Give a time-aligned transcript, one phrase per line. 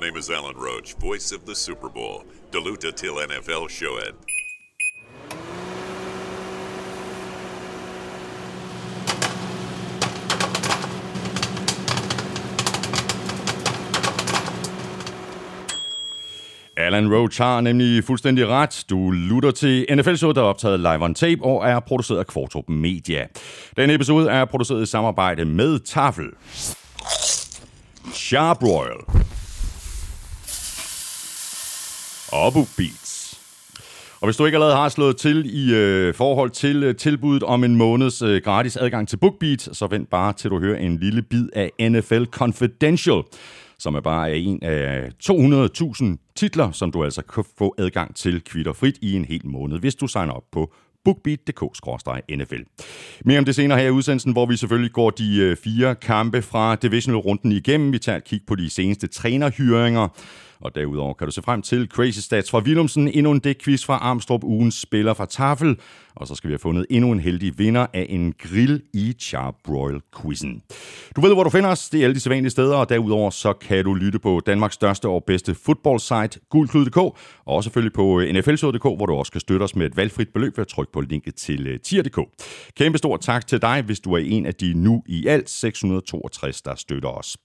[0.00, 2.24] My name is Alan Roach, voice of the Super Bowl.
[2.52, 4.14] Deluta till NFL showet.
[16.76, 18.84] Alan Roach har nemlig fuldstændig ret.
[18.90, 22.68] Du lytter til NFL-showet, der er optaget live on tape og er produceret af Kvartrup
[22.68, 23.26] Media.
[23.76, 26.30] Denne episode er produceret i samarbejde med Tafel.
[28.62, 29.28] Royal.
[32.32, 33.38] Abu Beats.
[34.20, 37.64] Og hvis du ikke allerede har slået til i øh, forhold til øh, tilbuddet om
[37.64, 41.22] en måneds øh, gratis adgang til BookBeat, så vent bare til du hører en lille
[41.22, 43.22] bid af NFL Confidential,
[43.78, 48.98] som er bare en af 200.000 titler, som du altså kan få adgang til kvitterfrit
[49.02, 50.72] i en hel måned, hvis du signer op på
[51.04, 52.62] bookbeat.dk-nfl.
[53.24, 56.42] Mere om det senere her i udsendelsen, hvor vi selvfølgelig går de øh, fire kampe
[56.42, 57.92] fra divisional-runden igennem.
[57.92, 60.08] Vi tager et kig på de seneste trænerhyringer,
[60.60, 63.96] og derudover kan du se frem til Crazy Stats fra Willumsen, endnu en dækquiz fra
[63.96, 65.78] Armstrong, ugens spiller fra Tafel,
[66.20, 70.00] og så skal vi have fundet endnu en heldig vinder af en grill i Charbroil
[70.22, 70.62] quizzen.
[71.16, 71.88] Du ved, hvor du finder os.
[71.88, 75.08] Det er alle de sædvanlige steder, og derudover så kan du lytte på Danmarks største
[75.08, 77.14] og bedste fodboldsite, gulklud.dk, og
[77.46, 80.56] også selvfølgelig på øh, nflshow.dk, hvor du også kan støtte os med et valgfrit beløb
[80.56, 82.18] ved at trykke på linket til øh, tier.dk.
[82.76, 86.62] Kæmpe stor tak til dig, hvis du er en af de nu i alt 662,
[86.62, 87.36] der støtter os.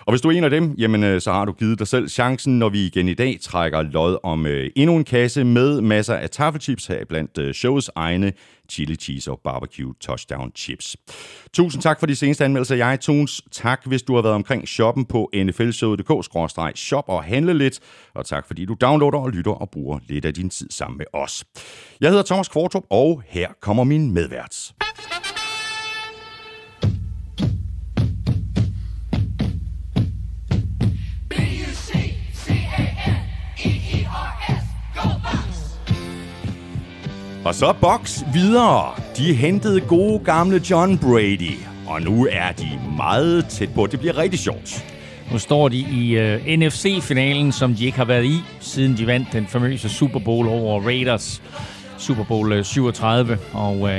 [0.00, 2.08] Og hvis du er en af dem, jamen, øh, så har du givet dig selv
[2.08, 6.30] chancen, når vi igen i dag trækker lod om endnu en kasse med masser af
[6.30, 8.32] taffelchips her blandt shows egen egne
[8.68, 10.96] chili cheese og barbecue touchdown chips.
[11.52, 13.42] Tusind tak for de seneste anmeldelser i iTunes.
[13.50, 17.80] Tak, hvis du har været omkring shoppen på nflshowet.dk-shop og handle lidt.
[18.14, 21.06] Og tak, fordi du downloader og lytter og bruger lidt af din tid sammen med
[21.12, 21.44] os.
[22.00, 24.72] Jeg hedder Thomas Kvartrup, og her kommer min medvært.
[37.44, 38.90] Og så Box videre.
[39.16, 41.58] De hentede gode gamle John Brady.
[41.86, 43.86] Og nu er de meget tæt på.
[43.86, 44.84] Det bliver rigtig sjovt.
[45.32, 49.28] Nu står de i uh, NFC-finalen, som de ikke har været i, siden de vandt
[49.32, 51.42] den famøse Super Bowl over Raiders.
[51.98, 53.38] Super Bowl uh, 37.
[53.52, 53.90] Og uh,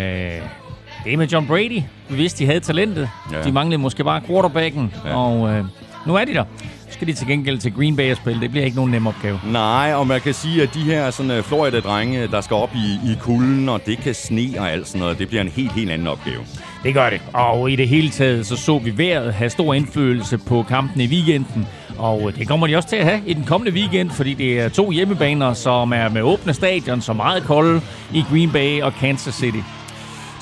[1.04, 1.82] det er med John Brady.
[2.10, 3.10] Vi vidste, de havde talentet.
[3.32, 3.44] Ja.
[3.44, 4.94] De manglede måske bare quarterbacken.
[5.06, 5.16] Ja.
[5.16, 5.66] Og uh,
[6.08, 6.44] nu er de der
[6.94, 8.42] skal de til gengæld til Green Bay og spille.
[8.42, 9.40] Det bliver ikke nogen nem opgave.
[9.52, 13.16] Nej, og man kan sige, at de her sådan, Florida-drenge, der skal op i, i
[13.20, 16.08] kulden, og det kan sne og alt sådan noget, det bliver en helt, helt anden
[16.08, 16.40] opgave.
[16.84, 17.22] Det gør det.
[17.34, 21.08] Og i det hele taget, så så vi vejret have stor indflydelse på kampen i
[21.08, 21.68] weekenden.
[21.98, 24.70] Og det kommer de også til at have i den kommende weekend, fordi det er
[24.70, 27.82] to hjemmebaner, som er med åbne stadion, er meget kolde
[28.14, 29.60] i Green Bay og Kansas City.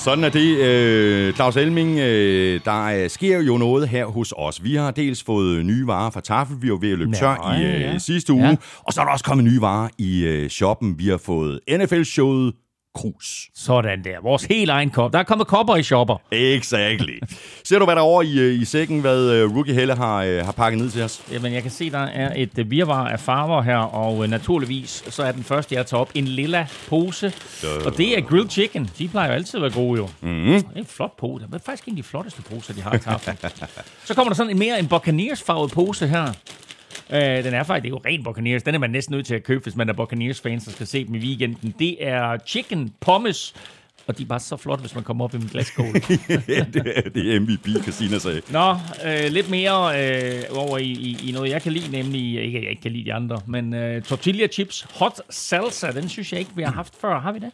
[0.04, 2.00] Sådan er det, øh, Claus Elming.
[2.00, 4.64] Øh, der sker jo noget her hos os.
[4.64, 7.64] Vi har dels fået nye varer fra Tafel, vi var ved at løbe tør i
[7.64, 7.98] øh, ja.
[7.98, 8.48] sidste uge.
[8.48, 8.56] Ja.
[8.84, 11.00] Og så er der også kommet nye varer i øh, shoppen.
[11.00, 12.54] Vi har fået NFL-showet
[12.96, 13.50] Krus.
[13.56, 14.22] Sådan der.
[14.24, 15.14] Vores helt egen kop.
[15.14, 16.22] Der er kommet kopper i shopper.
[16.32, 17.20] Exactly.
[17.68, 20.26] Ser du, hvad der er over i, øh, i sækken, hvad uh, Rookie Helle har,
[20.26, 21.24] uh, har pakket ned til os?
[21.32, 25.32] Jamen, jeg kan se, der er et virvar af farver her, og naturligvis så er
[25.32, 27.34] den første, jeg tager op, en lilla pose.
[27.62, 27.86] Duh.
[27.86, 28.90] Og det er grilled chicken.
[29.00, 30.10] De plejer jo altid at være gode, jo.
[30.22, 30.46] Mm.
[30.46, 31.46] Det er en flot pose.
[31.46, 33.00] Det er faktisk en af de flotteste poser, de har i
[34.06, 36.34] så kommer der sådan en mere en Buccaneers-farvet pose her.
[37.12, 38.64] Øh, den er faktisk, det er jo ren Buccaneers.
[38.64, 41.06] Den er man næsten nødt til at købe, hvis man er Buccaneers-fans, der skal se
[41.06, 41.76] dem i weekenden.
[41.80, 43.54] Det er chicken pommes
[44.08, 45.86] og de er bare så flotte, hvis man kommer op i en glaskål.
[45.94, 48.42] det, er, det er MVP, Christina sagde.
[48.50, 48.72] Nå,
[49.06, 52.64] øh, lidt mere øh, over i, i, i noget, jeg kan lide, nemlig, ikke at
[52.64, 56.40] jeg ikke kan lide de andre, men øh, tortilla chips, hot salsa, den synes jeg
[56.40, 57.20] ikke, vi har haft før.
[57.20, 57.50] Har vi det?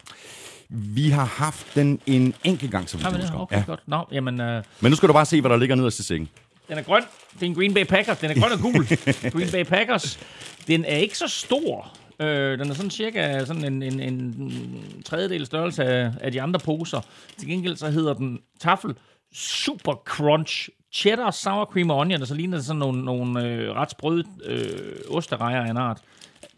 [0.69, 3.39] Vi har haft den en enkelt gang, som vi husker.
[3.39, 3.63] Okay, ja.
[3.67, 3.79] godt.
[3.87, 4.63] Nå, jamen, øh...
[4.79, 6.29] Men nu skal du bare se, hvad der ligger nederst i sengen.
[6.69, 7.03] Den er grøn.
[7.33, 8.17] Det er en Green Bay Packers.
[8.17, 8.85] Den er grøn og gul.
[9.35, 10.19] Green Bay Packers.
[10.67, 11.93] Den er ikke så stor.
[12.19, 16.59] Øh, den er sådan cirka sådan en, en, en tredjedel størrelse af, af de andre
[16.59, 17.01] poser.
[17.37, 18.95] Til gengæld så hedder den Tafel
[19.33, 23.71] Super Crunch Cheddar, Sour Cream og Onion, og så ligner det sådan nogle, nogle øh,
[23.75, 24.69] ret sprøde øh,
[25.09, 26.01] osterejer af en art.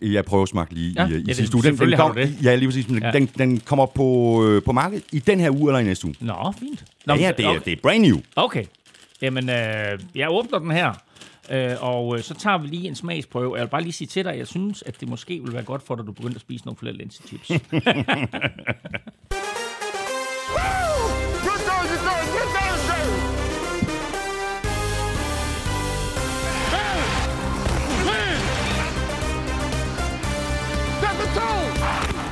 [0.01, 1.63] Jeg prøver at smage lige ja, i, i ja, sidste uge.
[1.63, 2.35] Den, den, kom, det.
[2.44, 2.85] Ja, lige præcis.
[3.01, 3.11] Ja.
[3.11, 6.15] Den, den kommer på, øh, på markedet i den her uge eller i næste uge.
[6.19, 6.85] Nå, fint.
[7.06, 7.59] Nå, ja, ja det, er, okay.
[7.65, 8.17] det er brand new.
[8.35, 8.65] Okay.
[9.21, 10.94] Jamen, øh, jeg åbner den her,
[11.51, 13.56] øh, og øh, så tager vi lige en smagsprøve.
[13.56, 15.83] Jeg vil bare lige sige til dig, jeg synes, at det måske vil være godt
[15.83, 17.48] for dig, at du begynder at spise nogle flere linsechips.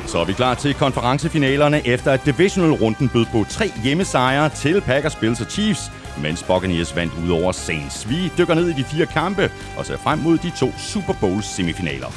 [0.08, 5.16] Så er vi klar til konferencefinalerne efter at divisional-runden bød på tre hjemmesejre til Packers,
[5.16, 8.10] Bills og Chiefs mens Buccaneers vandt ud over Saints.
[8.10, 11.44] Vi dykker ned i de fire kampe og ser frem mod de to Super Bowl
[11.44, 12.12] semifinaler.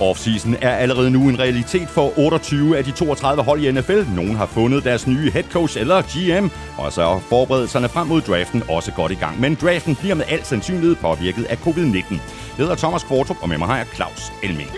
[0.00, 4.02] Offseason er allerede nu en realitet for 28 af de 32 hold i NFL.
[4.16, 6.46] Nogle har fundet deres nye head coach eller GM,
[6.78, 9.40] og så er forberedelserne frem mod draften også godt i gang.
[9.40, 12.12] Men draften bliver med al sandsynlighed påvirket af covid-19.
[12.12, 12.20] Jeg
[12.56, 14.70] hedder Thomas Kvartrup, og med mig har jeg Claus Elming.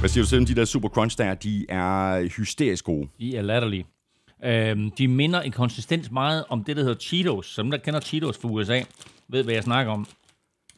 [0.00, 1.34] Hvad siger du til dem, de der Super Crunch der?
[1.34, 3.08] De er hysterisk gode.
[3.18, 3.86] De er latterlige.
[4.44, 7.46] Øhm, de minder i konsistens meget om det, der hedder Cheetos.
[7.46, 8.80] Så dem, der kender Cheetos fra USA,
[9.28, 10.06] ved, hvad jeg snakker om.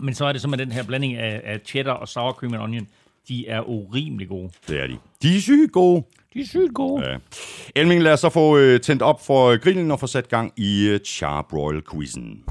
[0.03, 2.63] Men så er det med den her blanding af, af cheddar og sour cream and
[2.63, 2.87] onion.
[3.29, 4.51] De er urimelig gode.
[4.69, 4.97] Det er de.
[5.23, 6.05] De er sygt gode.
[6.35, 7.11] De er sygt gode.
[7.11, 7.17] Ja.
[7.75, 10.89] Elming, lad os så få øh, tændt op for grillen og få sat gang i
[10.89, 12.45] øh, Charbroil-quizzen.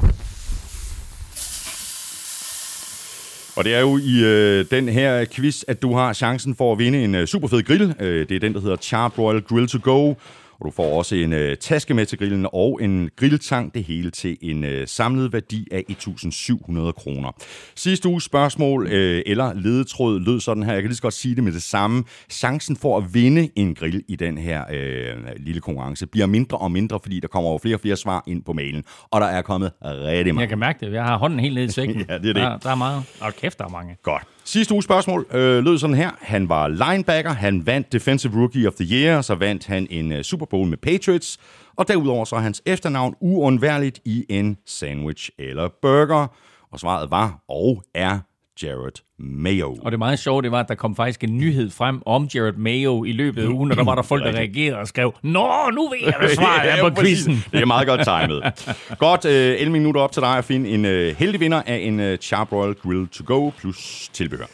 [3.55, 6.79] Og det er jo i øh, den her quiz, at du har chancen for at
[6.79, 7.95] vinde en øh, super fed grill.
[7.99, 10.13] Øh, det er den, der hedder Charbroil Grill to Go.
[10.59, 14.11] Og du får også en øh, taske med til grillen og en grilltang, det hele
[14.11, 17.31] til en øh, samlet værdi af 1.700 kroner.
[17.75, 20.73] Sidste uges spørgsmål øh, eller ledetråd lød sådan her.
[20.73, 22.03] Jeg kan lige så godt sige det med det samme.
[22.31, 26.71] Chancen for at vinde en grill i den her øh, lille konkurrence bliver mindre og
[26.71, 28.83] mindre, fordi der kommer jo flere og flere svar ind på mailen.
[29.11, 30.41] Og der er kommet rigtig mange.
[30.41, 30.93] Jeg kan mærke det.
[30.93, 32.05] Jeg har hånden helt ned i sækken.
[32.09, 32.35] Ja, det er det.
[32.35, 33.03] Der, der er meget.
[33.21, 33.97] Og kæft, der er mange.
[34.03, 34.23] Godt.
[34.51, 36.11] Sidste uges spørgsmål øh, lød sådan her.
[36.21, 40.21] Han var linebacker, han vandt Defensive Rookie of the Year, så vandt han en uh,
[40.21, 41.37] Super Bowl med Patriots,
[41.75, 46.27] og derudover så er hans efternavn uundværligt i en sandwich eller burger.
[46.71, 48.19] Og svaret var og er
[48.63, 49.77] Jared Mayo.
[49.81, 52.53] Og det meget sjove, det var, at der kom faktisk en nyhed frem om Jared
[52.53, 55.69] Mayo i løbet af ugen, og der var der folk, der reagerede og skrev, Nå,
[55.73, 57.43] nu ved jeg, hvad svaret er på quizzen.
[57.51, 58.43] Det er meget godt timet.
[58.99, 61.99] godt, øh, 11 minutter op til dig at finde en øh, heldig vinder af en
[61.99, 64.45] øh, Charbroil Grill to go plus tilbehør.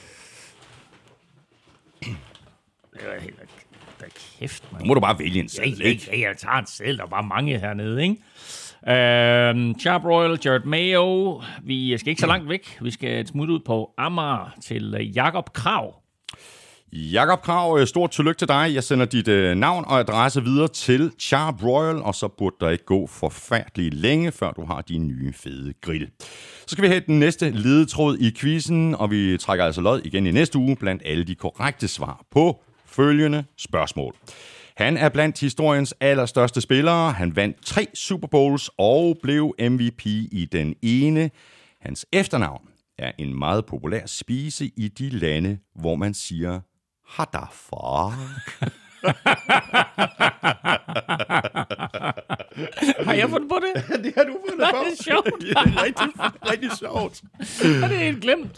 [4.02, 4.06] Da
[4.40, 4.82] kæft, man.
[4.82, 6.10] Nu må du bare vælge en Ja, seddel, ja, ikke?
[6.12, 6.98] ja, jeg tager en selv.
[6.98, 8.16] Der er bare mange hernede, ikke?
[8.88, 11.42] Øhm, Royal, Jared Mayo.
[11.64, 12.78] Vi skal ikke så langt væk.
[12.82, 15.96] Vi skal smutte ud på Amager til øh, Jakob Krav.
[16.94, 18.72] Jakob Krav, øh, stort tillykke til dig.
[18.74, 22.86] Jeg sender dit øh, navn og adresse videre til Charbroil, og så burde der ikke
[22.86, 26.10] gå forfærdeligt længe, før du har din nye fede grill.
[26.68, 30.28] Så skal vi have den næste ledetråd i quizzen, og vi trækker altså lod igen
[30.28, 34.16] i næste uge blandt alle de korrekte svar på følgende spørgsmål.
[34.78, 37.12] Han er blandt historiens allerstørste spillere.
[37.12, 41.32] Han vandt tre Super Bowls og blev MVP i den ene.
[41.82, 42.62] Hans efternavn
[42.98, 46.60] er en meget populær spise i de lande, hvor man siger
[47.08, 48.14] Hadafar.
[53.00, 53.84] Har jeg fundet på det?
[54.04, 54.78] det har du fundet på.
[54.86, 55.30] Det er sjovt.
[55.42, 56.08] det er rigtig,
[56.52, 57.22] rigtig sjovt.
[57.64, 58.58] Ja, det er helt glemt.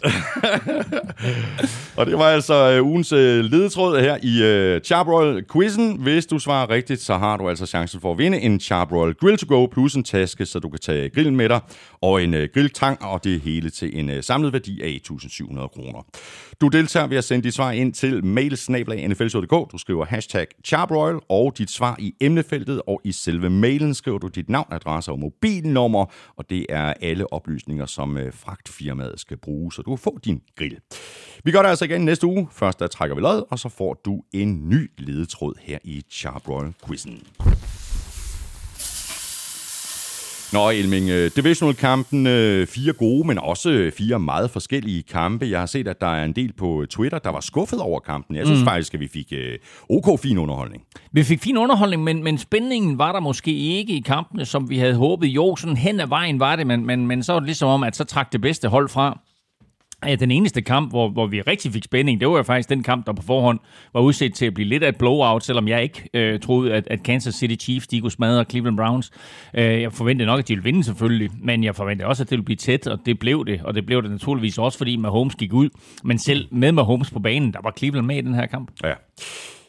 [1.98, 6.00] Og det var altså øh, ugens øh, ledetråd her i øh, Charbroil quizzen.
[6.00, 9.38] Hvis du svarer rigtigt, så har du altså chancen for at vinde en Charbroil Grill
[9.38, 11.60] to Go plus en taske, så du kan tage grillen med dig,
[12.00, 16.06] og en øh, grilltang, og det hele til en øh, samlet værdi af 1.700 kroner.
[16.60, 19.72] Du deltager ved at sende dit svar ind til mailsnablag.nfl.dk.
[19.72, 24.28] Du skriver hashtag Charbroil og dit svar i emnefeltet, og i selve mailen skriver du
[24.28, 26.04] dit navn, adresse og mobilnummer,
[26.36, 30.42] og det er alle oplysninger, som øh, fragtfirmaet skal bruge, så du kan få din
[30.56, 30.78] grill.
[31.44, 32.48] Vi gør det altså igen næste uge.
[32.52, 37.22] Først der trækker vi lod, og så får du en ny ledetråd her i Charbroil-quizzen.
[40.52, 45.46] Nå, Elming, øh, Divisional-kampen, øh, fire gode, men også øh, fire meget forskellige kampe.
[45.50, 48.36] Jeg har set, at der er en del på Twitter, der var skuffet over kampen.
[48.36, 48.66] Jeg synes mm.
[48.66, 50.82] faktisk, at vi fik øh, OK fin underholdning.
[51.12, 54.78] Vi fik fin underholdning, men, men spændingen var der måske ikke i kampene, som vi
[54.78, 55.26] havde håbet.
[55.26, 57.82] Jo, sådan hen ad vejen var det, men, men, men så var det ligesom om,
[57.82, 59.20] at så trak det bedste hold fra.
[60.06, 62.82] Ja, den eneste kamp, hvor, hvor vi rigtig fik spænding, det var jo faktisk den
[62.82, 63.58] kamp, der på forhånd
[63.92, 66.88] var udset til at blive lidt af et blowout, selvom jeg ikke øh, troede, at,
[66.90, 69.10] at Kansas City Chiefs de kunne smadre Cleveland Browns.
[69.54, 72.36] Øh, jeg forventede nok, at de ville vinde selvfølgelig, men jeg forventede også, at det
[72.36, 73.60] ville blive tæt, og det blev det.
[73.64, 75.68] Og det blev det naturligvis også, fordi Mahomes gik ud.
[76.04, 78.70] Men selv med Mahomes på banen, der var Cleveland med i den her kamp.
[78.84, 78.94] Ja.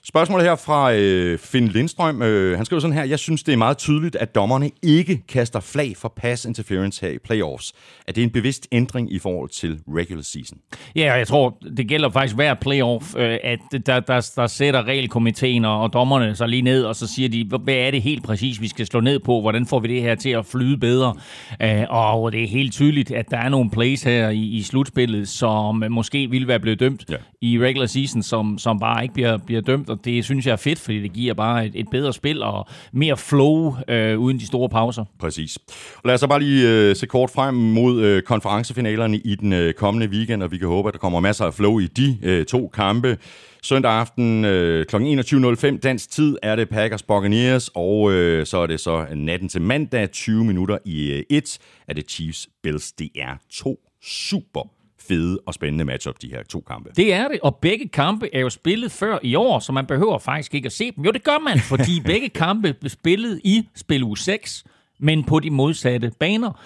[0.10, 2.22] Spørgsmål her fra øh, Finn Lindstrøm.
[2.22, 5.60] Øh, han skriver sådan her, jeg synes, det er meget tydeligt, at dommerne ikke kaster
[5.60, 7.74] flag for pass interference her i playoffs.
[8.08, 10.58] Er det en bevidst ændring i forhold til regular season?
[10.96, 15.66] Ja, jeg tror, det gælder faktisk hver playoff, øh, at der, der, der sætter regelkomiteen
[15.66, 18.68] og dommerne sig lige ned, og så siger de, hvad er det helt præcis, vi
[18.68, 19.42] skal slå ned på?
[19.42, 21.16] Hvordan får vi det her til at flyde bedre?
[21.62, 25.28] Øh, og det er helt tydeligt, at der er nogle plays her i, i slutspillet,
[25.28, 29.38] som måske ville være blevet dømt Ja i regular season, som, som bare ikke bliver,
[29.38, 32.14] bliver dømt, og det synes jeg er fedt, fordi det giver bare et, et bedre
[32.14, 35.06] spil og mere flow øh, uden de store pauser.
[35.20, 35.58] Præcis.
[35.96, 39.54] Og lad os så bare lige øh, se kort frem mod øh, konferencefinalerne i den
[39.54, 42.18] øh, kommende weekend, og vi kan håbe, at der kommer masser af flow i de
[42.24, 43.18] øh, to kampe.
[43.64, 44.96] Søndag aften øh, kl.
[44.96, 49.62] 21.05 dansk tid er det Packers Buccaneers, og øh, så er det så natten til
[49.62, 52.92] mandag 20 minutter i øh, 1 er det Chiefs Bills.
[52.92, 54.79] Det er to super
[55.10, 56.90] fede og spændende matchup, de her to kampe.
[56.96, 60.18] Det er det, og begge kampe er jo spillet før i år, så man behøver
[60.20, 61.06] faktisk ikke at se dem.
[61.06, 64.64] Jo, det gør man, fordi begge kampe blev spillet i spil u 6,
[65.00, 66.62] men på de modsatte baner.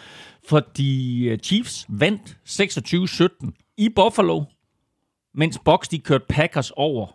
[0.50, 2.38] Fordi øh, Chiefs vandt
[3.48, 4.44] 26-17 i Buffalo,
[5.34, 7.08] mens Bucks de kørte Packers over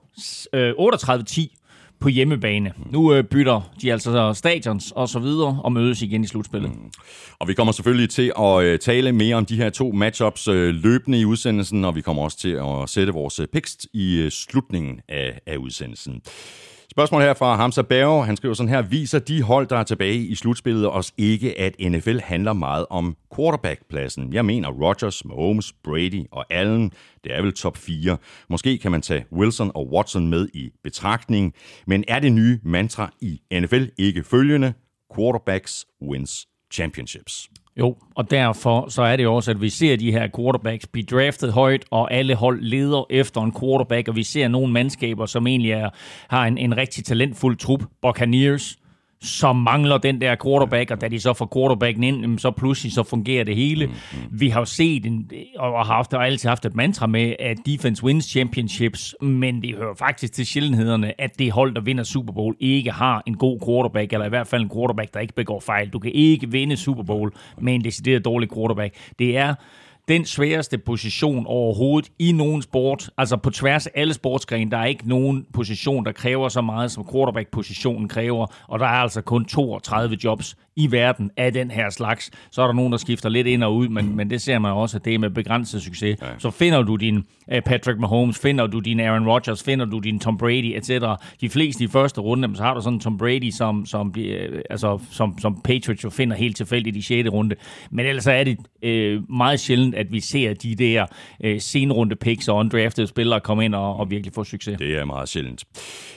[0.53, 1.55] øh, 38-10
[2.01, 2.73] på hjemmebane.
[2.91, 6.71] Nu øh, bytter de altså stadions og så videre og mødes igen i slutspillet.
[6.71, 6.91] Mm.
[7.39, 10.75] Og vi kommer selvfølgelig til at øh, tale mere om de her to matchups øh,
[10.75, 14.31] løbende i udsendelsen, og vi kommer også til at sætte vores øh, picks i øh,
[14.31, 16.23] slutningen af, af udsendelsen.
[16.91, 18.27] Spørgsmål her fra Hamza Berg.
[18.27, 21.75] Han skriver sådan her, viser de hold, der er tilbage i slutspillet, os ikke, at
[21.81, 24.33] NFL handler meget om quarterbackpladsen?
[24.33, 26.93] Jeg mener Rodgers, Mahomes, Brady og Allen,
[27.25, 28.17] det er vel top 4.
[28.49, 31.55] Måske kan man tage Wilson og Watson med i betragtning,
[31.87, 34.73] men er det nye mantra i NFL ikke følgende?
[35.17, 37.49] Quarterbacks wins championships.
[37.79, 41.53] Jo, og derfor så er det også, at vi ser de her quarterbacks blive draftet
[41.53, 45.71] højt, og alle hold leder efter en quarterback, og vi ser nogle mandskaber, som egentlig
[45.71, 45.91] er,
[46.29, 47.83] har en, en rigtig talentfuld trup.
[48.03, 48.79] Buccaneers,
[49.21, 53.03] som mangler den der quarterback, og da de så får quarterbacken ind, så pludselig så
[53.03, 53.87] fungerer det hele.
[53.87, 54.41] Mm-hmm.
[54.41, 57.57] Vi har jo set, en, og har haft, og altid haft et mantra med, at
[57.67, 62.33] defense wins championships, men det hører faktisk til sjældenhederne, at det hold, der vinder Super
[62.33, 65.61] Bowl, ikke har en god quarterback, eller i hvert fald en quarterback, der ikke begår
[65.61, 65.89] fejl.
[65.89, 68.95] Du kan ikke vinde Super Bowl med en decideret dårlig quarterback.
[69.19, 69.55] Det er
[70.09, 73.11] den sværeste position overhovedet i nogen sport.
[73.19, 76.91] Altså på tværs af alle sportsgrene, der er ikke nogen position, der kræver så meget,
[76.91, 78.47] som quarterback-positionen kræver.
[78.69, 82.31] Og der er altså kun 32 jobs i verden af den her slags.
[82.51, 84.73] Så er der nogen, der skifter lidt ind og ud, men, men det ser man
[84.73, 86.17] også, at det er med begrænset succes.
[86.23, 86.27] Ja.
[86.39, 90.19] Så finder du din uh, Patrick Mahomes, finder du din Aaron Rodgers, finder du din
[90.19, 90.91] Tom Brady, etc.
[91.41, 94.25] De fleste i første runde, så har du sådan Tom Brady, som, som, uh,
[94.71, 97.29] altså, som, som Patriots jo finder helt tilfældigt i 6.
[97.29, 97.57] runde.
[97.91, 98.59] Men ellers er det
[99.19, 101.07] uh, meget sjældent, at vi ser de der
[101.45, 104.79] uh, senrunde picks og undrafted spillere komme ind og, og virkelig få succes.
[104.79, 105.65] Det er meget sjældent.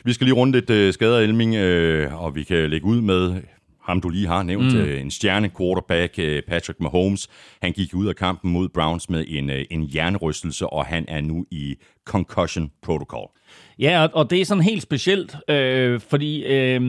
[0.05, 3.41] Vi skal lige runde lidt uh, skader, Elming, uh, og vi kan lægge ud med
[3.83, 4.79] ham du lige har nævnt, mm.
[4.79, 7.29] Øh, en stjerne quarterback, øh, Patrick Mahomes.
[7.61, 11.21] Han gik ud af kampen mod Browns med en, øh, en jernrystelse, og han er
[11.21, 13.29] nu i concussion protocol.
[13.79, 16.81] Ja, og det er sådan helt specielt, øh, fordi øh,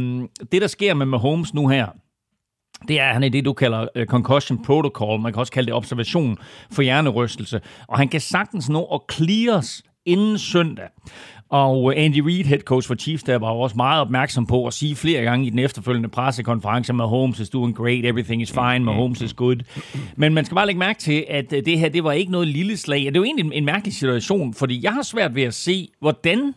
[0.52, 1.86] det, der sker med Mahomes nu her,
[2.88, 5.20] det er, han er det, du kalder uh, concussion protocol.
[5.20, 6.38] Man kan også kalde det observation
[6.70, 7.60] for hjernerystelse.
[7.88, 10.88] Og han kan sagtens nå at clears inden søndag.
[11.52, 14.96] Og Andy Reid, head coach for Chiefs, der var også meget opmærksom på at sige
[14.96, 19.20] flere gange i den efterfølgende pressekonference, med Holmes is doing great, everything is fine, Mahomes
[19.20, 19.56] is good.
[20.16, 22.76] Men man skal bare lægge mærke til, at det her, det var ikke noget lille
[22.76, 23.00] slag.
[23.00, 26.54] Det er jo egentlig en mærkelig situation, fordi jeg har svært ved at se, hvordan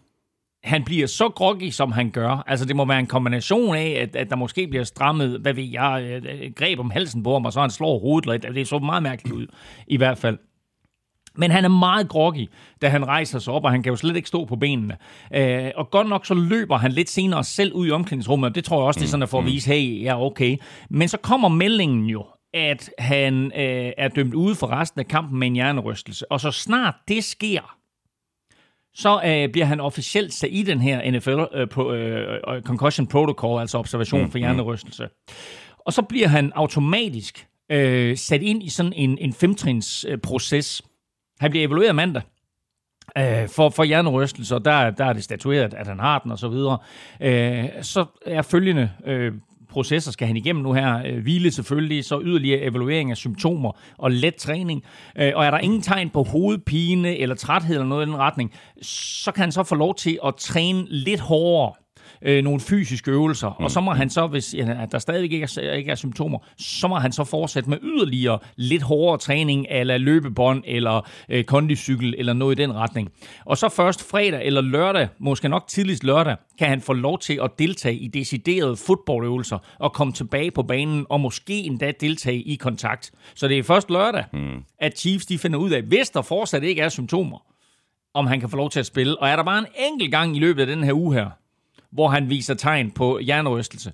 [0.64, 2.44] han bliver så groggy, som han gør.
[2.48, 5.64] Altså, det må være en kombination af, at, at der måske bliver strammet, hvad ved
[5.64, 8.44] jeg, øh, greb om halsen på ham, og så han slår hovedet.
[8.44, 9.48] Det er så meget mærkeligt ud,
[9.88, 10.38] i hvert fald.
[11.38, 12.50] Men han er meget groggy,
[12.82, 14.98] da han rejser sig op, og han kan jo slet ikke stå på benene.
[15.34, 18.64] Øh, og godt nok så løber han lidt senere selv ud i omklædningsrummet, og det
[18.64, 20.58] tror jeg også, det er sådan, at for at mm, vise, hey, ja, okay.
[20.90, 25.40] Men så kommer meldingen jo, at han øh, er dømt ude for resten af kampen
[25.40, 26.32] med en hjernerystelse.
[26.32, 27.78] Og så snart det sker,
[28.94, 33.08] så øh, bliver han officielt sat i den her NFL øh, pro, øh, øh, Concussion
[33.08, 34.42] Protocol, altså observation mm, for mm.
[34.42, 35.08] hjernerystelse.
[35.86, 40.82] Og så bliver han automatisk øh, sat ind i sådan en, en femtrins øh, proces,
[41.40, 42.22] han bliver evalueret mandag
[43.18, 46.40] øh, for, for hjernerystelse, og der, der er det statueret, at han har den og
[46.40, 46.78] så videre.
[47.22, 49.34] Øh, så er følgende øh,
[49.70, 51.02] processer skal han igennem nu her.
[51.06, 54.84] Øh, hvile selvfølgelig, så yderligere evaluering af symptomer og let træning.
[55.18, 58.54] Øh, og er der ingen tegn på hovedpine eller træthed eller noget i den retning,
[58.82, 61.74] så kan han så få lov til at træne lidt hårdere
[62.26, 63.64] øh, nogle fysiske øvelser, mm.
[63.64, 66.88] og så må han så, hvis ja, der stadig ikke er, ikke er symptomer, så
[66.88, 72.34] må han så fortsætte med yderligere lidt hårdere træning, eller løbebånd, eller øh, kondicykel, eller
[72.34, 73.10] noget i den retning.
[73.46, 77.40] Og så først fredag eller lørdag, måske nok tidligst lørdag, kan han få lov til
[77.44, 82.56] at deltage i deciderede fodboldøvelser, og komme tilbage på banen, og måske endda deltage i
[82.56, 83.12] kontakt.
[83.36, 84.64] Så det er først lørdag, mm.
[84.80, 87.38] at Chiefs de finder ud af, hvis der fortsat ikke er symptomer,
[88.14, 89.22] om han kan få lov til at spille.
[89.22, 91.30] Og er der bare en enkelt gang i løbet af den her uge her,
[91.96, 93.92] hvor han viser tegn på hjernerystelse,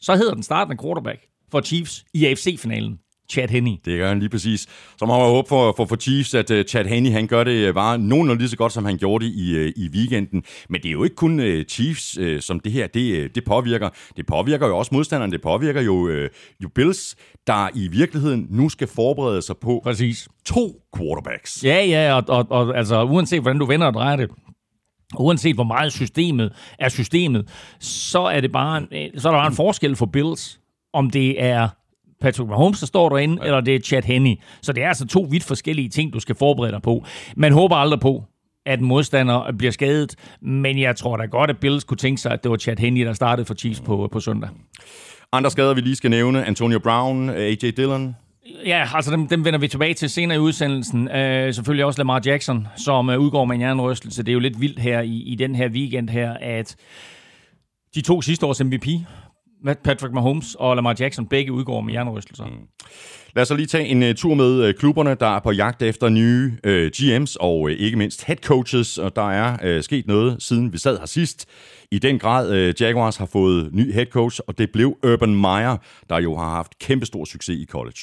[0.00, 1.20] så hedder den startende quarterback
[1.50, 2.98] for Chiefs i AFC-finalen.
[3.30, 3.72] Chad Henney.
[3.84, 4.60] Det gør han lige præcis.
[4.98, 7.74] Så må man håbe for, for, for Chiefs, at uh, Chad Henney han gør det
[7.74, 10.42] bare nogenlunde lige så godt, som han gjorde det i, uh, i weekenden.
[10.68, 13.44] Men det er jo ikke kun uh, Chiefs, uh, som det her det, uh, det
[13.44, 13.88] påvirker.
[14.16, 15.32] Det påvirker jo også modstanderen.
[15.32, 16.26] Det påvirker jo, uh,
[16.62, 20.28] jo Bills, der i virkeligheden nu skal forberede sig på Præcis.
[20.46, 21.64] to quarterbacks.
[21.64, 24.30] Ja, ja, og, og, og altså, uanset hvordan du vender og drejer det,
[25.18, 27.48] uanset hvor meget systemet er systemet,
[27.80, 30.60] så er det bare en, så er der bare en forskel for Bills,
[30.92, 31.68] om det er
[32.20, 33.46] Patrick Mahomes, der står derinde, ja.
[33.46, 34.34] eller det er Chad Henney.
[34.62, 37.04] Så det er altså to vidt forskellige ting, du skal forberede dig på.
[37.36, 38.24] Man håber aldrig på,
[38.66, 42.42] at modstander bliver skadet, men jeg tror da godt, at Bills kunne tænke sig, at
[42.42, 44.50] det var Chad Henney, der startede for Chiefs på, på søndag.
[45.32, 49.58] Andre skader, vi lige skal nævne, Antonio Brown, AJ Dillon, Ja, altså dem, dem vender
[49.58, 51.10] vi tilbage til senere i udsendelsen.
[51.10, 54.22] Øh, selvfølgelig også Lamar Jackson, som øh, udgår med en hjernerystelse.
[54.22, 56.76] Det er jo lidt vildt her i, i den her weekend her, at
[57.94, 58.86] de to sidste års MVP,
[59.84, 62.44] Patrick Mahomes og Lamar Jackson, begge udgår med hjernerystelser.
[62.44, 62.52] Mm.
[63.34, 65.82] Lad os så lige tage en uh, tur med uh, klubberne, der er på jagt
[65.82, 69.82] efter nye øh, uh, GM's og uh, ikke mindst head coaches, og der er uh,
[69.82, 71.48] sket noget, siden vi sad her sidst
[71.92, 75.76] i den grad øh, Jaguars har fået ny head coach, og det blev Urban Meyer,
[76.08, 77.98] der jo har haft kæmpe stor succes i college.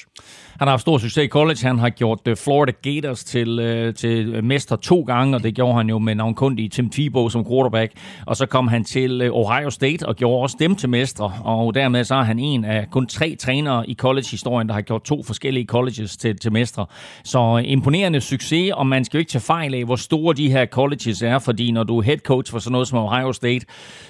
[0.59, 1.57] Han har haft stor succes i college.
[1.61, 5.77] Han har gjort uh, Florida Gators til, øh, til mester to gange, og det gjorde
[5.77, 7.91] han jo med navnkundig Tim Tebow som quarterback.
[8.25, 12.03] Og så kom han til Ohio State og gjorde også dem til mestre, og dermed
[12.03, 15.65] så er han en af kun tre trænere i college-historien, der har gjort to forskellige
[15.65, 16.85] colleges til, til mestre.
[17.23, 20.65] Så imponerende succes, og man skal jo ikke tage fejl af, hvor store de her
[20.65, 23.65] colleges er, fordi når du er head coach for sådan noget som Ohio State,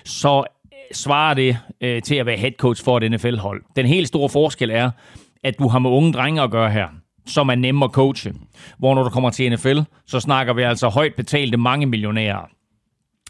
[0.06, 3.64] så øh, svarer det øh, til at være head coach for et NFL-hold.
[3.76, 4.92] Den helt store forskel er,
[5.44, 6.88] at du har med unge drenge at gøre her
[7.30, 8.34] som er nemme at coache.
[8.80, 12.50] Hvor når du kommer til NFL, så snakker vi altså højt betalte mange millionærer.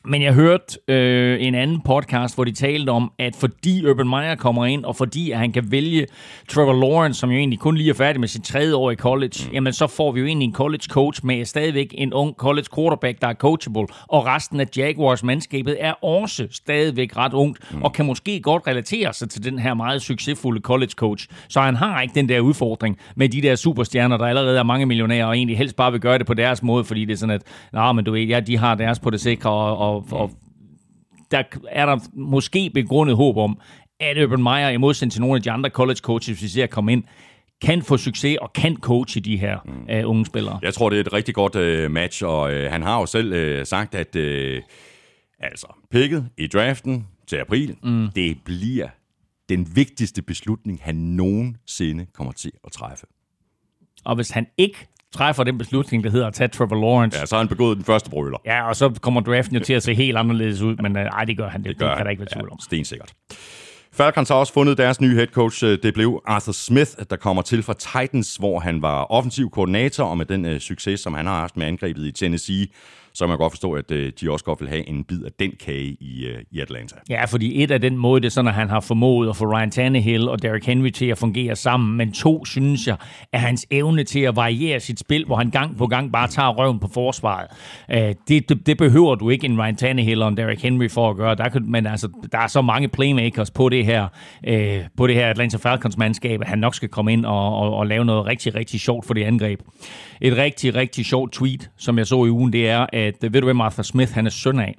[0.06, 4.36] Men jeg hørte øh, en anden podcast, hvor de talte om, at fordi Urban Meyer
[4.36, 6.08] kommer ind, og fordi at han kan vælge
[6.50, 9.46] Trevor Lawrence, som jo egentlig kun lige er færdig med sit tredje år i college,
[9.46, 9.54] mm.
[9.54, 13.22] jamen så får vi jo egentlig en college coach med stadigvæk en ung college quarterback,
[13.22, 17.84] der er coachable, og resten af Jaguars mandskabet er også stadigvæk ret ungt, mm.
[17.84, 21.28] og kan måske godt relatere sig til den her meget succesfulde college coach.
[21.50, 24.86] Så han har ikke den der udfordring med de der superstjerner, der allerede er mange
[24.86, 27.36] millionærer, og egentlig helst bare vil gøre det på deres måde, fordi det er sådan,
[27.36, 27.42] at,
[27.74, 30.32] nej, men du ved, ja, de har deres på det sikre, og og, og
[31.32, 33.60] der er der måske begrundet håb om,
[34.00, 36.94] at Urban Meyer, i modsætning til nogle af de andre college coaches, vi ser komme
[36.94, 37.04] ind,
[37.62, 40.04] kan få succes og kan coache de her mm.
[40.04, 40.60] uh, unge spillere.
[40.62, 43.60] Jeg tror, det er et rigtig godt uh, match, og uh, han har jo selv
[43.60, 44.64] uh, sagt, at uh,
[45.40, 48.10] altså, picket i draften til april, mm.
[48.16, 48.88] det bliver
[49.50, 53.06] den vigtigste beslutning, han nogensinde kommer til at træffe.
[54.06, 57.20] Og hvis han ikke træffer den beslutning, der hedder at tage Trevor Lawrence.
[57.20, 58.38] Ja, så har han begået den første brøler.
[58.46, 61.38] Ja, og så kommer draften jo til at se helt anderledes ud, men nej, det
[61.38, 61.64] gør han.
[61.64, 62.06] Det, det, gør det kan han.
[62.06, 62.58] der ikke være tvivl om.
[62.62, 63.14] Ja, stensikkert.
[63.94, 65.66] Falcons har også fundet deres nye head coach.
[65.66, 70.18] Det blev Arthur Smith, der kommer til fra Titans, hvor han var offensiv koordinator, og
[70.18, 72.68] med den uh, succes, som han har haft med angrebet i Tennessee,
[73.20, 75.32] så kan man godt forstå, at øh, de også godt vil have en bid af
[75.40, 76.96] den kage i, øh, i Atlanta.
[77.10, 79.46] Ja, fordi et af den måde, det er sådan, at han har formået at få
[79.46, 82.96] Ryan Tannehill og Derrick Henry til at fungere sammen, men to, synes jeg,
[83.34, 86.50] er hans evne til at variere sit spil, hvor han gang på gang bare tager
[86.50, 87.48] røven på forsvaret.
[87.92, 91.10] Øh, det, det, det behøver du ikke en Ryan Tannehill og en Derrick Henry for
[91.10, 94.08] at gøre, der kan, men altså, der er så mange playmakers på det her,
[94.48, 97.88] øh, på det her Atlanta Falcons-mandskab, at han nok skal komme ind og, og, og
[97.88, 99.60] lave noget rigtig, rigtig sjovt for det angreb.
[100.22, 103.46] Et rigtig, rigtig sjovt tweet, som jeg så i ugen, det er, at ved du,
[103.46, 104.76] hvem Arthur Smith han er søn af?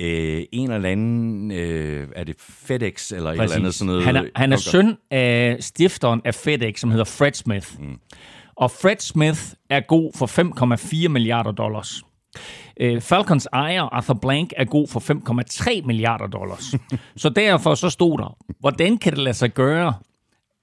[0.00, 3.40] Øh, en eller anden, øh, er det FedEx eller Præcis.
[3.40, 4.04] et eller andet sådan noget?
[4.04, 7.80] Han er, han er søn af stifteren af FedEx, som hedder Fred Smith.
[7.80, 7.98] Mm.
[8.56, 10.26] Og Fred Smith er god for
[11.04, 12.02] 5,4 milliarder dollars.
[12.80, 15.00] Øh, Falcons ejer Arthur Blank er god for
[15.80, 16.74] 5,3 milliarder dollars.
[17.22, 19.94] så derfor så stod der, hvordan kan det lade sig gøre,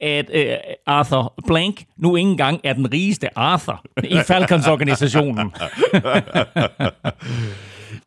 [0.04, 0.54] at øh,
[0.86, 5.52] Arthur Blank nu ikke engang er den rigeste Arthur i Falcons-organisationen.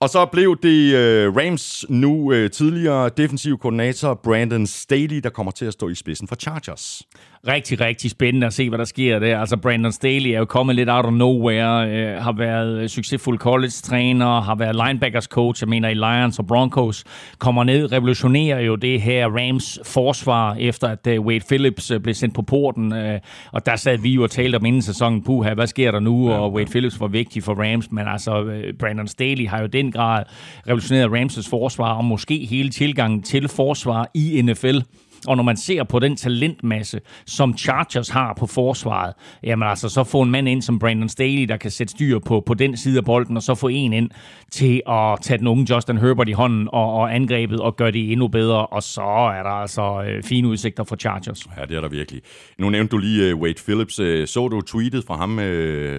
[0.00, 0.94] Og så blev det
[1.28, 5.94] uh, Rams nu uh, tidligere defensiv koordinator Brandon Staley, der kommer til at stå i
[5.94, 7.02] spidsen for Chargers
[7.48, 9.40] rigtig, rigtig spændende at se, hvad der sker der.
[9.40, 14.40] Altså, Brandon Staley er jo kommet lidt out of nowhere, øh, har været succesfuld college-træner,
[14.40, 17.04] har været linebackers coach, jeg mener i Lions og Broncos,
[17.38, 22.14] kommer ned, revolutionerer jo det her Rams forsvar, efter at uh, Wade Phillips uh, blev
[22.14, 23.14] sendt på porten, uh,
[23.52, 26.30] og der sad vi jo og talte om inden sæsonen, puha, hvad sker der nu,
[26.30, 29.66] ja, og Wade Phillips var vigtig for Rams, men altså, uh, Brandon Staley har jo
[29.66, 30.24] den grad
[30.68, 34.78] revolutioneret Rams' forsvar, og måske hele tilgangen til forsvar i NFL,
[35.26, 40.04] Og når man ser på den talentmasse, som Chargers har på forsvaret, jamen altså, så
[40.04, 42.98] få en mand ind som Brandon Staley, der kan sætte styr på, på den side
[42.98, 44.10] af bolden, og så få en ind
[44.52, 48.12] til at tage den unge Justin Herbert i hånden og, og angrebet og gøre det
[48.12, 49.02] endnu bedre, og så
[49.36, 51.46] er der altså øh, fine udsigter for Chargers.
[51.58, 52.22] Ja, det er der virkelig.
[52.58, 54.00] Nu nævnte du lige uh, Wade Phillips.
[54.00, 55.44] Uh, så du tweetet fra ham, uh,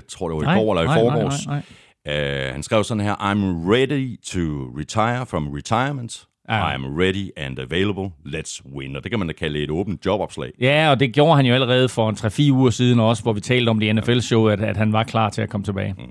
[0.09, 1.47] tror det var i nej, går eller i forgårs?
[1.47, 1.63] Nej, nej,
[2.05, 2.47] nej.
[2.47, 4.39] Uh, han skrev sådan her, I'm ready to
[4.79, 6.27] retire from retirement.
[6.49, 6.71] Ja.
[6.71, 8.11] I am ready and available.
[8.25, 8.95] Let's win.
[8.95, 10.51] Og det kan man da kalde et åbent jobopslag.
[10.61, 13.41] Ja, og det gjorde han jo allerede for en 3-4 uger siden også, hvor vi
[13.41, 15.95] talte om det NFL-show, at, at han var klar til at komme tilbage.
[15.97, 16.03] Mm.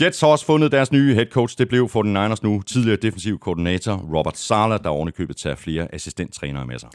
[0.00, 1.58] Jets har også fundet deres nye head coach.
[1.58, 5.94] Det blev for den Niners nu tidligere defensiv koordinator Robert Sala, der ovenikøbet tager flere
[5.94, 6.88] assistenttrænere med sig.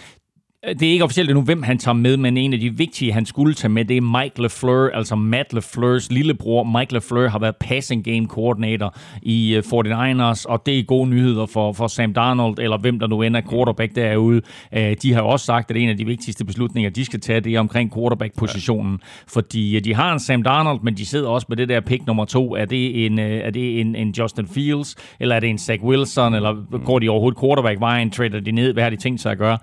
[0.67, 3.25] Det er ikke officielt endnu, hvem han tager med, men en af de vigtige, han
[3.25, 6.63] skulle tage med, det er Mike LeFleur, altså Matt LeFleurs lillebror.
[6.79, 11.45] Mike LeFleur har været passing game coordinator i 49ers, øh, og det er gode nyheder
[11.45, 14.41] for, for Sam Darnold, eller hvem der nu ender quarterback derude.
[14.73, 17.55] Øh, de har også sagt, at en af de vigtigste beslutninger, de skal tage, det
[17.55, 21.57] er omkring quarterback-positionen, fordi øh, de har en Sam Darnold, men de sidder også med
[21.57, 22.55] det der pick nummer to.
[22.55, 26.33] Er det en, er det en, en Justin Fields, eller er det en Zach Wilson,
[26.33, 29.57] eller går de overhovedet quarterback-vejen, trader de ned, hvad har de tænkt sig at gøre?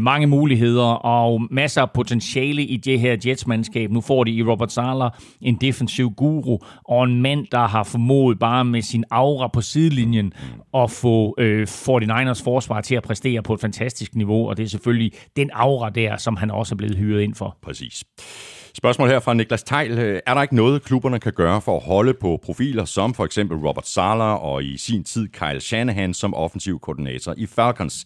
[0.00, 3.90] Mange muligheder og masser af potentiale i det her Jets-mandskab.
[3.90, 5.08] Nu får de i Robert Sala
[5.40, 10.32] en defensiv guru og en mand, der har formået bare med sin aura på sidelinjen
[10.74, 14.68] at få øh, 49ers forsvar til at præstere på et fantastisk niveau, og det er
[14.68, 17.56] selvfølgelig den aura der, som han også er blevet hyret ind for.
[17.62, 18.04] Præcis.
[18.74, 19.98] Spørgsmål her fra Niklas Tejl.
[19.98, 23.24] Øh, er der ikke noget, klubberne kan gøre for at holde på profiler som for
[23.24, 28.04] eksempel Robert Sala og i sin tid Kyle Shanahan som offensiv koordinator i Falcons?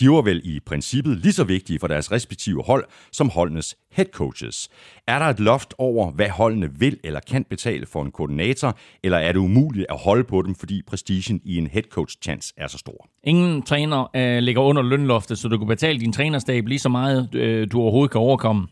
[0.00, 4.06] De var vel i princippet lige så vigtige for deres respektive hold som holdenes head
[4.12, 4.68] coaches.
[5.06, 9.18] Er der et loft over, hvad holdene vil eller kan betale for en koordinator, eller
[9.18, 12.66] er det umuligt at holde på dem, fordi prestigen i en head coach chance er
[12.66, 13.08] så stor?
[13.24, 17.34] Ingen træner øh, ligger under lønloftet, så du kan betale din trænerstab lige så meget,
[17.34, 18.66] øh, du overhovedet kan overkomme.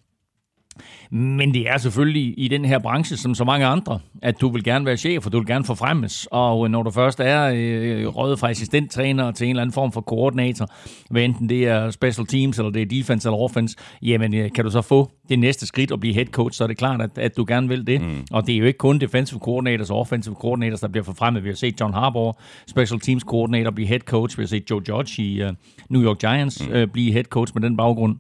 [1.11, 4.65] Men det er selvfølgelig i den her branche, som så mange andre, at du vil
[4.65, 6.29] gerne være chef, og du vil gerne forfremmes.
[6.31, 10.01] Og når du først er øh, røget fra assistenttræner til en eller anden form for
[10.01, 10.69] koordinator,
[11.11, 14.65] hvad enten det er special teams, eller det er defense eller offense, jamen øh, kan
[14.65, 17.19] du så få det næste skridt og blive head coach, så er det klart, at,
[17.19, 18.01] at du gerne vil det.
[18.01, 18.27] Mm.
[18.31, 21.45] Og det er jo ikke kun defensive coordinators og offensive coordinators, der bliver forfremmet.
[21.45, 22.35] Vi har set John Harbaugh,
[22.69, 24.39] special teams coordinator, blive head coach.
[24.39, 25.49] Vi har set Joe Judge i uh,
[25.91, 26.77] New York Giants mm.
[26.77, 28.17] uh, blive head coach med den baggrund.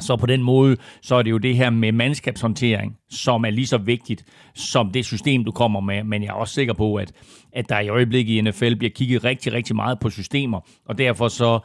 [0.00, 3.66] Så på den måde, så er det jo det her med mandskabshåndtering, som er lige
[3.66, 6.04] så vigtigt som det system, du kommer med.
[6.04, 7.12] Men jeg er også sikker på, at,
[7.52, 10.60] at der i øjeblikket i NFL bliver kigget rigtig, rigtig meget på systemer.
[10.86, 11.58] Og derfor så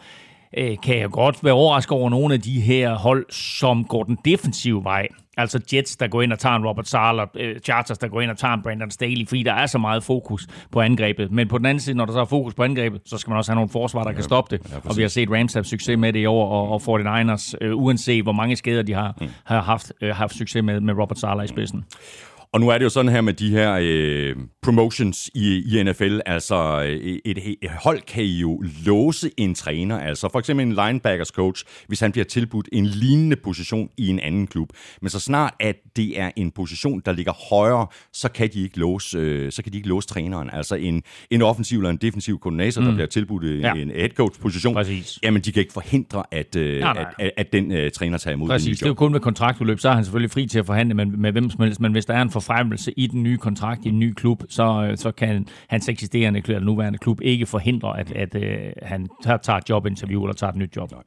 [0.58, 4.18] øh, kan jeg godt være overrasket over nogle af de her hold, som går den
[4.26, 5.08] defensive vej.
[5.38, 8.32] Altså Jets, der går ind og tager en Robert Sala, øh, Chargers, der går ind
[8.32, 11.32] og tager en Brandon Staley, fordi der er så meget fokus på angrebet.
[11.32, 13.38] Men på den anden side, når der så er fokus på angrebet, så skal man
[13.38, 14.72] også have nogle forsvar, der ja, kan stoppe det.
[14.72, 17.54] Ja, og vi har set Rams have succes med det i år, og, og 49ers,
[17.62, 19.28] øh, uanset hvor mange skader de har, mm.
[19.44, 21.80] har haft, øh, haft succes med, med Robert Sala i spidsen.
[21.80, 22.35] Mm.
[22.56, 26.20] Og nu er det jo sådan her med de her øh, promotions i, i NFL,
[26.26, 30.74] altså øh, et, et, et hold kan jo låse en træner, altså for eksempel en
[30.74, 34.70] linebackers coach, hvis han bliver tilbudt en lignende position i en anden klub.
[35.02, 38.80] Men så snart at det er en position, der ligger højere, så kan de ikke
[38.80, 40.50] låse, øh, så kan de ikke låse træneren.
[40.54, 42.88] Altså en, en offensiv eller en defensiv koordinator, mm.
[42.88, 43.74] der bliver tilbudt ja.
[43.74, 45.20] en head coach position, Præcis.
[45.24, 47.14] jamen de kan ikke forhindre, at, øh, nej, nej.
[47.20, 48.80] at, at, den øh, træner tager imod Præcis.
[48.80, 51.06] det er jo kun med kontraktudløb, så er han selvfølgelig fri til at forhandle med,
[51.06, 53.90] med hvem som helst, men hvis der er en forfremmelse i den nye kontrakt i
[53.90, 58.12] en ny klub, så, øh, så kan hans eksisterende eller nuværende klub ikke forhindre, at,
[58.12, 60.92] at at han tager et jobinterview eller tager et nyt job.
[60.92, 61.04] Nej.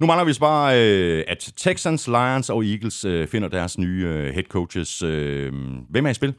[0.00, 4.98] Nu mangler vi bare, øh, at Texans, Lions og Eagles finder deres nye head coaches.
[5.90, 6.34] Hvem er i spil?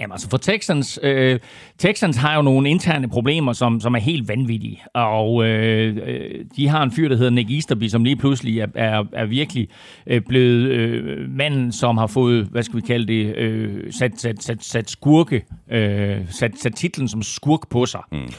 [0.00, 1.40] Jamen altså for Texans, øh,
[1.78, 4.82] Texans har jo nogle interne problemer, som, som er helt vanvittige.
[4.94, 8.66] Og øh, øh, de har en fyr, der hedder Nick Easterby, som lige pludselig er,
[8.74, 9.68] er, er virkelig
[10.06, 14.42] øh, blevet øh, manden, som har fået, hvad skal vi kalde det, øh, sat, sat,
[14.42, 18.00] sat, sat skurke, øh, sat, sat titlen som skurk på sig.
[18.12, 18.32] Mm.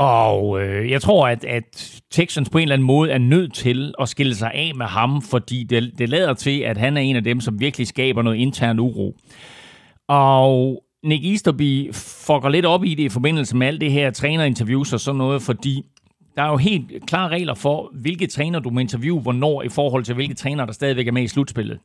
[0.00, 3.94] Og øh, jeg tror, at, at Texans på en eller anden måde er nødt til
[4.00, 7.16] at skille sig af med ham, fordi det, det lader til, at han er en
[7.16, 9.16] af dem, som virkelig skaber noget intern uro.
[10.10, 14.92] Og Nick Easterby fucker lidt op i det i forbindelse med alt det her trænerinterviews
[14.92, 15.82] og sådan noget, fordi
[16.36, 20.04] der er jo helt klare regler for, hvilke træner du må interviewe, hvornår i forhold
[20.04, 21.78] til hvilke træner, der stadigvæk er med i slutspillet.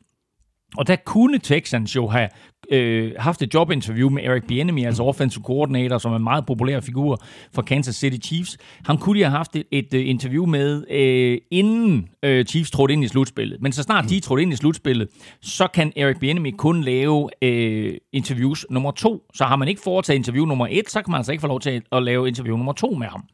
[0.76, 2.28] Og der kunne Texans jo have
[2.70, 6.80] øh, haft et jobinterview med Eric Bieniemy, altså offensive coordinator, som er en meget populær
[6.80, 7.22] figur
[7.54, 8.58] for Kansas City Chiefs.
[8.86, 12.92] Han kunne de have haft et, et uh, interview med, øh, inden øh, Chiefs trådte
[12.92, 13.62] ind i slutspillet.
[13.62, 15.08] Men så snart de trådte ind i slutspillet,
[15.40, 19.22] så kan Eric Bieniemy kun lave øh, interviews nummer to.
[19.34, 21.60] Så har man ikke foretaget interview nummer et, så kan man altså ikke få lov
[21.60, 23.24] til at lave interview nummer to med ham.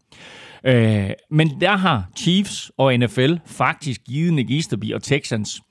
[0.65, 5.63] Øh, men der har Chiefs og NFL faktisk givet Nick Easterby og Texans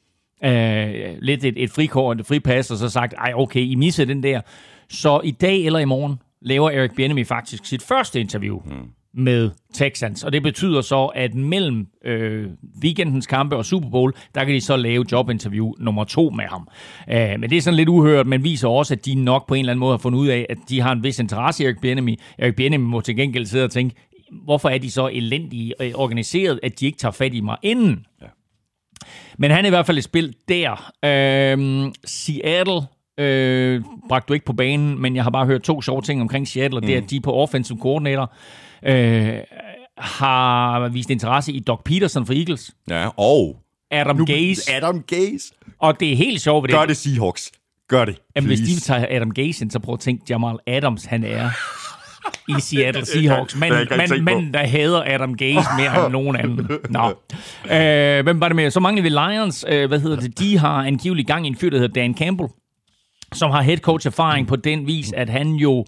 [0.44, 4.24] øh, lidt et, et frikort, et fripas, og så sagt, ej okay, I misser den
[4.24, 4.42] der.
[4.90, 8.60] Så i dag eller i morgen laver Eric Bieniemy faktisk sit første interview.
[8.66, 10.24] Mm med Texans.
[10.24, 12.48] Og det betyder så, at mellem øh,
[12.84, 16.68] weekendens kampe og Super Bowl, der kan de så lave jobinterview nummer to med ham.
[17.10, 19.60] Øh, men det er sådan lidt uhørt, men viser også, at de nok på en
[19.60, 21.78] eller anden måde har fundet ud af, at de har en vis interesse i Eric
[21.82, 22.16] Bieniemy.
[22.38, 23.96] Eric Bieniemy må til gengæld sidde og tænke,
[24.44, 28.06] hvorfor er de så elendige øh, organiseret, at de ikke tager fat i mig inden?
[28.22, 28.28] Ja.
[29.42, 30.92] Men han er i hvert fald et spil der.
[31.06, 32.82] Øh, Seattle
[33.18, 36.48] øh, bragte du ikke på banen, men jeg har bare hørt to sjove ting omkring
[36.48, 38.34] Seattle, og det er, at de på offensive coordinator
[38.86, 39.40] øh,
[39.98, 42.72] har vist interesse i Doc Peterson for Eagles.
[42.90, 43.58] Ja, og...
[43.92, 44.72] Adam nu, Gaze.
[44.74, 45.54] Adam Gaze.
[45.80, 46.72] Og det er helt sjovt.
[46.72, 47.52] Gør det Seahawks.
[47.88, 51.06] Gør det, Jamen, hvis de tager Adam Gaze ind, så prøv at tænke, Jamal Adams,
[51.06, 51.50] han er
[52.48, 53.56] i Seattle Seahawks.
[53.56, 53.74] Men,
[54.10, 56.68] men, men der hader Adam Gaze mere end nogen anden.
[56.90, 57.08] Nå.
[57.76, 58.72] Øh, hvem var det med?
[58.72, 59.66] Så mangler vi Lions.
[59.68, 60.40] Øh, hvad hedder det?
[60.40, 62.50] De har angiveligt gang i en fyr, der hedder Dan Campbell,
[63.34, 65.86] som har head coach erfaring på den vis, at han jo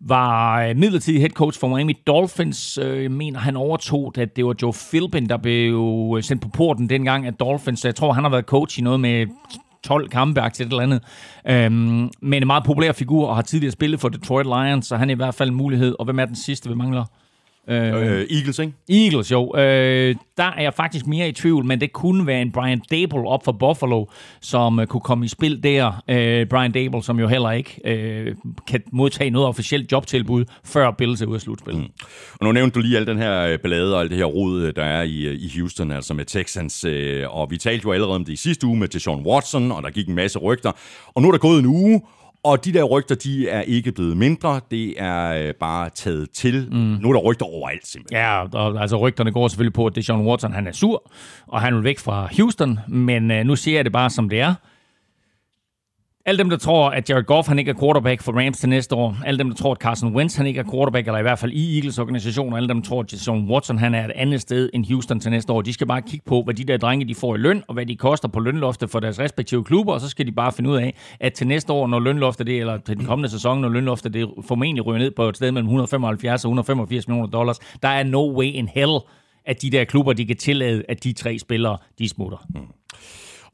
[0.00, 2.78] var øh, midlertidig head coach for Miami Dolphins.
[2.78, 6.48] Øh, jeg mener, han overtog, at det var Joe Philbin, der blev øh, sendt på
[6.48, 7.84] porten dengang af Dolphins.
[7.84, 9.26] Jeg tror, han har været coach i noget med
[9.86, 11.02] 12 kampe til et eller andet.
[11.48, 15.10] Øhm, men en meget populær figur, og har tidligere spillet for Detroit Lions, så han
[15.10, 15.94] er i hvert fald en mulighed.
[15.98, 17.04] Og hvem er den sidste, vi mangler?
[17.68, 18.72] Øh, øh, Eagles, ikke?
[18.88, 19.56] Eagles, jo.
[19.56, 23.28] Øh, der er jeg faktisk mere i tvivl, men det kunne være en Brian Dable
[23.28, 24.04] op for Buffalo,
[24.40, 26.02] som øh, kunne komme i spil der.
[26.08, 28.34] Øh, Brian Dable, som jo heller ikke øh,
[28.68, 31.82] kan modtage noget officielt jobtilbud, før Bills er ude af slutspillet.
[31.82, 31.88] Mm.
[32.40, 34.62] Og nu nævnte du lige al den her øh, ballade og alt det her rod,
[34.62, 36.84] øh, der er i, i Houston, altså med Texans.
[36.84, 39.82] Øh, og vi talte jo allerede om det i sidste uge med Deshaun Watson, og
[39.82, 40.72] der gik en masse rygter.
[41.14, 42.02] Og nu er der gået en uge,
[42.46, 44.60] og de der rygter, de er ikke blevet mindre.
[44.70, 46.68] Det er øh, bare taget til.
[46.72, 46.76] Mm.
[46.76, 48.18] Nu er der rygter overalt, simpelthen.
[48.18, 51.10] Ja, og, altså rygterne går selvfølgelig på, at Deshaun Watson han er sur,
[51.46, 52.78] og han vil væk fra Houston.
[52.88, 54.54] Men øh, nu siger jeg det bare, som det er.
[56.28, 58.94] Alle dem, der tror, at Jared Goff han ikke er quarterback for Rams til næste
[58.94, 61.38] år, alle dem, der tror, at Carson Wentz han ikke er quarterback, eller i hvert
[61.38, 64.40] fald i Eagles organisation, alle dem, der tror, at Jason Watson han er et andet
[64.40, 67.08] sted end Houston til næste år, de skal bare kigge på, hvad de der drenge
[67.08, 70.00] de får i løn, og hvad de koster på lønloftet for deres respektive klubber, og
[70.00, 72.78] så skal de bare finde ud af, at til næste år, når lønloftet det, eller
[72.78, 76.44] til den kommende sæson, når lønloftet det formentlig ryger ned på et sted mellem 175
[76.44, 78.98] og 185 millioner dollars, der er no way in hell,
[79.44, 82.46] at de der klubber, de kan tillade, at de tre spillere, de smutter.
[82.54, 82.60] Mm.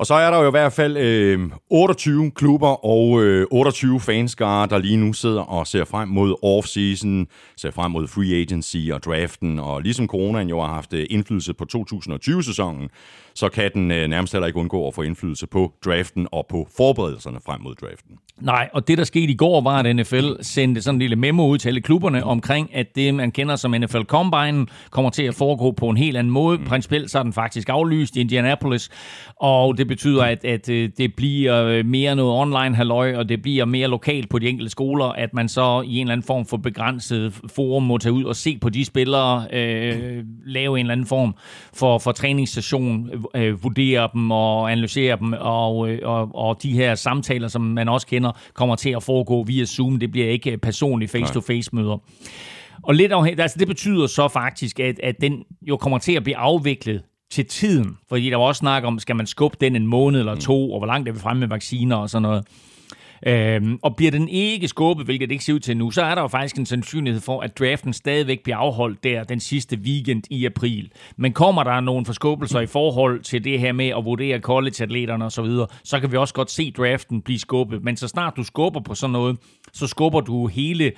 [0.03, 4.67] Og så er der jo i hvert fald øh, 28 klubber og øh, 28 fanskare,
[4.67, 9.03] der lige nu sidder og ser frem mod off-season, ser frem mod free agency og
[9.03, 12.88] draften, og ligesom coronaen jo har haft øh, indflydelse på 2020-sæsonen,
[13.35, 16.69] så kan den øh, nærmest heller ikke undgå at få indflydelse på draften og på
[16.77, 18.19] forberedelserne frem mod draften.
[18.41, 21.47] Nej, og det der skete i går var, at NFL sendte sådan en lille memo
[21.47, 25.35] ud til alle klubberne omkring, at det man kender som NFL Combine kommer til at
[25.35, 26.59] foregå på en helt anden måde.
[26.59, 26.65] Mm.
[26.65, 28.91] Principielt så er den faktisk aflyst i Indianapolis,
[29.37, 33.43] og det betyder, at, at øh, det bliver øh, mere noget online halløj, og det
[33.43, 36.47] bliver mere lokalt på de enkelte skoler, at man så i en eller anden form
[36.47, 40.93] for begrænset forum må tage ud og se på de spillere, øh, lave en eller
[40.93, 41.35] anden form
[41.75, 46.95] for, for træningsstation, øh, vurdere dem og analysere dem, og, øh, og, og de her
[46.95, 49.99] samtaler, som man også kender, kommer til at foregå via Zoom.
[49.99, 52.03] Det bliver ikke personlige face-to-face møder.
[52.83, 56.23] Og lidt afhængigt, altså det betyder så faktisk, at, at den jo kommer til at
[56.25, 57.99] blive afviklet til tiden.
[58.09, 60.79] Fordi der var også snak om, skal man skubbe den en måned eller to, og
[60.81, 62.45] hvor langt er vi fremme med vacciner og sådan noget.
[63.27, 66.14] Øhm, og bliver den ikke skubbet, hvilket det ikke ser ud til nu, så er
[66.14, 70.23] der jo faktisk en sandsynlighed for, at draften stadigvæk bliver afholdt der den sidste weekend
[70.31, 70.90] i april.
[71.16, 75.31] Men kommer der nogle forskubbelser i forhold til det her med at vurdere college-atleterne osv.,
[75.31, 77.85] så, videre, så kan vi også godt se draften blive skubbet.
[77.85, 79.38] Men så snart du skubber på sådan noget,
[79.73, 80.92] så skubber du hele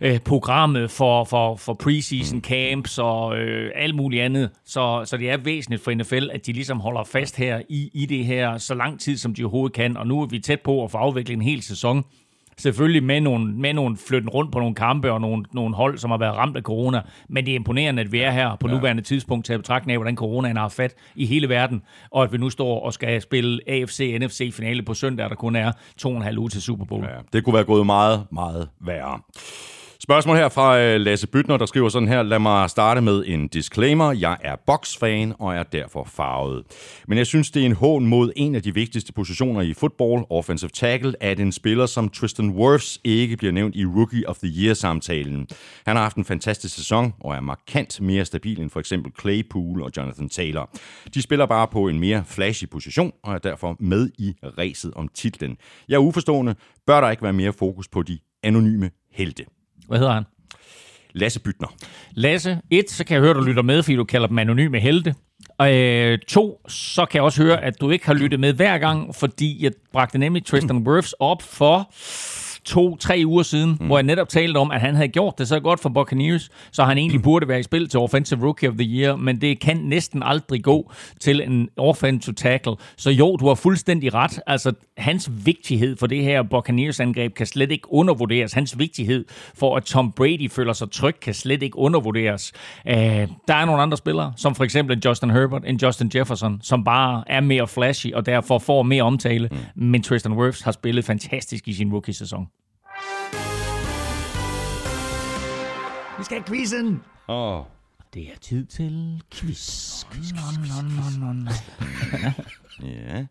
[0.00, 4.50] øh, programmet for, for, for preseason camps og øh, alt muligt andet.
[4.64, 8.06] Så, så det er væsentligt for NFL, at de ligesom holder fast her i, i
[8.06, 9.96] det her så lang tid, som de overhovedet kan.
[9.96, 12.04] Og nu er vi tæt på at få afviklet en hel sæson.
[12.56, 16.10] Selvfølgelig med nogle, med nogle flytten rundt på nogle kampe og nogle, nogle hold, som
[16.10, 17.02] har været ramt af corona.
[17.28, 18.74] Men det er imponerende, at vi er her på ja.
[18.74, 21.82] nuværende tidspunkt til at betragte af, hvordan coronaen har fat i hele verden.
[22.10, 26.10] Og at vi nu står og skal spille AFC-NFC-finale på søndag, der kun er to
[26.10, 27.04] og en halv uge til Super Bowl.
[27.04, 29.20] Ja, det kunne være gået meget, meget værre.
[30.02, 32.22] Spørgsmål her fra øh, Lasse Bytner, der skriver sådan her.
[32.22, 34.12] Lad mig starte med en disclaimer.
[34.12, 36.64] Jeg er boksfan og er derfor farvet.
[37.08, 40.24] Men jeg synes, det er en hån mod en af de vigtigste positioner i football,
[40.30, 44.64] offensive tackle, at en spiller som Tristan Wirfs ikke bliver nævnt i Rookie of the
[44.64, 45.48] Year-samtalen.
[45.86, 49.82] Han har haft en fantastisk sæson og er markant mere stabil end for eksempel Claypool
[49.82, 50.70] og Jonathan Taylor.
[51.14, 55.08] De spiller bare på en mere flashy position og er derfor med i racet om
[55.08, 55.56] titlen.
[55.88, 56.54] Jeg er uforstående.
[56.86, 59.59] Bør der ikke være mere fokus på de anonyme helte?
[59.90, 60.24] Hvad hedder han?
[61.12, 61.68] Lasse Bytner.
[62.14, 65.14] Lasse, et, så kan jeg høre, du lytter med, fordi du kalder dem anonyme helte.
[65.58, 68.78] Og øh, to, så kan jeg også høre, at du ikke har lyttet med hver
[68.78, 71.90] gang, fordi jeg bragte nemlig Tristan Wirfs op for
[72.64, 73.86] to-tre uger siden, mm.
[73.86, 76.84] hvor jeg netop talte om, at han havde gjort det så godt for Buccaneers, så
[76.84, 79.76] han egentlig burde være i spil til Offensive Rookie of the Year, men det kan
[79.76, 82.72] næsten aldrig gå til en offensive tackle.
[82.96, 84.40] Så jo, du har fuldstændig ret.
[84.46, 88.52] Altså, hans vigtighed for det her Buccaneers-angreb kan slet ikke undervurderes.
[88.52, 92.52] Hans vigtighed for, at Tom Brady føler sig tryg, kan slet ikke undervurderes.
[92.86, 92.92] Uh,
[93.48, 96.84] der er nogle andre spillere, som for eksempel en Justin Herbert, en Justin Jefferson, som
[96.84, 99.48] bare er mere flashy og derfor får mere omtale.
[99.50, 99.82] Mm.
[99.82, 102.46] Men Tristan Wirfs har spillet fantastisk i sin rookie-sæson.
[106.20, 107.02] Vi skal have quizzen.
[107.28, 107.58] Åh.
[107.58, 107.64] Oh.
[108.14, 110.04] Det er tid til quiz.
[110.04, 111.18] quiz, quiz, quiz, quiz.
[111.18, 111.50] No, no, no,
[112.82, 113.26] Ja.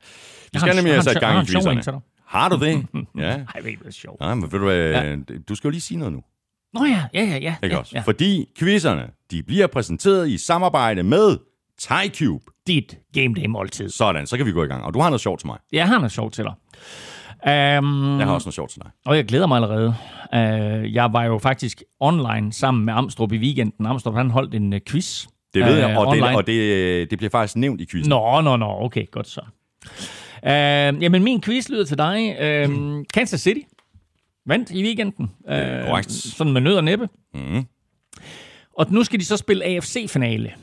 [0.53, 2.01] Vi skal nemlig have sat gang i quizzerne.
[2.25, 2.85] Har du det?
[3.17, 3.29] ja.
[3.29, 4.19] Ej, det er sjovt.
[4.19, 5.15] Nej, men ved du hvad, ja.
[5.49, 6.23] du skal jo lige sige noget nu.
[6.73, 7.37] Nå ja, ja, ja.
[7.37, 7.91] ja, Ikke ja, også?
[7.95, 8.01] ja.
[8.01, 11.37] Fordi quizzerne, de bliver præsenteret i samarbejde med
[11.79, 12.45] TyCube.
[12.67, 13.89] Dit game day måltid.
[13.89, 14.83] Sådan, så kan vi gå i gang.
[14.83, 15.57] Og du har noget sjovt til mig.
[15.71, 16.53] Jeg har noget sjovt til dig.
[17.43, 18.91] Um, Jeg har også noget sjovt til dig.
[19.05, 19.95] Og jeg glæder mig allerede.
[20.33, 23.85] Uh, jeg var jo faktisk online sammen med Amstrup i weekenden.
[23.85, 25.27] Amstrup han holdt en uh, quiz.
[25.53, 28.09] Det ved jeg, øh, og, det, og det, det bliver faktisk nævnt i quizzen.
[28.09, 29.41] Nå, nå, nå, okay, godt så.
[30.43, 32.35] Uh, jamen, min quiz lyder til dig.
[32.69, 33.59] Uh, Kansas City
[34.45, 35.31] vandt i weekenden.
[35.39, 35.53] Uh,
[35.87, 36.11] korrekt.
[36.11, 37.09] sådan med nød og næppe.
[37.33, 37.65] Mm.
[38.77, 40.53] Og nu skal de så spille AFC-finale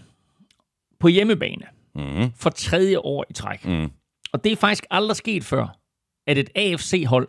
[1.00, 1.62] på hjemmebane
[1.94, 2.32] Mm.
[2.38, 3.64] for tredje år i træk.
[3.64, 3.90] Mm.
[4.32, 5.76] Og det er faktisk aldrig sket før,
[6.26, 7.28] at et AFC-hold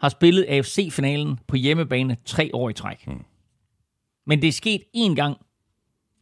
[0.00, 3.06] har spillet AFC-finalen på hjemmebane tre år i træk.
[3.06, 3.24] Mm.
[4.26, 5.36] Men det er sket én gang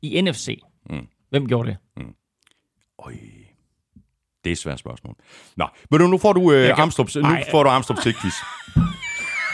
[0.02, 0.58] i NFC.
[0.90, 1.06] Mm.
[1.30, 1.76] Hvem gjorde det?
[3.06, 3.12] Øj.
[4.44, 5.14] Det er et svært spørgsmål.
[5.56, 7.44] Nå, men nu, får du øh, kan- Amstrups, nu Ej.
[7.50, 7.68] får du
[8.02, 8.34] til quiz.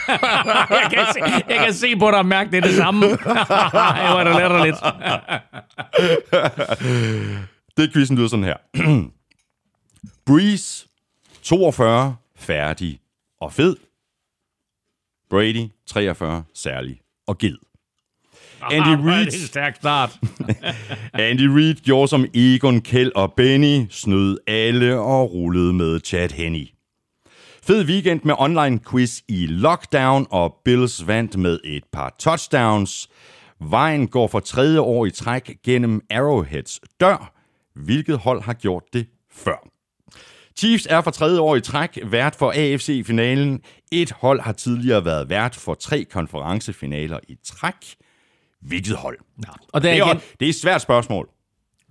[0.07, 1.19] jeg, kan se,
[1.49, 3.05] jeg kan se på dig og mærke, det er det samme.
[3.05, 4.77] Jeg var da latterligt.
[7.77, 8.57] Det quizzen lyder sådan her.
[10.25, 10.87] Breeze,
[11.41, 12.99] 42, færdig
[13.41, 13.75] og fed.
[15.29, 17.57] Brady, 43, særlig og ged.
[18.71, 19.25] Andy Reid.
[19.25, 20.19] Det er en stærk start.
[21.29, 26.67] Andy Reid gjorde som Egon, Kjell og Benny, snød alle og rullede med Chad Henney.
[27.63, 33.09] Fed weekend med online quiz i lockdown, og Bills vandt med et par touchdowns.
[33.59, 37.33] Vejen går for tredje år i træk gennem Arrowheads dør.
[37.75, 39.67] Hvilket hold har gjort det før?
[40.57, 43.61] Chiefs er for tredje år i træk vært for AFC-finalen.
[43.91, 47.95] Et hold har tidligere været vært for tre konferencefinaler i træk.
[48.61, 49.17] Hvilket hold?
[49.73, 51.29] Og der Det igen, er, det er et svært spørgsmål.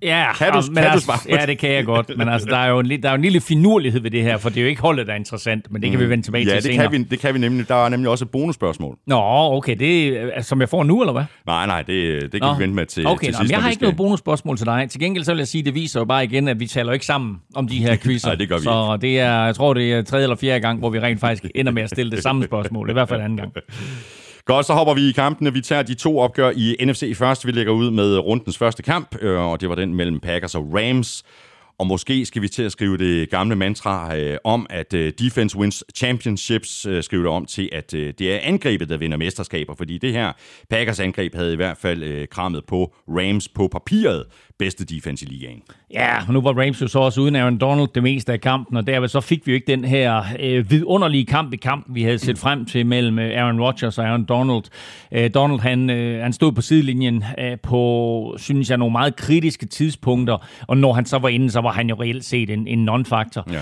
[0.03, 1.59] Ja, Kan du- og- men kan du altså, på Ja, det?
[1.59, 2.17] kan jeg godt.
[2.17, 4.37] Men altså, der er jo en, der er jo en lille finurlighed ved det her,
[4.39, 6.45] for det er jo ikke holdet, der er interessant, men det kan vi vende tilbage
[6.45, 6.49] Mm.
[6.49, 6.91] Ja, til det senere.
[6.91, 7.69] kan, vi, det kan vi nemlig.
[7.69, 8.97] Der er nemlig også et bonusspørgsmål.
[9.07, 9.21] Nå,
[9.57, 11.25] okay, det er, som jeg får nu, eller hvad?
[11.47, 12.55] Nej, nej, det, det kan Nå.
[12.55, 13.43] vi vente med til, okay, til nå, sidst.
[13.43, 14.87] men jeg har ikke skal- noget bonusspørgsmål til dig.
[14.91, 17.07] Til gengæld så vil jeg sige, det viser jo bare igen, at vi taler ikke
[17.07, 18.29] sammen om de her quizzer.
[18.29, 20.79] Nej, det gør vi Så det er, jeg tror, det er tredje eller fjerde gang,
[20.79, 22.91] hvor vi rent faktisk ender med at stille det samme spørgsmål.
[22.91, 23.53] I hvert fald anden gang.
[24.51, 25.53] Godt, så hopper vi i kampene.
[25.53, 27.47] Vi tager de to opgør i NFC først.
[27.47, 30.71] Vi lægger ud med rundens første kamp, øh, og det var den mellem Packers og
[30.75, 31.23] Rams.
[31.81, 35.59] Og måske skal vi til at skrive det gamle mantra øh, om, at øh, defense
[35.59, 39.75] wins championships, øh, skrive det om til, at øh, det er angrebet, der vinder mesterskaber.
[39.75, 40.33] Fordi det her
[40.71, 44.25] Packers angreb havde i hvert fald øh, krammet på Rams på papiret
[44.61, 45.63] bedste defense i ligaen.
[45.95, 48.77] Ja, og nu var Rams jo så også uden Aaron Donald det meste af kampen,
[48.77, 52.03] og derved så fik vi jo ikke den her øh, vidunderlige kamp i kampen, vi
[52.03, 54.63] havde set frem til mellem øh, Aaron Rodgers og Aaron Donald.
[55.13, 59.67] Øh, Donald, han, øh, han stod på sidelinjen øh, på, synes jeg, nogle meget kritiske
[59.67, 62.85] tidspunkter, og når han så var inde, så var han jo reelt set en, en
[62.89, 63.47] non-faktor.
[63.53, 63.61] Ja.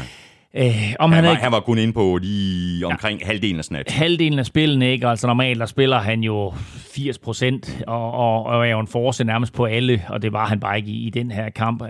[0.56, 3.26] Øh, om Han, han, var, havde han var kun inde på lige omkring ja.
[3.26, 3.90] halvdelen af snat.
[3.90, 5.08] halvdelen af spillene, ikke?
[5.08, 6.52] Altså normalt, der spiller han jo
[6.94, 10.46] 80 procent, og, og, og er jo en force nærmest på alle, og det var
[10.46, 11.82] han bare ikke i, i den her kamp.
[11.82, 11.88] Øh,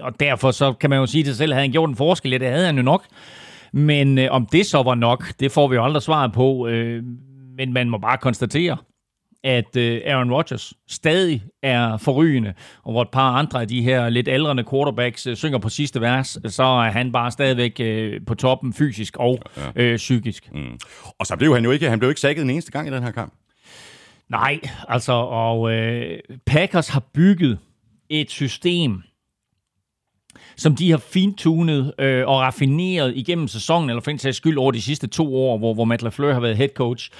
[0.00, 2.30] Og derfor så kan man jo sige til sig selv, havde han gjort en forskel,
[2.32, 3.04] ja, det havde han jo nok.
[3.72, 6.66] Men øh, om det så var nok, det får vi jo aldrig svaret på.
[6.68, 7.02] Øh,
[7.56, 8.76] men man må bare konstatere,
[9.44, 14.08] at øh, Aaron Rodgers stadig er forrygende, og hvor et par andre af de her
[14.08, 18.34] lidt ældrende quarterbacks øh, synger på sidste vers, så er han bare stadigvæk øh, på
[18.34, 19.38] toppen fysisk og
[19.76, 20.52] øh, psykisk.
[20.52, 20.78] Mm.
[21.18, 23.02] Og så blev han jo ikke, han blev ikke sækket en eneste gang i den
[23.02, 23.32] her kamp.
[24.28, 27.58] Nej, altså, og øh, Packers har bygget
[28.10, 29.02] et system,
[30.58, 34.72] som de har fintunet øh, og raffineret igennem sæsonen, eller for en sags skyld over
[34.72, 37.10] de sidste to år, hvor, hvor Matt LaFleur har været head coach.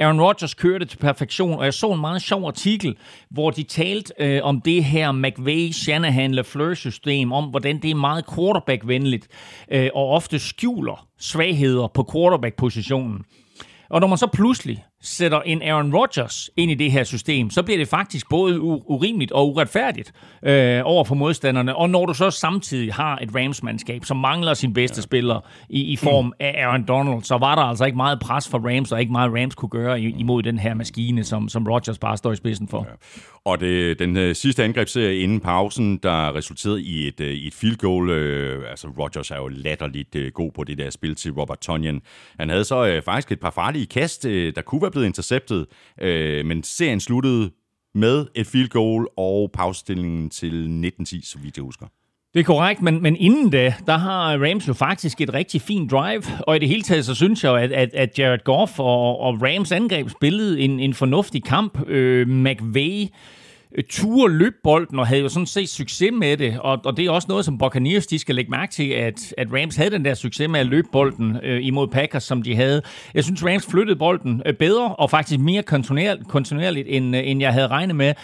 [0.00, 2.96] Aaron Rodgers kørte til perfektion, og jeg så en meget sjov artikel,
[3.30, 8.24] hvor de talte øh, om det her McVay, Shanahan, LaFleur-system, om hvordan det er meget
[8.34, 9.28] quarterback-venligt,
[9.72, 13.24] øh, og ofte skjuler svagheder på quarterback-positionen.
[13.90, 17.62] Og når man så pludselig sætter en Aaron Rodgers ind i det her system, så
[17.62, 21.76] bliver det faktisk både urimeligt og uretfærdigt øh, over for modstanderne.
[21.76, 25.02] Og når du så samtidig har et Rams-mandskab, som mangler sin bedste ja.
[25.02, 28.58] spiller i, i form af Aaron Donald, så var der altså ikke meget pres for
[28.58, 32.16] Rams, og ikke meget Rams kunne gøre imod den her maskine, som, som Rodgers bare
[32.16, 32.86] står i spidsen for.
[32.88, 32.94] Ja.
[33.44, 37.76] Og det, den uh, sidste angrebsserie inden pausen, der resulterede i et, i et field
[37.76, 38.10] goal.
[38.10, 42.00] Uh, altså, Rodgers er jo latterligt uh, god på det der spil til Robert Tonyan.
[42.40, 45.66] Han havde så uh, faktisk et par farlige kast, uh, der kunne være blevet interceptet,
[46.00, 47.50] øh, men serien sluttede
[47.94, 51.86] med et field goal og pausestillingen til 19-10, så vidt jeg husker.
[52.34, 55.90] Det er korrekt, men, men inden da, der har Rams jo faktisk et rigtig fint
[55.90, 59.20] drive, og i det hele taget, så synes jeg at, at, at Jared Goff og,
[59.20, 61.88] og Rams angreb spillede en, en fornuftig kamp.
[61.88, 63.06] Øh, McVay
[63.74, 66.58] Øh, ture løb bolden og havde jo sådan set succes med det.
[66.60, 69.48] Og, og det er også noget, som Buccaneers de skal lægge mærke til, at, at
[69.52, 72.82] Rams havde den der succes med at løbe bolden øh, imod Packers, som de havde.
[73.14, 77.40] Jeg synes, Rams flyttede bolden øh, bedre og faktisk mere kontinuerligt, kontinuerligt end, øh, end
[77.40, 78.14] jeg havde regnet med.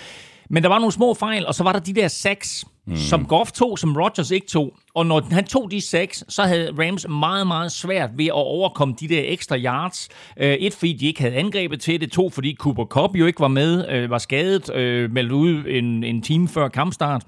[0.53, 2.97] Men der var nogle små fejl, og så var der de der seks, mm.
[2.97, 4.77] som Goff tog, som Rodgers ikke tog.
[4.95, 8.95] Og når han tog de seks, så havde Rams meget, meget svært ved at overkomme
[9.01, 10.09] de der ekstra yards.
[10.37, 12.13] Uh, et, fordi de ikke havde angrebet til det.
[12.13, 16.05] To, fordi Cooper Cup jo ikke var med, uh, var skadet, uh, meldt ud en,
[16.05, 17.23] en time før kampstart.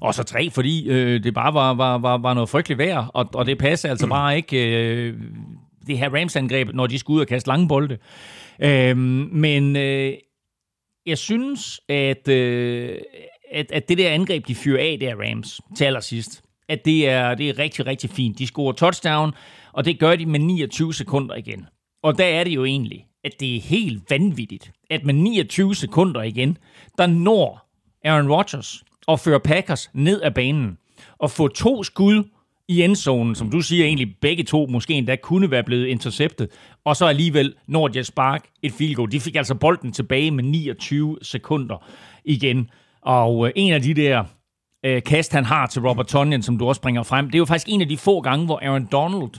[0.00, 3.28] Og så tre, fordi øh, det bare var, var, var, var noget frygteligt vejr, og,
[3.34, 5.14] og det passer altså bare ikke øh,
[5.86, 7.98] det her Rams-angreb, når de skulle ud og kaste lange bolde.
[8.60, 10.12] Øh, men øh,
[11.06, 12.98] jeg synes, at, øh,
[13.52, 17.34] at, at det der angreb, de fyrer af der Rams til allersidst, at det er,
[17.34, 18.38] det er rigtig, rigtig fint.
[18.38, 19.32] De scorer touchdown,
[19.72, 21.66] og det gør de med 29 sekunder igen.
[22.02, 26.22] Og der er det jo egentlig, at det er helt vanvittigt, at med 29 sekunder
[26.22, 26.58] igen,
[26.98, 27.68] der når
[28.04, 30.78] Aaron Rodgers og fører Packers ned ad banen
[31.18, 32.24] og få to skud
[32.68, 36.48] i endzonen, som du siger egentlig begge to måske endda kunne være blevet interceptet,
[36.84, 39.12] og så alligevel når Jets Spark et field goal.
[39.12, 41.84] De fik altså bolden tilbage med 29 sekunder
[42.24, 42.70] igen.
[43.02, 44.24] Og øh, en af de der
[44.84, 47.44] øh, kast, han har til Robert Tonyan, som du også bringer frem, det er jo
[47.44, 49.30] faktisk en af de få gange, hvor Aaron Donald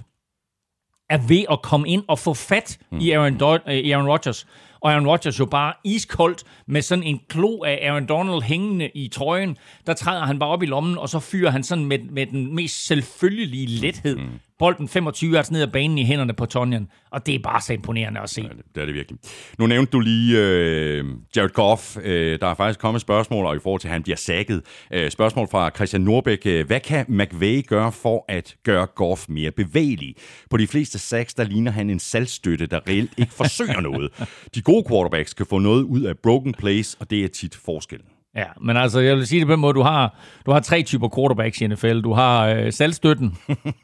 [1.10, 4.48] er ved at komme ind og få fat i Aaron, Do- øh, Aaron Rodgers
[4.88, 9.08] og Aaron Rodgers jo bare iskoldt med sådan en klo af Aaron Donald hængende i
[9.08, 9.58] trøjen.
[9.88, 12.56] Der træder han bare op i lommen, og så fyrer han sådan med, med den
[12.56, 17.26] mest selvfølgelige lethed mm bolden 25 yards ned ad banen i hænderne på Tonjan, og
[17.26, 18.42] det er bare så imponerende at se.
[18.42, 19.20] Ja, det er det virkelig.
[19.58, 21.06] Nu nævnte du lige øh,
[21.36, 21.98] Jared Goff.
[22.04, 24.62] Øh, der er faktisk kommet spørgsmål, og i forhold til, at han bliver sækket.
[24.94, 26.46] Øh, spørgsmål fra Christian Norbæk.
[26.46, 30.16] Øh, hvad kan McVay gøre for at gøre Goff mere bevægelig?
[30.50, 34.12] På de fleste sacks, der ligner han en salgstøtte, der reelt ikke forsøger noget.
[34.56, 38.08] De gode quarterbacks kan få noget ud af broken plays, og det er tit forskellen.
[38.38, 40.16] Ja, men altså, jeg vil sige det på en måde, du har,
[40.46, 42.02] du har tre typer quarterbacks i NFL.
[42.02, 43.38] Du har øh, salgstøtten,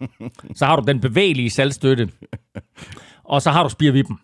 [0.59, 2.09] så har du den bevægelige salgstøtte,
[3.23, 4.19] og så har du spirvippen.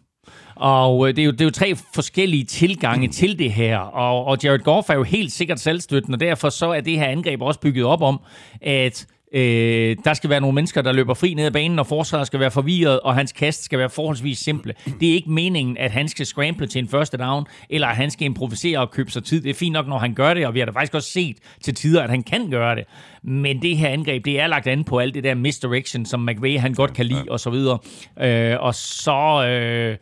[0.55, 3.77] Og øh, det, er jo, det er jo tre forskellige tilgange til det her.
[3.77, 7.07] Og, og Jared Goff er jo helt sikkert salgstøtten, og derfor så er det her
[7.07, 8.19] angreb også bygget op om,
[8.61, 12.27] at Øh, der skal være nogle mennesker, der løber fri ned ad banen, og forsvaret
[12.27, 14.73] skal være forvirret, og hans kast skal være forholdsvis simple.
[14.99, 18.11] Det er ikke meningen, at han skal scramble til en første down, eller at han
[18.11, 19.41] skal improvisere og købe sig tid.
[19.41, 21.38] Det er fint nok, når han gør det, og vi har da faktisk også set
[21.63, 22.84] til tider, at han kan gøre det.
[23.23, 26.59] Men det her angreb, det er lagt an på alt det der misdirection, som McVay
[26.59, 27.80] han godt kan lide, og så videre.
[28.21, 29.45] Øh, og så...
[29.47, 29.97] Øh,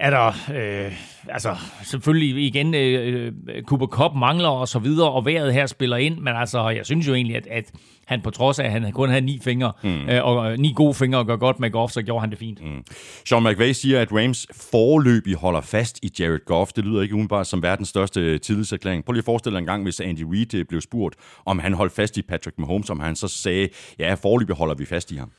[0.00, 0.92] er der øh,
[1.28, 3.32] altså selvfølgelig igen øh,
[3.66, 7.08] Cooper Cup mangler og så videre, og vejret her spiller ind, men altså jeg synes
[7.08, 7.72] jo egentlig, at, at
[8.06, 10.08] han på trods af, at han kun havde ni fingre, mm.
[10.08, 12.64] øh, og ni gode fingre og gør godt med Goff, så gjorde han det fint.
[12.64, 12.84] Mm.
[13.28, 16.72] Sean McVay siger, at Rams forløbig holder fast i Jared Goff.
[16.72, 19.04] Det lyder ikke umiddelbart som verdens største tillidserklæring.
[19.04, 21.74] Prøv lige at forestille dig en gang, hvis Andy Reid øh, blev spurgt, om han
[21.74, 23.68] holdt fast i Patrick Mahomes, om han så sagde,
[23.98, 25.30] ja, forløbig holder vi fast i ham.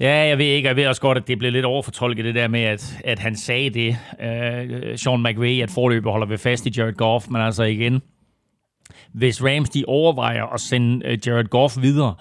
[0.00, 2.48] Ja, jeg ved ikke, jeg ved også godt, at det blev lidt overfortolket, det der
[2.48, 6.72] med, at, at han sagde det, uh, Sean McVay, at forløbet holder ved fast i
[6.76, 8.02] Jared Goff, men altså igen,
[9.12, 12.14] hvis Rams de overvejer at sende øh, Jared Goff videre,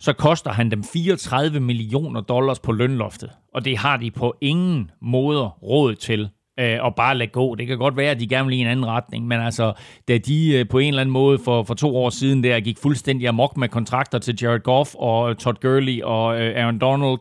[0.00, 4.90] så koster han dem 34 millioner dollars på lønloftet, og det har de på ingen
[5.02, 6.28] måde råd til
[6.60, 7.54] øh, og bare lade gå.
[7.54, 9.72] Det kan godt være, at de gerne vil i en anden retning, men altså,
[10.08, 12.78] da de øh, på en eller anden måde for, for to år siden der gik
[12.78, 17.18] fuldstændig amok med kontrakter til Jared Goff og øh, Todd Gurley og øh, Aaron Donald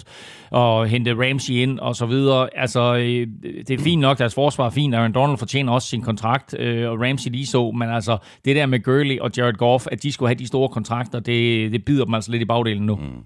[0.51, 2.49] og hente Ramsey ind og så videre.
[2.55, 3.27] Altså, øh,
[3.67, 4.95] det er fint nok, deres forsvar er fint.
[4.95, 8.65] Aaron Donald fortjener også sin kontrakt, øh, og Ramsey lige så, men altså, det der
[8.65, 12.05] med Gurley og Jared Goff, at de skulle have de store kontrakter, det, det bider
[12.05, 12.95] dem altså lidt i bagdelen nu.
[12.95, 13.23] Mm.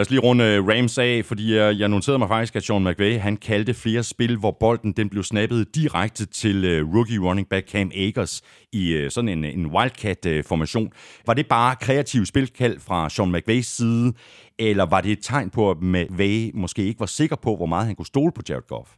[0.00, 2.84] Lad os lige runde øh, Rams af, fordi jeg, jeg noterede mig faktisk, at Sean
[2.84, 7.48] McVay, han kaldte flere spil, hvor bolden den blev snappet direkte til øh, rookie running
[7.48, 8.42] back Cam Akers
[8.72, 10.92] i sådan en, en wildcat-formation.
[11.26, 14.12] Var det bare kreativ spilkald fra Sean McVays side,
[14.58, 17.86] eller var det et tegn på, at McVay måske ikke var sikker på, hvor meget
[17.86, 18.90] han kunne stole på Jared Goff?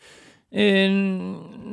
[0.55, 0.91] Øh,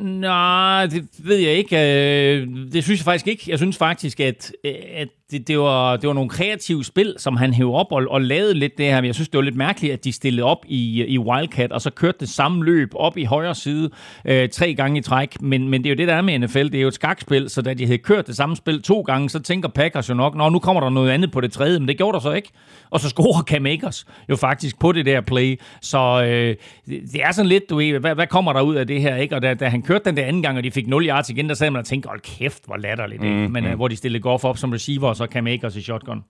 [0.04, 1.76] nej, det ved jeg ikke.
[1.76, 3.44] Øh, det synes jeg faktisk ikke.
[3.48, 4.52] Jeg synes faktisk, at,
[4.94, 8.22] at det, det, var, det var nogle kreative spil, som han hævde op og, og
[8.22, 8.96] lavede lidt det her.
[8.96, 11.82] Men jeg synes, det var lidt mærkeligt, at de stillede op i, i Wildcat, og
[11.82, 13.90] så kørte det samme løb op i højre side
[14.26, 15.42] øh, tre gange i træk.
[15.42, 16.64] Men, men det er jo det, der er med NFL.
[16.64, 19.30] Det er jo et skakspil, så da de havde kørt det samme spil to gange,
[19.30, 21.88] så tænker Packers jo nok, nå, nu kommer der noget andet på det tredje, men
[21.88, 22.50] det gjorde der så ikke.
[22.90, 25.60] Og så scorer Cam Akers jo faktisk på det der play.
[25.82, 26.56] Så øh,
[26.88, 29.16] det er sådan lidt, du ved, hvad, hvad kommer der ud af det her?
[29.16, 29.36] ikke?
[29.36, 31.50] Og da, da han kørte den der anden gang, og de fik 0 yards igen,
[31.50, 33.22] der sad man og tænkte, hold kæft, hvor latterligt.
[33.22, 36.24] Mm, Men øh, hvor de stillede Goff op som receiver, så Cam Akers i shotgun.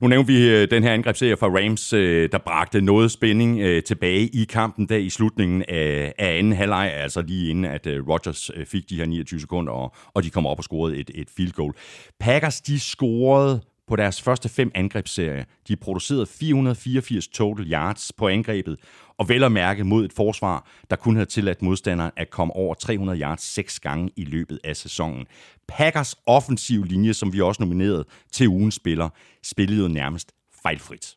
[0.00, 3.82] Nu nævnte vi øh, den her angrebsserie fra Rams, øh, der bragte noget spænding øh,
[3.82, 8.50] tilbage i kampen der i slutningen af, af anden halvleg, altså lige inden at Rodgers
[8.64, 11.52] fik de her 29 sekunder, og, og de kom op og scorede et, et field
[11.52, 11.72] goal.
[12.20, 15.44] Packers, de scorede på deres første fem angrebsserie.
[15.68, 18.76] De producerede 484 total yards på angrebet,
[19.18, 22.74] og vel at mærke mod et forsvar, der kun havde tilladt modstanderen at komme over
[22.74, 25.26] 300 yards seks gange i løbet af sæsonen.
[25.68, 29.08] Packers offensiv linje, som vi også nominerede til ugens spiller,
[29.42, 30.32] spillede jo nærmest
[30.62, 31.16] fejlfrit.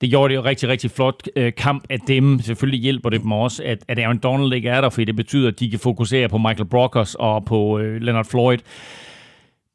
[0.00, 2.40] Det gjorde det jo rigtig, rigtig flot øh, kamp af dem.
[2.40, 5.48] Selvfølgelig hjælper det dem også, at, at Aaron Donald ikke er der, for det betyder,
[5.48, 8.58] at de kan fokusere på Michael Brockers og på øh, Leonard Floyd.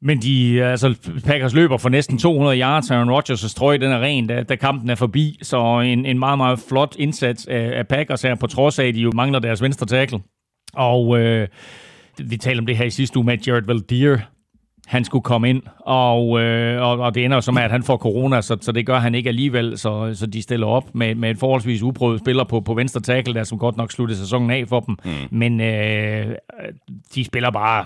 [0.02, 0.94] Men de, altså,
[1.24, 4.90] Packers løber for næsten 200 yards, Aaron Rodgers' strøg, den er ren, da, da kampen
[4.90, 5.38] er forbi.
[5.42, 8.94] Så en, en meget, meget flot indsats af, af Packers her, på trods af, at
[8.94, 10.20] de jo mangler deres venstre tackle.
[10.74, 11.48] Og øh,
[12.18, 14.16] vi talte om det her i sidste uge med Jared Valdir,
[14.86, 18.40] han skulle komme ind, og, øh, og, og det ender som at han får corona,
[18.40, 21.36] så, så det gør han ikke alligevel, så, så de stiller op med, med en
[21.36, 24.80] forholdsvis uprøvet spiller på, på venstre tackle, der som godt nok sluttede sæsonen af for
[24.80, 25.10] dem, mm.
[25.30, 26.34] men øh,
[27.14, 27.84] de spiller bare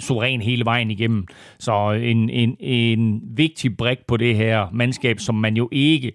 [0.00, 1.26] suveræn hele vejen igennem.
[1.58, 6.12] Så en, en, en vigtig brik på det her mandskab, som man jo ikke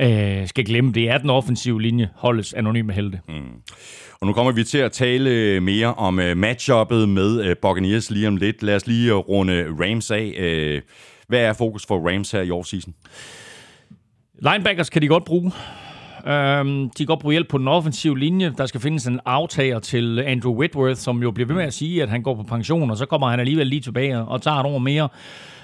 [0.00, 3.20] øh, skal glemme, det er den offensive linje, holdets anonyme helte.
[3.28, 3.34] Mm.
[4.20, 8.28] Og nu kommer vi til at tale mere om uh, matchuppet med uh, Buccaneers lige
[8.28, 8.62] om lidt.
[8.62, 10.82] Lad os lige runde Rams af.
[11.28, 12.94] Hvad er fokus for Rams her i offseason?
[14.38, 15.52] Linebackers kan de godt bruge.
[16.26, 18.54] Øhm, de går på hjælp på den offensive linje.
[18.58, 22.02] Der skal findes en aftager til Andrew Whitworth, som jo bliver ved med at sige,
[22.02, 24.66] at han går på pension, og så kommer han alligevel lige tilbage og tager et
[24.66, 25.08] år mere.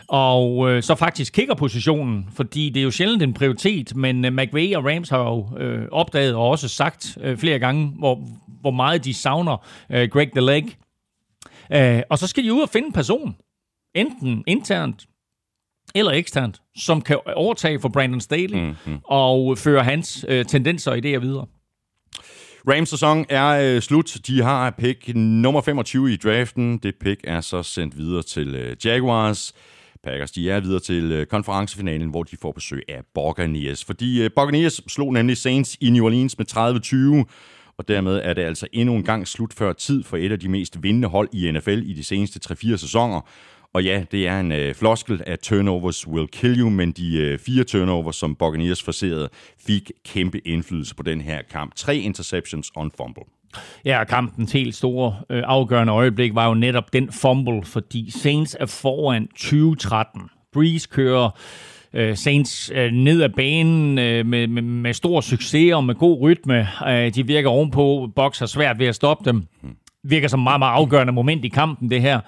[0.09, 4.33] Og øh, så faktisk kigger positionen, fordi det er jo sjældent en prioritet, men øh,
[4.33, 8.21] McVay og Rams har jo øh, opdaget og også sagt øh, flere gange, hvor,
[8.61, 10.65] hvor meget de savner øh, Greg the Leg.
[11.73, 13.37] Øh, og så skal de ud og finde en person,
[13.95, 15.07] enten internt
[15.95, 18.99] eller eksternt, som kan overtage for Brandon Staley mm-hmm.
[19.05, 21.47] og føre hans øh, tendenser og idéer videre.
[22.69, 24.17] Rams sæson er øh, slut.
[24.27, 26.79] De har pick nummer 25 i draften.
[26.79, 29.55] Det pick er så sendt videre til øh, Jaguars.
[30.05, 33.85] Packers de er videre til øh, konferencefinalen, hvor de får besøg af Buccaneers.
[33.85, 37.33] Fordi øh, Buccaneers slog nemlig Saints i New Orleans med 30-20,
[37.79, 40.49] og dermed er det altså endnu en gang slut før tid for et af de
[40.49, 43.21] mest vindende hold i NFL i de seneste 3-4 sæsoner.
[43.77, 47.39] Og ja, det er en øh, floskel, at turnovers will kill you, men de øh,
[47.39, 49.29] fire turnovers, som Buccaneers forserede,
[49.67, 51.75] fik kæmpe indflydelse på den her kamp.
[51.75, 53.23] Tre interceptions og en fumble.
[53.85, 58.67] Ja, kampens helt store øh, afgørende øjeblik var jo netop den fumble, fordi Saints er
[58.67, 60.23] foran 2013.
[60.53, 61.31] Breeze kører
[61.93, 66.21] øh, Saints øh, ned ad banen øh, med, med, med stor succes og med god
[66.21, 66.69] rytme.
[66.89, 68.11] Øh, de virker ovenpå.
[68.17, 69.47] Box har svært ved at stoppe dem.
[70.09, 72.21] Virker som meget, meget afgørende moment i kampen, det her.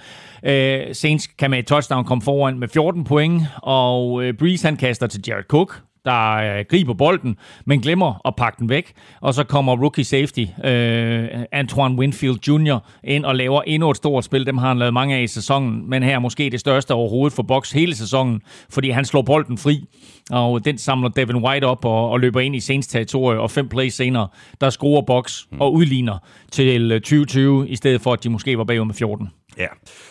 [0.43, 4.76] Øh, Saints kan med et touchdown komme foran med 14 point, og øh, Breeze han
[4.76, 7.36] kaster til Jared Cook, der øh, griber bolden,
[7.66, 8.92] men glemmer at pakke den væk.
[9.20, 12.78] Og så kommer rookie safety øh, Antoine Winfield Jr.
[13.05, 14.46] ind og laver endnu et stort spil.
[14.46, 17.32] Dem har han lavet mange af i sæsonen, men her er måske det største overhovedet
[17.36, 18.40] for Box hele sæsonen,
[18.70, 19.84] fordi han slår bolden fri.
[20.30, 23.68] Og den samler Devin White op og, og løber ind i Saints territorie, og fem
[23.68, 24.28] plays senere,
[24.61, 26.18] der skruer Box og udligner
[26.53, 29.28] til 2020, øh, i stedet for at de måske var bagud med 14.
[29.59, 29.66] Ja,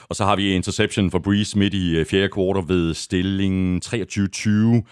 [0.10, 4.84] og så har vi interception for Breeze midt i øh, fjerde kvartal ved stillingen 23-20.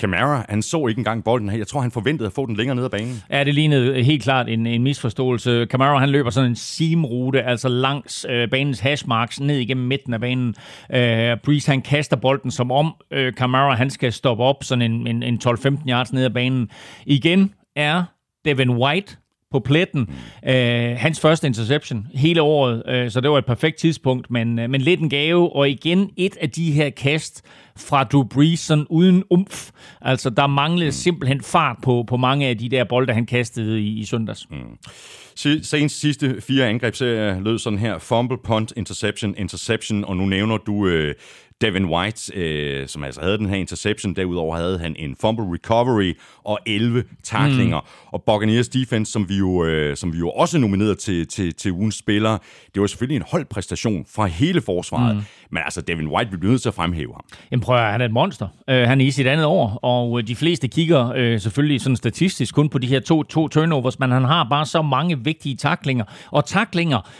[0.00, 1.58] Camara, han så ikke engang bolden her.
[1.58, 3.22] Jeg tror, han forventede at få den længere ned ad banen.
[3.30, 5.66] Ja, det lignede helt klart en, en misforståelse.
[5.70, 10.20] Camara, han løber sådan en seamrute, altså langs øh, banens hashmarks, ned igennem midten af
[10.20, 10.54] banen.
[10.92, 15.06] Øh, Breeze, han kaster bolden som om øh, Camara, han skal stoppe op sådan en,
[15.06, 16.70] en, en 12-15 yards ned ad banen.
[17.06, 18.04] Igen er
[18.44, 19.16] Devin White
[19.50, 20.00] på pletten.
[20.42, 20.48] Mm.
[20.50, 24.70] Øh, hans første interception hele året, øh, så det var et perfekt tidspunkt, men, øh,
[24.70, 27.42] men lidt en gave, og igen et af de her kast,
[27.78, 29.70] fra Drew Brees, sådan uden umf.
[30.00, 30.92] Altså, der manglede mm.
[30.92, 34.46] simpelthen fart på, på mange af de der bolde, han kastede i, i søndags.
[34.50, 34.56] Mm.
[35.62, 37.98] Senest sidste fire angrebsserier lød sådan her.
[37.98, 41.14] Fumble, punt, interception, interception, og nu nævner du øh,
[41.60, 44.16] Devin White, øh, som altså havde den her interception.
[44.16, 46.12] Derudover havde han en fumble recovery
[46.44, 47.80] og 11 taklinger.
[47.80, 48.08] Mm.
[48.12, 51.72] Og Buccaneers defense, som vi jo, øh, som vi jo også nomineret til, til, til
[51.72, 52.38] ugens spillere,
[52.74, 55.16] det var selvfølgelig en holdpræstation fra hele forsvaret.
[55.16, 55.22] Mm.
[55.50, 57.24] Men altså, Devin White, vi bliver nødt til at fremhæve ham.
[57.50, 58.48] Jamen prøv at han er et monster.
[58.68, 61.96] Uh, han er i sit andet år, og øh, de fleste kigger uh, selvfølgelig sådan
[61.96, 65.56] statistisk kun på de her to, to turnovers, men han har bare så mange vigtige
[65.56, 66.04] taklinger.
[66.30, 67.10] Og taklinger,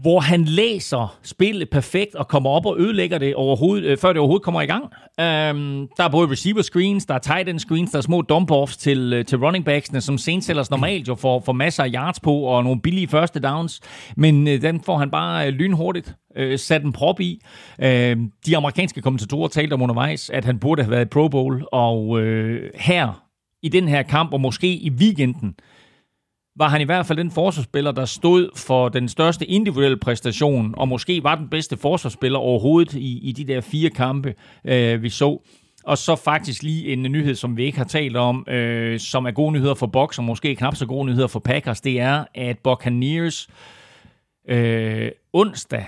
[0.00, 4.18] hvor han læser spillet perfekt og kommer op og ødelægger det overhovedet, øh, før det
[4.18, 4.84] overhovedet kommer i gang.
[5.20, 8.76] Øhm, der er både receiver screens, der er tight end screens, der er små dump-offs
[8.78, 12.34] til, øh, til running backsene, som sensellers normalt jo får, får masser af yards på,
[12.34, 13.80] og nogle billige første downs,
[14.16, 17.40] men øh, den får han bare øh, lynhurtigt øh, sat en prop i.
[17.82, 18.16] Øh,
[18.46, 22.20] de amerikanske kommentatorer talte om undervejs, at han burde have været i Pro Bowl, og
[22.20, 23.24] øh, her
[23.62, 25.54] i den her kamp, og måske i weekenden,
[26.56, 30.88] var han i hvert fald den forsvarsspiller, der stod for den største individuelle præstation, og
[30.88, 34.34] måske var den bedste forsvarsspiller overhovedet i, i de der fire kampe,
[34.64, 35.38] øh, vi så.
[35.84, 39.30] Og så faktisk lige en nyhed, som vi ikke har talt om, øh, som er
[39.30, 42.58] gode nyheder for Box, og måske knap så gode nyheder for Packers, det er, at
[42.58, 43.48] Buccaneers
[44.48, 45.84] øh, onsdag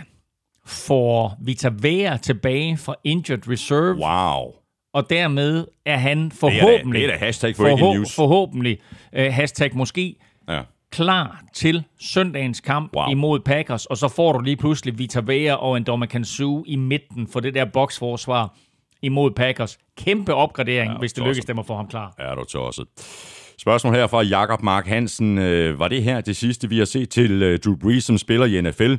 [0.67, 3.95] får Vita Vea tilbage fra Injured Reserve.
[3.95, 4.53] Wow.
[4.95, 7.03] Og dermed er han forhåbentlig...
[7.03, 8.17] Det er da hashtag breaking news.
[8.17, 8.79] Forhåbentlig,
[9.12, 10.17] øh, hashtag måske,
[10.49, 10.62] ja.
[10.90, 13.11] klar til søndagens kamp wow.
[13.11, 17.28] imod Packers, og så får du lige pludselig Vita Vea og en Kansu i midten
[17.28, 18.57] for det der boksforsvar
[19.03, 19.78] imod Packers.
[19.97, 22.14] Kæmpe opgradering, ja, hvis det lykkes dem at få ham klar.
[22.18, 22.86] Ja, du tosset.
[23.59, 25.38] Spørgsmål her fra Jakob Mark Hansen.
[25.38, 28.47] Øh, var det her det sidste, vi har set til øh, Drew Brees, som spiller
[28.47, 28.94] i NFL?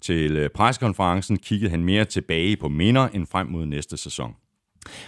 [0.00, 4.34] Til øh, preskonferencen kiggede han mere tilbage på minder end frem mod næste sæson.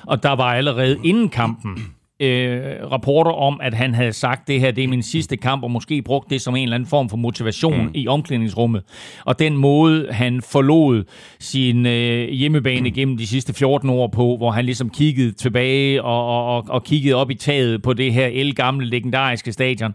[0.06, 4.70] Og der var allerede inden kampen øh, rapporter om, at han havde sagt, det her
[4.70, 7.16] det er min sidste kamp, og måske brugt det som en eller anden form for
[7.16, 7.90] motivation mm.
[7.94, 8.82] i omklædningsrummet.
[9.24, 11.04] Og den måde, han forlod
[11.40, 12.94] sin øh, hjemmebane mm.
[12.94, 17.14] gennem de sidste 14 år på, hvor han ligesom kiggede tilbage og, og, og kiggede
[17.14, 19.94] op i taget på det her elgamle, legendariske stadion.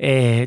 [0.00, 0.46] Øh,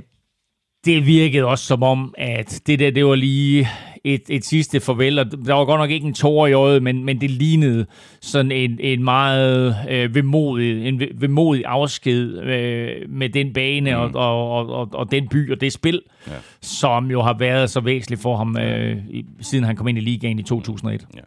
[0.86, 3.68] det virkede også som om, at det der, det var lige
[4.04, 7.06] et, et sidste farvel, og der var godt nok ikke en tår i øjet, men,
[7.06, 7.86] men det lignede
[8.22, 13.98] sådan en, en meget øh, vemodig, en vemodig afsked øh, med den bane mm.
[13.98, 16.34] og, og, og, og den by og det spil, ja.
[16.62, 18.98] som jo har været så væsentligt for ham, øh,
[19.42, 21.08] siden han kom ind i ligaen i 2001.
[21.16, 21.20] Ja.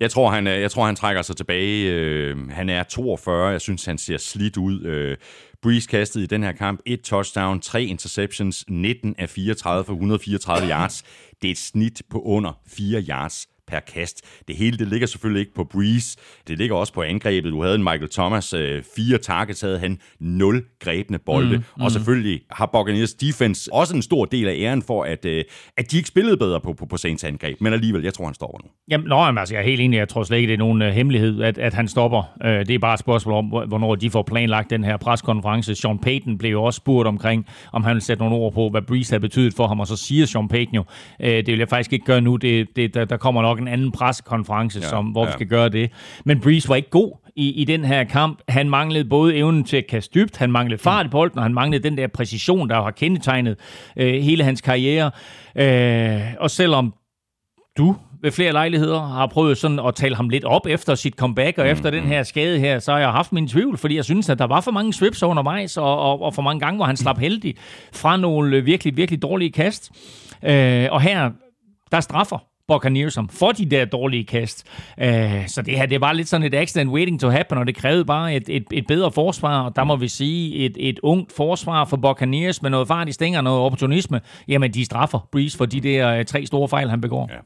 [0.00, 1.92] Jeg, tror, han, øh, jeg tror, han trækker sig tilbage.
[1.92, 4.82] Øh, han er 42, jeg synes, han ser slidt ud.
[4.82, 5.16] Øh,
[5.66, 10.68] Breeze kastede i den her kamp et touchdown, tre interceptions, 19 af 34 for 134
[10.68, 11.04] yards.
[11.42, 14.22] Det er et snit på under 4 yards per kast.
[14.48, 16.18] Det hele det ligger selvfølgelig ikke på Breeze.
[16.48, 17.52] Det ligger også på angrebet.
[17.52, 21.56] Du havde en Michael Thomas, øh, fire targets havde han, nul grebne bolde.
[21.56, 21.82] Mm, mm.
[21.82, 25.44] Og selvfølgelig har Buccaneers defense også en stor del af æren for, at, øh,
[25.76, 27.60] at de ikke spillede bedre på, på, på Saints angreb.
[27.60, 28.70] Men alligevel, jeg tror, han stopper nu.
[28.90, 29.96] Jamen, nå, jamen, altså, jeg er helt enig.
[29.96, 32.22] Jeg tror slet ikke, det er nogen uh, hemmelighed, at, at han stopper.
[32.44, 35.74] Uh, det er bare et spørgsmål om, hvornår de får planlagt den her preskonference.
[35.74, 38.82] Sean Payton blev jo også spurgt omkring, om han ville sætte nogle ord på, hvad
[38.82, 39.80] Breeze havde betydet for ham.
[39.80, 40.84] Og så siger Sean Payton jo,
[41.20, 42.36] uh, det vil jeg faktisk ikke gøre nu.
[42.36, 45.26] Det, det, der, der kommer nok en anden pressekonference, ja, som, hvor ja.
[45.26, 45.90] vi skal gøre det.
[46.24, 48.40] Men Breeze var ikke god i, i den her kamp.
[48.48, 51.54] Han manglede både evnen til at kaste dybt, han manglede fart i bolden, og han
[51.54, 53.56] manglede den der præcision, der har kendetegnet
[53.96, 55.10] øh, hele hans karriere.
[55.56, 56.94] Øh, og selvom
[57.78, 61.58] du ved flere lejligheder har prøvet sådan at tale ham lidt op efter sit comeback,
[61.58, 62.08] og mm, efter den mm.
[62.08, 64.60] her skade her, så har jeg haft min tvivl, fordi jeg synes, at der var
[64.60, 67.54] for mange swips undervejs, og, og, og for mange gange, hvor han slap heldig
[67.92, 69.92] fra nogle virkelig, virkelig dårlige kast.
[70.44, 71.30] Øh, og her,
[71.92, 72.38] der straffer
[72.68, 74.64] Buccaneers som for de der dårlige kast.
[75.02, 75.06] Uh,
[75.46, 78.04] så det her, det var lidt sådan et accident waiting to happen, og det krævede
[78.04, 81.84] bare et, et, et bedre forsvar, og der må vi sige, et, et ungt forsvar
[81.84, 85.80] for Buccaneers med noget fart i stænger, noget opportunisme, jamen de straffer Breeze for de
[85.80, 87.28] der øh, tre store fejl, han begår.
[87.32, 87.38] Ja.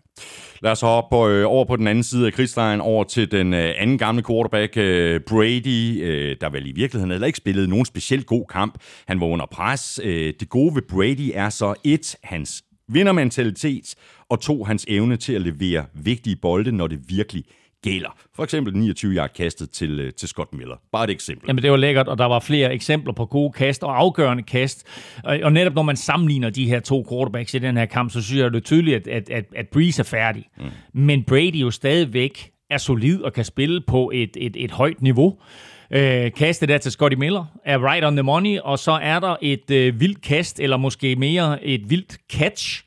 [0.62, 3.54] Lad os hoppe på, øh, over på den anden side af krigslejen, over til den
[3.54, 7.84] øh, anden gamle quarterback, øh, Brady, øh, der vel i virkeligheden heller ikke spillede nogen
[7.84, 8.78] specielt god kamp.
[9.08, 10.00] Han var under pres.
[10.04, 12.62] Øh, det gode ved Brady er så et, hans
[12.92, 13.94] vindermentalitet,
[14.28, 17.44] og to, hans evne til at levere vigtige bolde, når det virkelig
[17.82, 18.16] gælder.
[18.36, 20.76] For eksempel 29 yard kastet til, øh, til Scott Miller.
[20.92, 21.46] Bare et eksempel.
[21.48, 24.86] Jamen det var lækkert, og der var flere eksempler på gode kast og afgørende kast.
[25.24, 28.40] Og netop når man sammenligner de her to quarterbacks i den her kamp, så synes
[28.40, 30.44] jeg, det er tydeligt, at, at, at, at Breeze er færdig.
[30.58, 30.64] Mm.
[30.92, 35.38] Men Brady jo stadigvæk er solid og kan spille på et, et, et højt niveau.
[35.92, 39.36] Øh, kastet der til Scotty Miller er right on the money, og så er der
[39.42, 42.84] et øh, vildt kast, eller måske mere et vildt catch,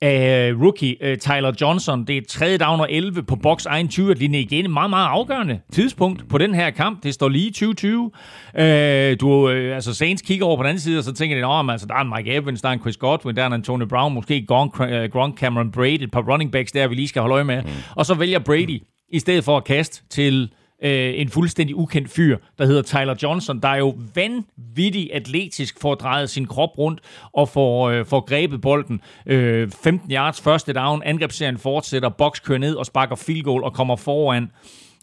[0.00, 2.04] af rookie uh, Tyler Johnson.
[2.04, 4.64] Det er tredje down og 11 på box egen 20 linje igen.
[4.64, 7.02] Et meget, meget afgørende tidspunkt på den her kamp.
[7.02, 8.00] Det står lige 2020.
[8.02, 11.54] Uh, du, uh, altså Saints kigger over på den anden side, og så tænker de,
[11.54, 13.52] at altså, der er en Mike Evans, der er en Chris Godwin, der er en
[13.52, 14.74] Antonio Brown, måske Gronk,
[15.12, 17.62] Gronk Cameron Brady, et par running backs der, vi lige skal holde øje med.
[17.62, 17.68] Mm.
[17.94, 18.82] Og så vælger Brady,
[19.12, 20.50] i stedet for at kaste til
[20.82, 25.92] øh, en fuldstændig ukendt fyr, der hedder Tyler Johnson, der er jo vanvittigt atletisk for
[25.92, 27.00] at dreje sin krop rundt
[27.32, 29.00] og får, øh, får grebet bolden.
[29.26, 33.74] Øh, 15 yards første down, angrebsserien fortsætter, box kører ned og sparker field goal og
[33.74, 34.50] kommer foran.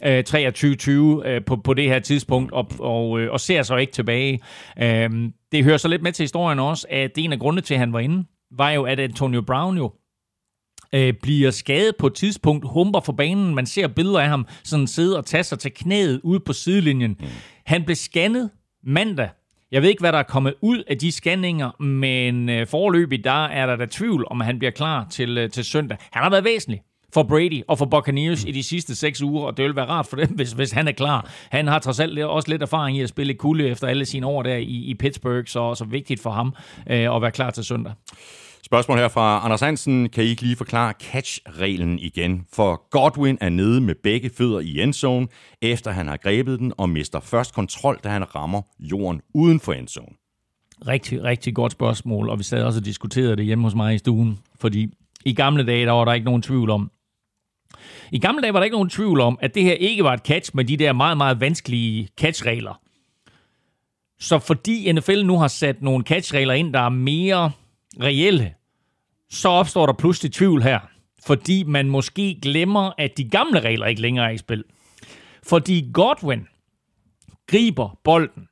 [0.05, 3.93] Øh, 23-20 øh, på, på det her tidspunkt, og, og, øh, og ser så ikke
[3.93, 4.39] tilbage.
[4.82, 5.09] Øh,
[5.51, 7.93] det hører så lidt med til historien også, at en af grundene til, at han
[7.93, 8.26] var inde,
[8.57, 9.91] var jo, at Antonio Brown jo
[10.94, 13.56] øh, bliver skadet på et tidspunkt, humper for banen.
[13.56, 17.16] Man ser billeder af ham sådan sidde og tage sig til knæet ude på sidelinjen.
[17.20, 17.26] Mm.
[17.66, 18.50] Han blev scannet
[18.84, 19.30] mandag.
[19.72, 23.46] Jeg ved ikke, hvad der er kommet ud af de scanninger, men øh, forløbig der
[23.46, 25.98] er der da tvivl, om han bliver klar til, øh, til søndag.
[26.12, 26.82] Han har været væsentlig
[27.14, 30.06] for Brady og for Buccaneers i de sidste seks uger, og det vil være rart
[30.06, 31.30] for dem, hvis, hvis han er klar.
[31.50, 34.44] Han har trods alt også lidt erfaring i at spille kulde efter alle sine år
[34.44, 36.54] der i, i Pittsburgh, så, så vigtigt for ham
[36.89, 37.94] øh, at være klar til søndag.
[38.66, 40.09] Spørgsmål her fra Anders Hansen.
[40.09, 42.45] Kan I ikke lige forklare catch-reglen igen?
[42.53, 45.28] For Godwin er nede med begge fødder i endzone,
[45.61, 49.74] efter han har grebet den, og mister først kontrol, da han rammer jorden uden for
[49.74, 50.16] endzone.
[50.88, 53.97] Rigtig, rigtig godt spørgsmål, og vi sad også og diskuterede det hjemme hos mig i
[53.97, 54.93] stuen, fordi
[55.26, 56.91] i gamle dage, der var der ikke nogen tvivl om,
[58.11, 60.20] i gamle dage var der ikke nogen tvivl om, at det her ikke var et
[60.20, 62.82] catch med de der meget, meget vanskelige catch-regler.
[64.20, 67.51] Så fordi NFL nu har sat nogle catch-regler ind, der er mere
[68.02, 68.54] reelle,
[69.30, 70.80] så opstår der pludselig tvivl her.
[71.26, 74.64] Fordi man måske glemmer, at de gamle regler ikke længere er i spil.
[75.44, 76.48] Fordi Godwin
[77.48, 78.48] griber bolden,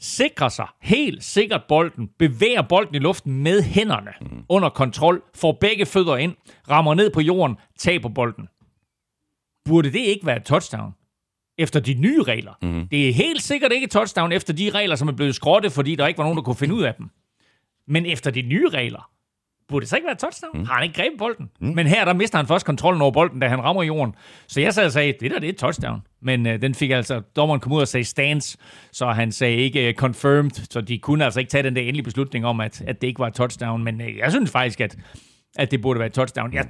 [0.00, 4.44] sikrer sig helt sikkert bolden, bevæger bolden i luften med hænderne mm.
[4.48, 6.34] under kontrol, får begge fødder ind,
[6.70, 8.48] rammer ned på jorden, taber bolden.
[9.64, 10.92] Burde det ikke være et touchdown?
[11.58, 12.52] Efter de nye regler.
[12.62, 12.88] Mm.
[12.88, 15.94] Det er helt sikkert ikke et touchdown efter de regler, som er blevet skrottet, fordi
[15.94, 17.10] der ikke var nogen, der kunne finde ud af dem.
[17.88, 19.10] Men efter de nye regler,
[19.68, 20.58] burde det så ikke være touchdown?
[20.58, 20.64] Mm.
[20.64, 21.50] Har han ikke grebet bolden?
[21.60, 21.68] Mm.
[21.68, 24.14] Men her, der mister han først kontrollen over bolden, da han rammer jorden.
[24.46, 26.00] Så jeg sad og sagde, det der, det er et touchdown.
[26.22, 28.58] Men øh, den fik altså, dommeren kom ud og sagde stance,
[28.92, 32.02] så han sagde ikke uh, confirmed, så de kunne altså ikke tage den der endelige
[32.02, 33.84] beslutning om, at, at det ikke var et touchdown.
[33.84, 34.96] Men øh, jeg synes faktisk, at,
[35.56, 36.52] at det burde være et touchdown.
[36.52, 36.68] Jeg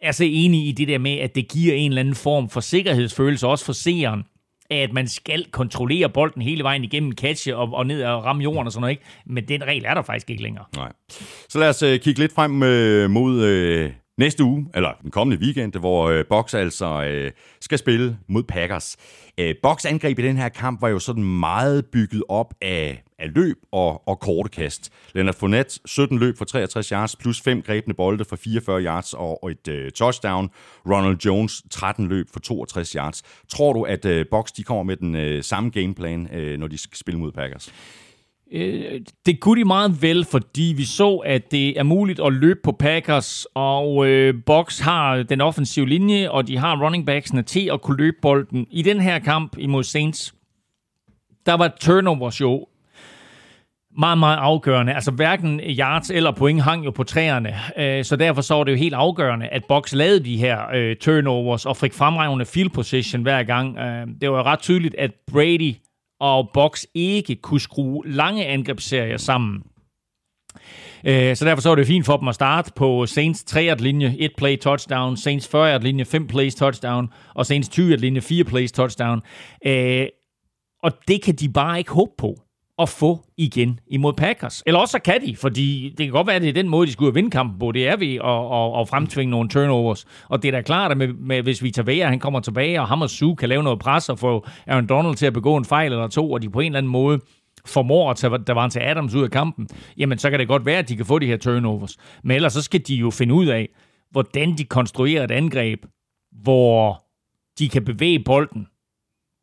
[0.00, 2.60] er så enig i det der med, at det giver en eller anden form for
[2.60, 4.24] sikkerhedsfølelse, også for seeren,
[4.70, 8.66] at man skal kontrollere bolden hele vejen igennem catche og, og ned og ramme jorden
[8.66, 8.90] og sådan noget.
[8.92, 9.04] Ikke?
[9.26, 10.64] Men den regel er der faktisk ikke længere.
[10.76, 10.92] Nej.
[11.48, 15.42] Så lad os øh, kigge lidt frem øh, mod øh, næste uge, eller den kommende
[15.42, 18.96] weekend, hvor øh, Box altså øh, skal spille mod Packers.
[19.38, 23.34] Øh, Box angreb i den her kamp var jo sådan meget bygget op af af
[23.34, 24.92] løb og, og korte kast.
[25.14, 29.44] Leonard Fournette, 17 løb for 63 yards, plus 5 grebne bolde for 44 yards og,
[29.44, 30.50] og et øh, touchdown.
[30.86, 33.22] Ronald Jones, 13 løb for 62 yards.
[33.48, 36.78] Tror du, at øh, Box de kommer med den øh, samme gameplan, øh, når de
[36.78, 37.72] skal spille mod Packers?
[38.52, 42.60] Øh, det kunne de meget vel, fordi vi så, at det er muligt at løbe
[42.62, 47.70] på Packers, og øh, Box har den offensive linje, og de har running backsene til
[47.72, 48.66] at kunne løbe bolden.
[48.70, 50.34] I den her kamp imod Saints,
[51.46, 52.66] der var turnovers jo
[53.98, 54.94] meget, meget afgørende.
[54.94, 58.72] Altså hverken yards eller point hang jo på træerne, øh, så derfor så var det
[58.72, 63.22] jo helt afgørende, at Box lavede de her øh, turnovers og fik fremragende field position
[63.22, 63.78] hver gang.
[63.78, 65.74] Øh, det var ret tydeligt, at Brady
[66.20, 69.62] og Box ikke kunne skrue lange angrebsserier sammen.
[71.04, 74.16] Øh, så derfor så var det fint for dem at starte på Saints 3 linje
[74.18, 78.72] 1 play touchdown, Saints 40 linje 5 plays touchdown, og Saints 20 linje 4 plays
[78.72, 79.22] touchdown.
[79.66, 80.06] Øh,
[80.82, 82.45] og det kan de bare ikke håbe på
[82.78, 84.62] at få igen imod Packers.
[84.66, 86.86] Eller også så kan de, fordi det kan godt være, at det er den måde,
[86.86, 87.72] de skulle vinde kampen på.
[87.72, 90.06] Det er ved at, at, at fremtvinge nogle turnovers.
[90.28, 92.80] Og det er da klart, at med, med, hvis vi tager væk, han kommer tilbage,
[92.80, 95.56] og ham og Sue kan lave noget pres og få Aaron Donald til at begå
[95.56, 97.20] en fejl eller to, og de på en eller anden måde
[97.66, 100.78] formår at tage der til Adams ud af kampen, jamen så kan det godt være,
[100.78, 101.96] at de kan få de her turnovers.
[102.24, 103.68] Men ellers så skal de jo finde ud af,
[104.10, 105.84] hvordan de konstruerer et angreb,
[106.42, 107.04] hvor
[107.58, 108.66] de kan bevæge bolden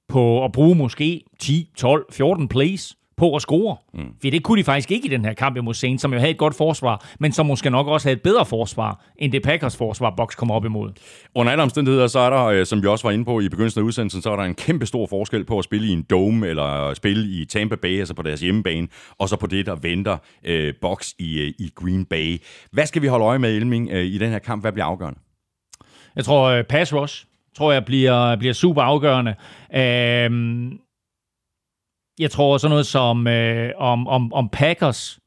[0.07, 3.77] på at bruge måske 10, 12, 14 plays, på at score.
[3.93, 3.99] Mm.
[4.21, 6.31] For det kunne de faktisk ikke i den her kamp imod Saints, som jo havde
[6.31, 9.77] et godt forsvar, men som måske nok også havde et bedre forsvar, end det Packers
[9.77, 10.91] forsvar, Box kommer op imod.
[11.35, 13.81] Under alle omstændigheder, så er der, øh, som vi også var inde på i begyndelsen
[13.81, 16.47] af udsendelsen, så er der en kæmpe stor forskel på at spille i en dome,
[16.47, 18.87] eller spille i Tampa Bay, altså på deres hjemmebane,
[19.17, 22.41] og så på det, der venter øh, Box i, øh, i Green Bay.
[22.71, 24.63] Hvad skal vi holde øje med, Elming, øh, i den her kamp?
[24.63, 25.19] Hvad bliver afgørende?
[26.15, 27.25] Jeg tror, øh, pass rush
[27.57, 29.35] tror jeg bliver, bliver super afgørende.
[29.75, 30.71] Øh,
[32.19, 35.19] jeg tror sådan noget som øh, om, om, om Packers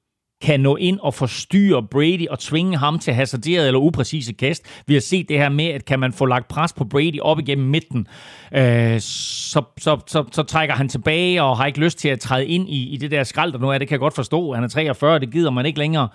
[0.43, 4.83] kan nå ind og forstyrre Brady og tvinge ham til hasarderet eller upræcise kast.
[4.87, 7.39] Vi har set det her med, at kan man få lagt pres på Brady op
[7.39, 8.07] igennem midten,
[8.53, 12.47] øh, så, så, så, så trækker han tilbage og har ikke lyst til at træde
[12.47, 13.79] ind i, i det der skrald, der nu er.
[13.79, 14.55] Det kan jeg godt forstå.
[14.55, 16.09] Han er 43, det gider man ikke længere.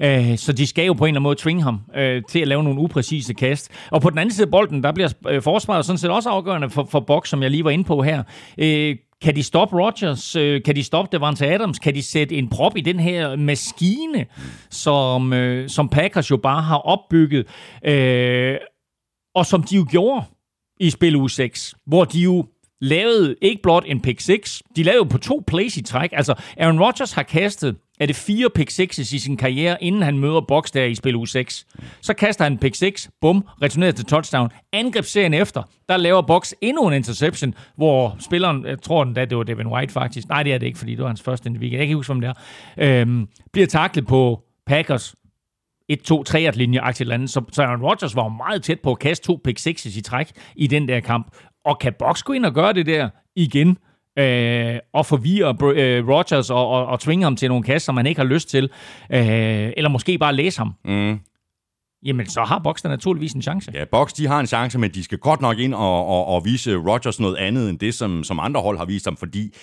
[0.00, 2.48] Øh, så de skal jo på en eller anden måde tvinge ham øh, til at
[2.48, 3.70] lave nogle upræcise kast.
[3.90, 6.70] Og på den anden side af bolden, der bliver øh, forsvaret sådan set også afgørende
[6.70, 8.22] for, for Box, som jeg lige var inde på her.
[8.58, 10.36] Øh, kan de stoppe Rodgers?
[10.36, 11.78] Øh, kan de stoppe Devante Adams?
[11.78, 14.26] Kan de sætte en prop i den her maskine,
[14.70, 17.46] som, øh, som Packers jo bare har opbygget?
[17.84, 18.56] Øh,
[19.34, 20.24] og som de jo gjorde
[20.80, 22.46] i spil u 6, hvor de jo
[22.80, 26.10] lavede ikke blot en pick 6, de lavede på to plays i træk.
[26.12, 30.18] Altså, Aaron Rodgers har kastet er det fire pick 6 i sin karriere, inden han
[30.18, 31.66] møder Box der i spil u 6.
[32.00, 34.50] Så kaster han pick 6, bum, returnerer til touchdown.
[34.72, 39.42] Angrebsserien efter, der laver Box endnu en interception, hvor spilleren, jeg tror den det var
[39.42, 41.78] Devin White faktisk, nej det er det ikke, fordi det var hans første weekend, jeg
[41.78, 42.32] kan ikke huske, hvem det
[42.76, 45.14] er, øhm, bliver taklet på Packers
[45.92, 47.30] 1-2-3-linje aktivt andet.
[47.30, 50.30] Så, så Aaron Rodgers var meget tæt på at kaste to pick 6 i træk
[50.56, 51.36] i den der kamp.
[51.66, 53.78] Og kan Box gå ind og gøre det der igen?
[54.18, 58.06] øh, og forvirre øh, Rodgers og, og, og tvinge ham til nogle kast, som han
[58.06, 58.64] ikke har lyst til,
[59.12, 60.74] øh, eller måske bare læse ham.
[60.84, 61.20] Mm.
[62.04, 63.70] Jamen, så har da naturligvis en chance.
[63.74, 66.44] Ja, Box de har en chance, men de skal godt nok ind og, og, og
[66.44, 69.54] vise Rodgers noget andet end det, som, som andre hold har vist ham, fordi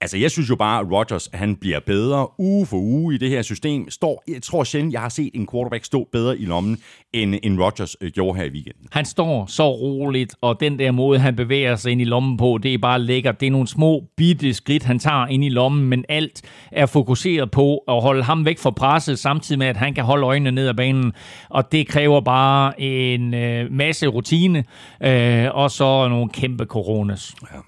[0.00, 3.30] Altså, jeg synes jo bare, at Rodgers, han bliver bedre uge for uge i det
[3.30, 3.90] her system.
[3.90, 6.78] Står, jeg tror sjældent, jeg har set en quarterback stå bedre i lommen,
[7.12, 8.86] end, end Rodgers øh, gjorde her i weekenden.
[8.92, 12.58] Han står så roligt, og den der måde, han bevæger sig ind i lommen på,
[12.62, 13.40] det er bare lækkert.
[13.40, 16.42] Det er nogle små, bitte skridt, han tager ind i lommen, men alt
[16.72, 20.26] er fokuseret på at holde ham væk fra presset, samtidig med, at han kan holde
[20.26, 21.12] øjnene ned ad banen.
[21.48, 24.64] Og det kræver bare en øh, masse rutine,
[25.02, 27.34] øh, og så nogle kæmpe coronas.
[27.52, 27.58] Ja.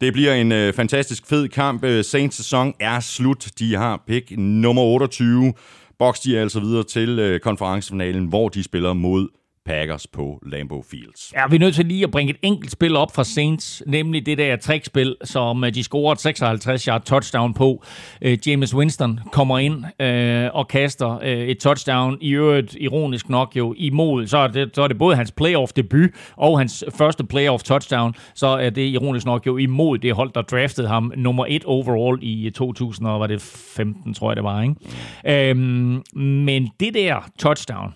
[0.00, 1.84] Det bliver en øh, fantastisk fed kamp.
[1.84, 3.48] Øh, Saints sæson er slut.
[3.58, 5.52] De har pick nummer 28.
[5.98, 9.28] Box de er altså videre til øh, konferencefinalen, hvor de spiller mod
[9.66, 11.32] Packers på Lambeau Fields.
[11.34, 14.26] Ja, vi er nødt til lige at bringe et enkelt spil op fra Saints, nemlig
[14.26, 17.84] det der trickspil, som øh, de scorede 56 yard touchdown på.
[18.22, 23.74] Øh, James Winston kommer ind uh, og kaster et touchdown, i øvrigt ironisk nok jo
[23.76, 27.62] imod, så er det, så er det både hans playoff debut og hans første playoff
[27.62, 31.64] touchdown, så er det ironisk nok jo imod det hold, der draftede ham nummer et
[31.64, 34.62] overall i 2015, tror jeg det var.
[34.62, 35.50] Ikke?
[35.52, 35.56] Uh,
[36.18, 37.94] men det der touchdown,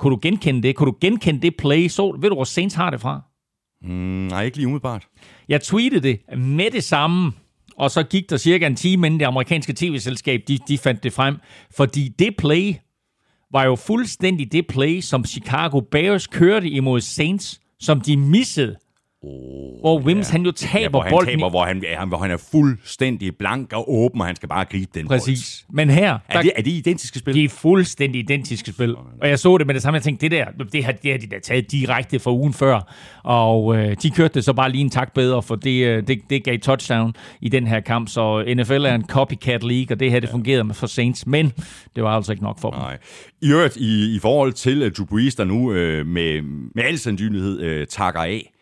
[0.00, 0.76] kunne du genkende det?
[0.76, 1.88] Kunne du genkende det play?
[1.88, 3.20] Så, ved du, hvor Saints har det fra?
[3.82, 5.08] Mm, nej, ikke lige umiddelbart.
[5.48, 7.32] Jeg tweetede det med det samme,
[7.76, 11.12] og så gik der cirka en time, inden det amerikanske tv-selskab, de, de fandt det
[11.12, 11.36] frem.
[11.76, 12.74] Fordi det play
[13.52, 18.76] var jo fuldstændig det play, som Chicago Bears kørte imod Saints, som de missede
[19.22, 20.32] Oh, hvor Wims ja.
[20.32, 21.38] han jo taber ja, hvor han bolden.
[21.38, 24.64] Taber, hvor, han, ja, hvor han er fuldstændig blank og åben, og han skal bare
[24.64, 25.64] gribe den Præcis.
[25.68, 25.76] Bold.
[25.76, 26.12] Men her...
[26.12, 27.34] Er, der, det, er det identiske spil?
[27.34, 28.96] Det er fuldstændig identiske spil.
[28.96, 31.18] Og jeg så det med det samme, jeg tænkte, det der, det har, det har
[31.18, 32.94] de da taget direkte fra ugen før.
[33.22, 36.18] Og øh, de kørte det så bare lige en tak bedre, for det, øh, det,
[36.30, 38.08] det gav touchdown i den her kamp.
[38.08, 40.32] Så NFL er en copycat league, og det her det ja.
[40.32, 41.26] fungerede med for Saints.
[41.26, 41.52] Men
[41.96, 42.90] det var altså ikke nok for Nej.
[42.90, 42.98] dem.
[43.42, 46.42] I øvrigt, i, i forhold til uh, Drew Brees, der nu øh, med,
[46.74, 48.52] med al sandsynlighed øh, takker af,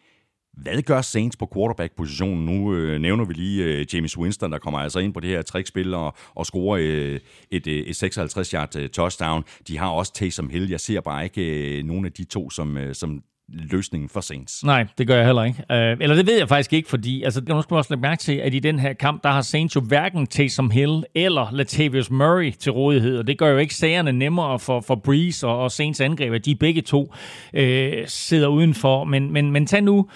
[0.63, 2.45] hvad gør Saints på quarterback-positionen?
[2.45, 5.43] Nu øh, nævner vi lige øh, James Winston, der kommer altså ind på det her
[5.43, 9.45] trickspil og, og scorer øh, et, øh, et 56-yard øh, touchdown.
[9.69, 10.71] De har også Taysom Hill.
[10.71, 14.65] Jeg ser bare ikke øh, nogen af de to som, øh, som løsningen for Saints.
[14.65, 15.65] Nej, det gør jeg heller ikke.
[15.73, 18.21] Øh, eller det ved jeg faktisk ikke, fordi altså, nu skal man også lægge mærke
[18.21, 22.11] til, at i den her kamp, der har Saints jo hverken Taysom Hill eller Latavius
[22.11, 25.71] Murray til rådighed, og det gør jo ikke sagerne nemmere for, for Breeze og, og
[25.71, 27.15] Saints angreb, at de begge to
[27.55, 29.05] øh, sidder udenfor.
[29.05, 30.09] Men, men, men tag nu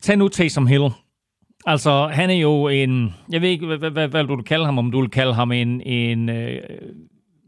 [0.00, 0.90] Tag nu Taysom Hill.
[1.66, 3.14] Altså, han er jo en...
[3.30, 5.34] Jeg ved ikke, hvad, hvad, hvad, hvad du vil kalde ham, om du vil kalde
[5.34, 6.60] ham en, en øh,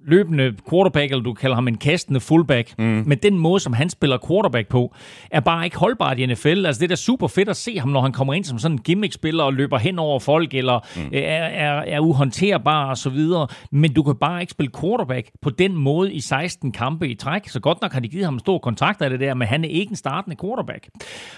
[0.07, 2.85] løbende quarterback, eller du kalder ham en kastende fullback, mm.
[2.85, 4.95] men den måde, som han spiller quarterback på,
[5.31, 6.67] er bare ikke holdbart i NFL.
[6.67, 8.75] Altså, det er da super fedt at se ham, når han kommer ind som sådan
[8.75, 11.11] en gimmick-spiller og løber hen over folk, eller mm.
[11.13, 13.47] er, er, er uhåndterbar og så videre.
[13.73, 17.49] Men du kan bare ikke spille quarterback på den måde i 16 kampe i træk.
[17.49, 19.65] Så godt nok har de givet ham en stor kontrakt af det der, men han
[19.65, 20.89] er ikke en startende quarterback.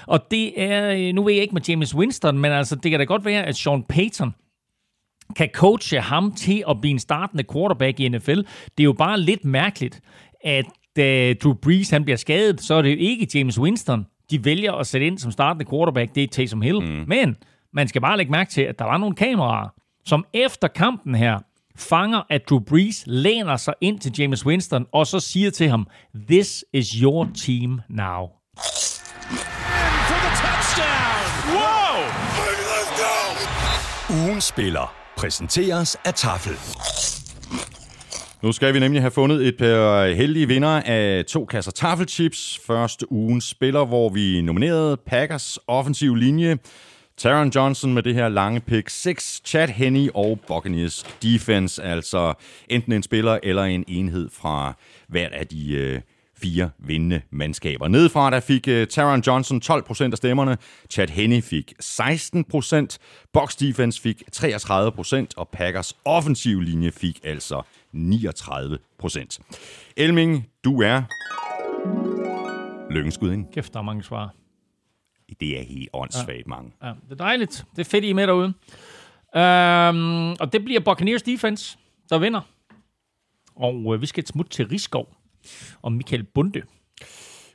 [0.07, 3.05] Og det er, nu ved jeg ikke med James Winston, men altså, det kan da
[3.05, 4.35] godt være, at Sean Payton,
[5.37, 8.39] kan coache ham til at blive en startende quarterback i NFL.
[8.39, 10.01] Det er jo bare lidt mærkeligt,
[10.45, 10.67] at
[10.97, 14.73] da Drew Brees han bliver skadet, så er det jo ikke James Winston, de vælger
[14.73, 16.81] at sætte ind som startende quarterback, det er Taysom Hill.
[16.81, 17.05] Mm.
[17.07, 17.37] Men
[17.73, 19.69] man skal bare lægge mærke til, at der var nogle kameraer,
[20.05, 21.39] som efter kampen her
[21.77, 25.87] fanger, at Drew Brees læner sig ind til James Winston, og så siger til ham,
[26.29, 28.29] This is your team now.
[30.09, 31.25] For the touchdown!
[31.55, 31.97] Wow!
[32.71, 34.27] Let's go!
[34.27, 36.57] Ugen spiller præsenteres af Tafel.
[38.43, 42.61] Nu skal vi nemlig have fundet et par heldige vinder af to kasser taffelchips.
[42.67, 46.59] Første ugens spiller, hvor vi nominerede Packers offensiv linje.
[47.17, 52.35] Taron Johnson med det her lange pick 6, Chad Henney og Buccaneers defense, altså
[52.69, 54.77] enten en spiller eller en enhed fra
[55.09, 56.01] hver af de øh,
[56.43, 57.89] fire vindende mandskaber.
[57.89, 60.59] Nedefra der fik uh, Taron Johnson 12% af stemmerne,
[60.91, 62.97] Chad Henney fik 16%,
[63.33, 67.63] Box Defense fik 33%, og Packers offensiv linje fik altså
[67.95, 69.39] 39%.
[69.97, 71.03] Elming, du er
[72.93, 73.49] lykkens gudinde.
[73.53, 74.35] Kæft, der er mange svar.
[75.41, 76.43] Det er helt åndssvagt ja.
[76.47, 76.73] mange.
[76.83, 77.65] Ja, det er dejligt.
[77.77, 78.47] Det er fedt, I er med derude.
[79.35, 81.79] Um, og det bliver Buccaneers defense,
[82.11, 82.41] der vinder.
[83.57, 85.22] Og uh, vi skal et smut til Rigskov
[85.83, 86.63] og Michael Bunde.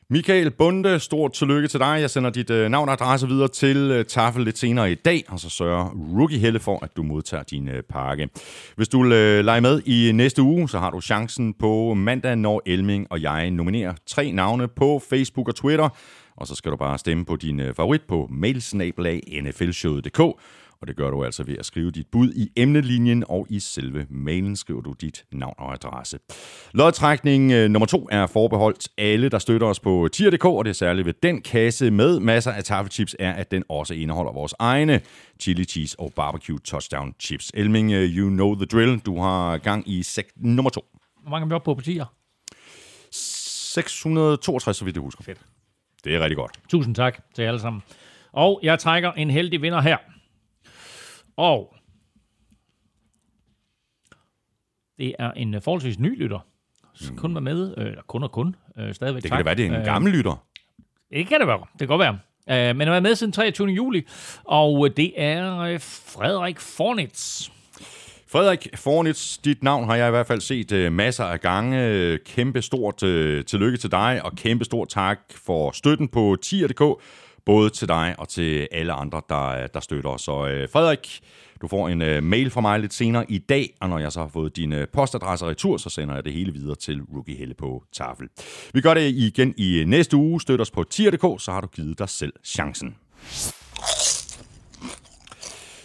[0.09, 1.97] Michael Bunde, stort tillykke til dig.
[2.01, 5.23] Jeg sender dit øh, navn og adresse videre til øh, Tafel lidt senere i dag,
[5.27, 8.29] og så sørger Rookie Helle for, at du modtager din øh, pakke.
[8.75, 12.35] Hvis du vil øh, lege med i næste uge, så har du chancen på mandag,
[12.35, 15.89] når Elming og jeg nominerer tre navne på Facebook og Twitter,
[16.38, 20.21] og så skal du bare stemme på din øh, favorit på mailsnabelag nflshowet.dk.
[20.82, 24.05] Og det gør du altså ved at skrive dit bud i emnelinjen, og i selve
[24.09, 26.19] mailen skriver du dit navn og adresse.
[26.73, 30.73] Lodtrækning øh, nummer to er forbeholdt alle, der støtter os på tier.dk, og det er
[30.73, 35.01] særligt ved den kasse med masser af taffelchips, er, at den også indeholder vores egne
[35.39, 37.51] chili cheese og barbecue touchdown chips.
[37.53, 38.99] Elming, øh, you know the drill.
[38.99, 40.86] Du har gang i sekt nummer to.
[41.21, 42.05] Hvor mange er vi oppe på på tier?
[43.11, 45.23] 662, så vidt jeg husker.
[45.23, 45.39] Fedt.
[46.03, 46.59] Det er rigtig godt.
[46.69, 47.84] Tusind tak til jer alle sammen.
[48.32, 49.97] Og jeg trækker en heldig vinder her.
[51.38, 51.73] Og
[54.97, 56.39] det er en øh, forholdsvis ny lytter,
[56.93, 59.38] som kun var med, øh, eller kun og kun, øh, stadigvæk Det tak.
[59.38, 60.43] kan det være, det er en Øh, gammel lytter.
[61.11, 61.59] Det kan det være.
[61.59, 62.19] Det kan godt være.
[62.69, 63.67] Øh, men han er med siden 23.
[63.67, 64.05] juli,
[64.43, 67.49] og det er øh, Frederik Fornitz.
[68.29, 71.83] Frederik Fornitz, dit navn har jeg i hvert fald set uh, masser af gange.
[71.85, 76.81] Øh, Kæmpe stort uh, tillykke til dig, og kæmpe stort tak for støtten på tier.dk,
[77.47, 80.21] både til dig og til alle andre, der, der støtter os.
[80.21, 81.19] Så øh, Frederik,
[81.61, 84.19] du får en øh, mail fra mig lidt senere i dag, og når jeg så
[84.19, 87.53] har fået din øh, postadresse retur, så sender jeg det hele videre til Rookie Helle
[87.53, 88.27] på tafel.
[88.73, 90.41] Vi gør det igen i øh, næste uge.
[90.41, 92.95] Støt os på tier.dk, så har du givet dig selv chancen.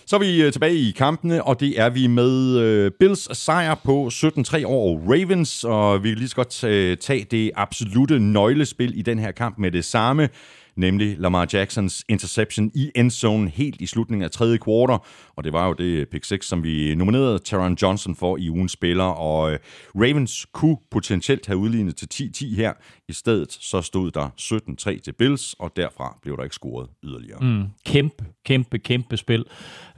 [0.07, 3.75] Så er vi øh, tilbage i kampene, og det er vi med øh, Bills sejr
[3.75, 8.99] på 17-3 over Ravens, og vi kan lige så godt øh, tage det absolute nøglespil
[8.99, 10.29] i den her kamp med det samme,
[10.77, 14.99] nemlig Lamar Jacksons interception i endzone helt i slutningen af tredje kvartal,
[15.37, 18.73] og det var jo det pick 6, som vi nominerede Taron Johnson for i ugens
[18.73, 19.59] spiller, og øh,
[19.95, 22.73] Ravens kunne potentielt have udlignet til 10-10 her.
[23.13, 27.39] I stedet så stod der 17-3 til Bills, og derfra blev der ikke scoret yderligere.
[27.41, 27.65] Mm.
[27.87, 29.45] Kæmpe, kæmpe, kæmpe spil.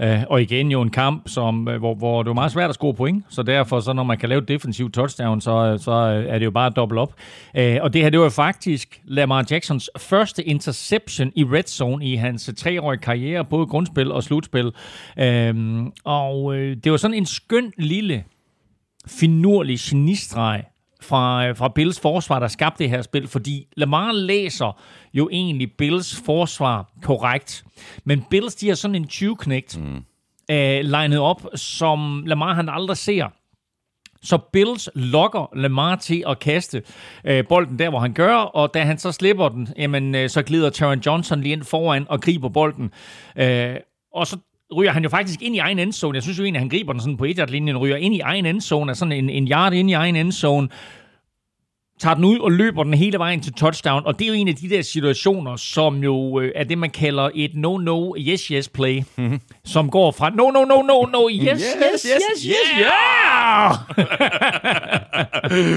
[0.03, 2.75] Uh, og igen jo en kamp, som, uh, hvor, hvor det var meget svært at
[2.75, 5.91] score point, så derfor, så når man kan lave et defensivt touchdown, så, uh, så
[5.91, 7.15] uh, er det jo bare dobbelt op.
[7.59, 12.15] Uh, og det her, det var faktisk Lamar Jacksons første interception i red zone i
[12.15, 14.67] hans uh, treårige karriere, både grundspil og slutspil.
[14.67, 18.25] Uh, og uh, det var sådan en skøn lille
[19.07, 20.65] finurlig genistreg
[21.05, 24.81] fra, fra Bills forsvar, der skabte det her spil, fordi Lamar læser
[25.15, 27.65] jo egentlig Bills forsvar korrekt.
[28.05, 29.97] Men Bills, de har sådan en 20-knægt mm.
[30.51, 33.29] øh, legnet op, som Lamar han aldrig ser.
[34.23, 36.83] Så Bills lokker Lamar til at kaste
[37.25, 40.43] øh, bolden der, hvor han gør, og da han så slipper den, jamen, øh, så
[40.43, 42.91] glider Taron Johnson lige ind foran og griber bolden.
[43.37, 43.77] Øh,
[44.13, 44.39] og så
[44.77, 46.17] ryger han jo faktisk ind i egen endzone.
[46.17, 48.21] Jeg synes jo egentlig, at han griber den sådan på et linjen ryger ind i
[48.21, 50.69] egen endzone, er sådan en, en yard ind i egen endzone,
[52.01, 54.49] tager den ud og løber den hele vejen til touchdown, og det er jo en
[54.49, 59.03] af de der situationer, som jo øh, er det, man kalder et no-no, yes-yes play,
[59.17, 59.41] mm-hmm.
[59.65, 63.75] som går fra no, no, no, no, no, yes, yes, yes, yes, yes, yeah!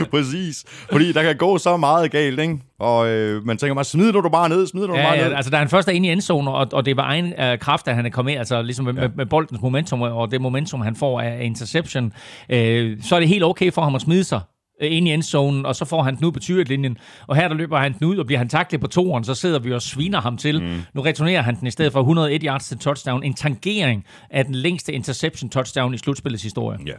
[0.12, 0.66] Præcis.
[0.92, 2.58] Fordi der kan gå så meget galt, ikke?
[2.80, 5.34] Og øh, man tænker bare, smider du bare ned, smider du Ja, bare ja, ned.
[5.34, 7.88] altså da han først er inde i endzone, og, og det var egen øh, kraft,
[7.88, 9.02] at han er kommet med, altså ligesom med, ja.
[9.02, 12.14] med, med boldens momentum, og det momentum, han får af interception,
[12.50, 14.40] øh, så er det helt okay for ham at smide sig
[14.82, 16.98] ind i endzonen, og så får han den ud på 20-linjen.
[17.28, 19.60] Og her der løber han den ud, og bliver han taklet på toeren, så sidder
[19.60, 20.64] vi og sviner ham til.
[20.64, 20.82] Mm.
[20.94, 23.24] Nu returnerer han den i stedet for 101 yards til touchdown.
[23.24, 26.80] En tangering af den længste interception touchdown i slutspillets historie.
[26.86, 26.94] Ja.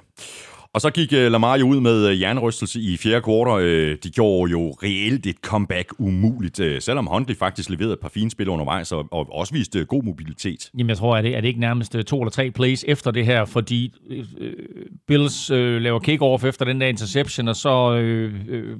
[0.75, 3.64] Og så gik øh, Lamar jo ud med øh, uh, jernrystelse i fjerde kvartal.
[3.64, 8.31] Øh, de gjorde jo reelt et comeback umuligt, selvom Huntley faktisk leverede et par fine
[8.31, 10.71] spil undervejs, og, og også viste god mobilitet.
[10.79, 13.27] Jamen, jeg tror, at det er det ikke nærmest to eller tre plays efter det
[13.27, 14.25] her, fordi øh,
[15.07, 18.77] Bills øh, laver kickoff efter den der interception, og så øh, øh,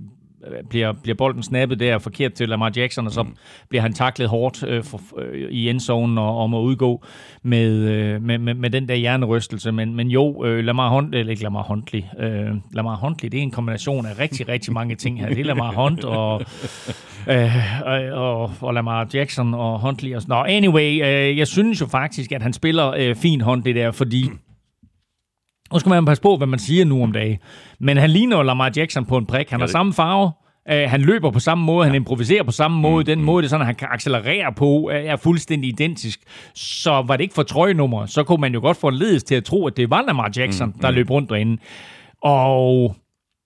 [0.71, 3.37] bliver, bliver bolden snappet der forkert til Lamar Jackson, og så mm.
[3.69, 7.05] bliver han taklet hårdt øh, for, øh, i endzonen og, og må udgå
[7.43, 9.73] med, øh, med, med, med den der hjernerystelse.
[9.73, 13.43] Men, men jo, øh, Lamar Hunt, eller ikke Lamar Huntley, øh, Lamar Huntley, det er
[13.43, 15.29] en kombination af rigtig, rigtig mange ting her.
[15.29, 16.43] Det er Lamar Hunt og,
[17.33, 17.53] øh,
[18.13, 22.33] og, og Lamar Jackson og Huntley og sådan Nå, anyway, øh, jeg synes jo faktisk,
[22.33, 24.31] at han spiller øh, fint Huntley der, fordi
[25.73, 27.39] nu skal man passe på, hvad man siger nu om dagen.
[27.81, 29.51] Men han ligner jo Lamar Jackson på en prik.
[29.51, 30.33] Han har samme farve.
[30.73, 33.03] Uh, han løber på samme måde, han improviserer på samme måde.
[33.03, 33.25] Mm, den mm.
[33.25, 36.21] måde, det sådan, han kan accelerere på, er fuldstændig identisk.
[36.55, 39.35] Så var det ikke for trøjenummer, så kunne man jo godt få en ledelse til
[39.35, 41.59] at tro, at det var Lamar Jackson, mm, der løb rundt derinde.
[42.23, 42.97] Og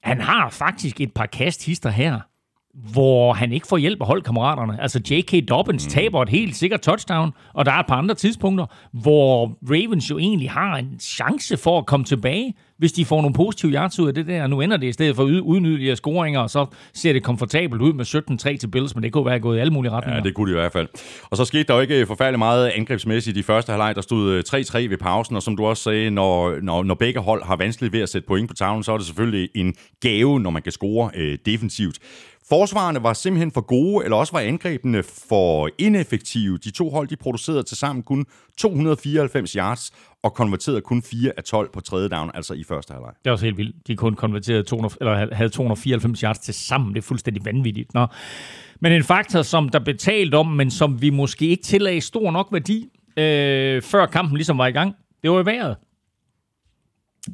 [0.02, 2.20] han har faktisk et par kasthister her,
[2.74, 4.82] hvor han ikke får hjælp af holdkammeraterne.
[4.82, 5.48] Altså J.K.
[5.48, 5.90] Dobbins mm.
[5.90, 10.18] taber et helt sikkert touchdown, og der er et par andre tidspunkter, hvor Ravens jo
[10.18, 14.08] egentlig har en chance for at komme tilbage, hvis de får nogle positive yards ud
[14.08, 14.46] af det der.
[14.46, 18.54] Nu ender det i stedet for udnyttelige scoringer, og så ser det komfortabelt ud med
[18.54, 20.16] 17-3 til Bills, men det kunne være gået i alle mulige retninger.
[20.16, 20.88] Ja, det kunne det i hvert fald.
[21.30, 23.94] Og så skete der jo ikke forfærdeligt meget angrebsmæssigt i første halvleg.
[23.94, 24.42] Der stod
[24.74, 27.56] 3-3 øh, ved pausen, og som du også sagde, når, når, når begge hold har
[27.56, 30.62] vanskeligt ved at sætte point på tavlen, så er det selvfølgelig en gave, når man
[30.62, 31.98] kan score øh, defensivt.
[32.52, 36.58] Forsvarerne var simpelthen for gode, eller også var angrebene for ineffektive.
[36.58, 38.26] De to hold de producerede til sammen kun
[38.58, 39.92] 294 yards
[40.22, 43.12] og konverterede kun 4 af 12 på tredje down, altså i første halvleg.
[43.24, 43.86] Det er også helt vildt.
[43.86, 46.94] De kun konverterede 200, eller havde 294 yards til sammen.
[46.94, 47.94] Det er fuldstændig vanvittigt.
[47.94, 48.06] Nå.
[48.80, 52.48] Men en faktor, som der betalt om, men som vi måske ikke tillagde stor nok
[52.52, 55.76] værdi, øh, før kampen ligesom var i gang, det var i vejret.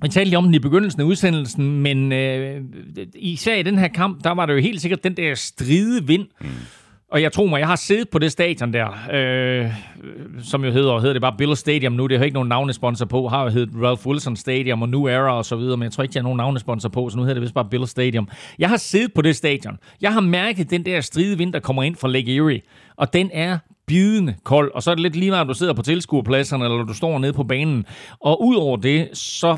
[0.02, 2.60] Vi talte lige om den i begyndelsen af udsendelsen, men øh,
[3.14, 6.26] især i den her kamp, der var det jo helt sikkert den der stride vind.
[6.40, 6.48] Mm.
[7.10, 9.72] Og jeg tror mig, jeg har siddet på det stadion der, øh,
[10.42, 12.06] som jo hedder, hedder det bare Bill Stadium nu.
[12.06, 13.28] Det har ikke nogen navnesponsor på.
[13.28, 16.02] Har jo heddet Ralph Wilson Stadium og New Era og så videre, men jeg tror
[16.02, 18.28] ikke, jeg har nogen navnesponsor på, så nu hedder det vist bare Bill Stadium.
[18.58, 19.78] Jeg har siddet på det stadion.
[20.00, 22.60] Jeg har mærket den der stride vind, der kommer ind fra Lake Erie,
[22.96, 25.72] og den er bidende kold, og så er det lidt lige meget, om du sidder
[25.72, 27.84] på tilskuerpladserne, eller du står nede på banen.
[28.20, 29.56] Og udover det, så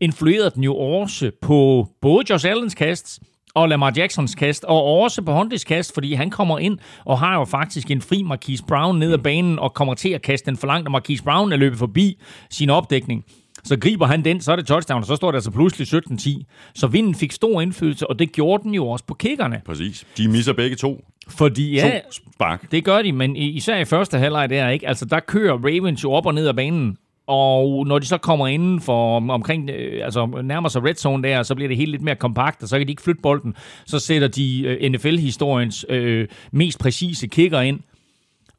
[0.00, 3.20] influerede den jo også på både Josh Allens kast,
[3.56, 7.38] og Lamar Jacksons kast, og også på Huntleys kast, fordi han kommer ind og har
[7.38, 10.56] jo faktisk en fri Marquise Brown ned ad banen, og kommer til at kaste den
[10.56, 12.18] for langt, og Marquise Brown er løbet forbi
[12.50, 13.24] sin opdækning.
[13.64, 16.42] Så griber han den, så er det touchdown, og så står det altså pludselig 17-10.
[16.74, 19.60] Så vinden fik stor indflydelse, og det gjorde den jo også på kickerne.
[19.66, 20.06] Præcis.
[20.16, 21.04] De misser begge to.
[21.28, 22.70] Fordi ja, to spark.
[22.70, 24.88] det gør de, men især i første halvleg der, ikke?
[24.88, 26.96] Altså der kører Ravens jo op og ned af banen,
[27.26, 31.42] og når de så kommer inden for omkring, øh, altså nærmer sig red zone der,
[31.42, 33.54] så bliver det helt lidt mere kompakt, og så kan de ikke flytte bolden.
[33.86, 37.80] Så sætter de øh, NFL-historiens øh, mest præcise kicker ind,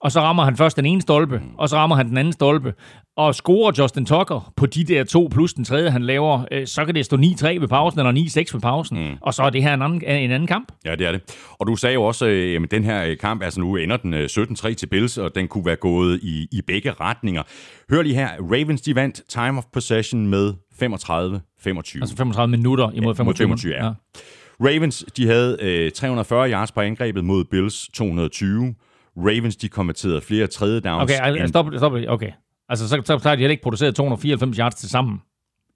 [0.08, 2.74] og så rammer han først den ene stolpe, og så rammer han den anden stolpe.
[3.18, 6.86] Og scorer Justin Tucker på de der to plus den tredje, han laver, øh, så
[6.86, 9.08] kan det stå 9-3 ved pausen, eller 9-6 ved pausen.
[9.08, 9.18] Mm.
[9.22, 10.72] Og så er det her en anden, en anden kamp.
[10.86, 11.22] Ja, det er det.
[11.60, 14.14] Og du sagde jo også, øh, at den her øh, kamp, altså nu ender den
[14.14, 17.44] 17-3 til Bills, og den kunne være gået i, i begge retninger.
[17.90, 20.78] Hør lige her, Ravens de vandt time of possession med 35-25.
[21.68, 23.46] Altså 35 minutter imod 25.
[23.46, 23.86] Ja, 25 ja.
[23.86, 23.92] ja.
[24.60, 28.76] Ravens, de havde øh, 340 yards på angrebet mod Bills 220.
[29.18, 31.04] Ravens, de konverterede flere tredje downs.
[31.04, 32.32] Okay, altså, stop, stop, okay.
[32.70, 35.22] Altså, så, så, så har de heller ikke produceret 294 yards til sammen.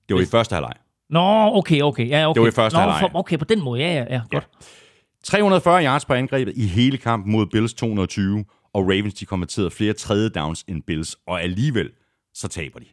[0.09, 0.73] Det var i første halvleg.
[1.09, 2.09] Nå, okay, okay.
[2.09, 2.37] Ja, okay.
[2.37, 3.09] Det var i første halvleg.
[3.13, 4.47] Okay, på den måde, ja, ja, ja, godt.
[4.61, 4.65] Ja.
[5.23, 9.93] 340 yards på angrebet i hele kampen mod Bills 220, og Ravens de konverterede flere
[9.93, 11.89] tredje downs end Bills, og alligevel
[12.33, 12.85] så taber de.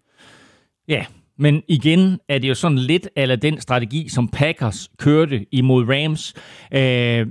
[0.89, 1.05] Ja,
[1.39, 6.35] men igen er det jo sådan lidt af den strategi, som Packers kørte imod Rams.
[6.73, 7.27] Øh,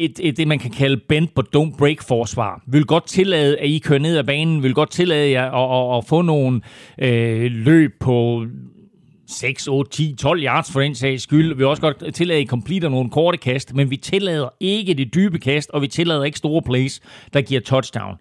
[0.00, 2.62] et, et, det, man kan kalde bend but don't break forsvar.
[2.66, 5.98] Vil godt tillade, at I kører ned ad banen, vil godt tillade jer at, at,
[5.98, 6.60] at få nogle
[6.98, 8.46] øh, løb på
[9.26, 11.48] 6, 8, 10, 12 yards for den sags skyld.
[11.48, 14.94] Vi vil også godt tillade, at I completer nogle korte kast, men vi tillader ikke
[14.94, 17.00] det dybe kast, og vi tillader ikke store plays,
[17.32, 18.16] der giver touchdown.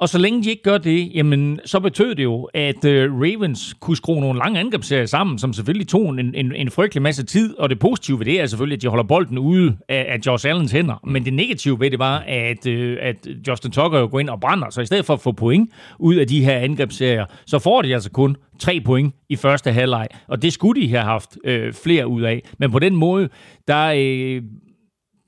[0.00, 3.76] Og så længe de ikke gør det, jamen, så betød det jo, at øh, Ravens
[3.80, 7.58] kunne skrue nogle lange angrebsserier sammen, som selvfølgelig tog en, en, en frygtelig masse tid.
[7.58, 10.48] Og det positive ved det er selvfølgelig, at de holder bolden ude af, af Josh
[10.48, 11.00] Allens hænder.
[11.06, 14.40] Men det negative ved det var, at, øh, at Justin Tucker jo går ind og
[14.40, 14.70] brænder.
[14.70, 17.94] Så i stedet for at få point ud af de her angrebsserier, så får de
[17.94, 20.08] altså kun tre point i første halvleg.
[20.28, 22.42] Og det skulle de have haft øh, flere ud af.
[22.58, 23.28] Men på den måde,
[23.68, 24.42] der, øh,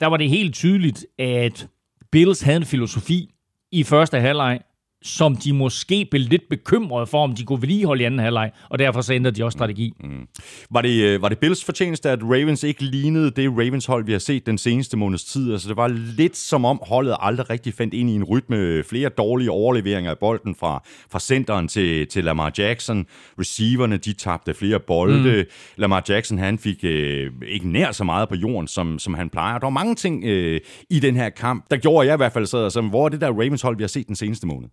[0.00, 1.66] der var det helt tydeligt, at
[2.12, 3.28] Bills havde en filosofi,
[3.72, 4.60] i første halvleg,
[5.02, 8.78] som de måske blev lidt bekymrede for, om de kunne vedligeholde i anden halvleg, og
[8.78, 9.92] derfor så ændrede de også strategi.
[10.00, 10.26] Mm.
[10.70, 14.18] Var, det, øh, var det Bills fortjeneste, at Ravens ikke lignede det Ravens-hold, vi har
[14.18, 15.52] set den seneste måneds tid?
[15.52, 18.82] Altså, det var lidt som om holdet aldrig rigtig fandt ind i en rytme.
[18.82, 23.06] Flere dårlige overleveringer af bolden fra, fra centeren til, til Lamar Jackson.
[23.38, 25.38] Receiverne, de tabte flere bolde.
[25.38, 25.44] Mm.
[25.76, 29.58] Lamar Jackson, han fik øh, ikke nær så meget på jorden, som, som han plejer.
[29.58, 30.60] Der var mange ting øh,
[30.90, 33.20] i den her kamp, der gjorde jeg i hvert fald sad og hvor er det
[33.20, 34.68] der Ravens-hold, vi har set den seneste måned?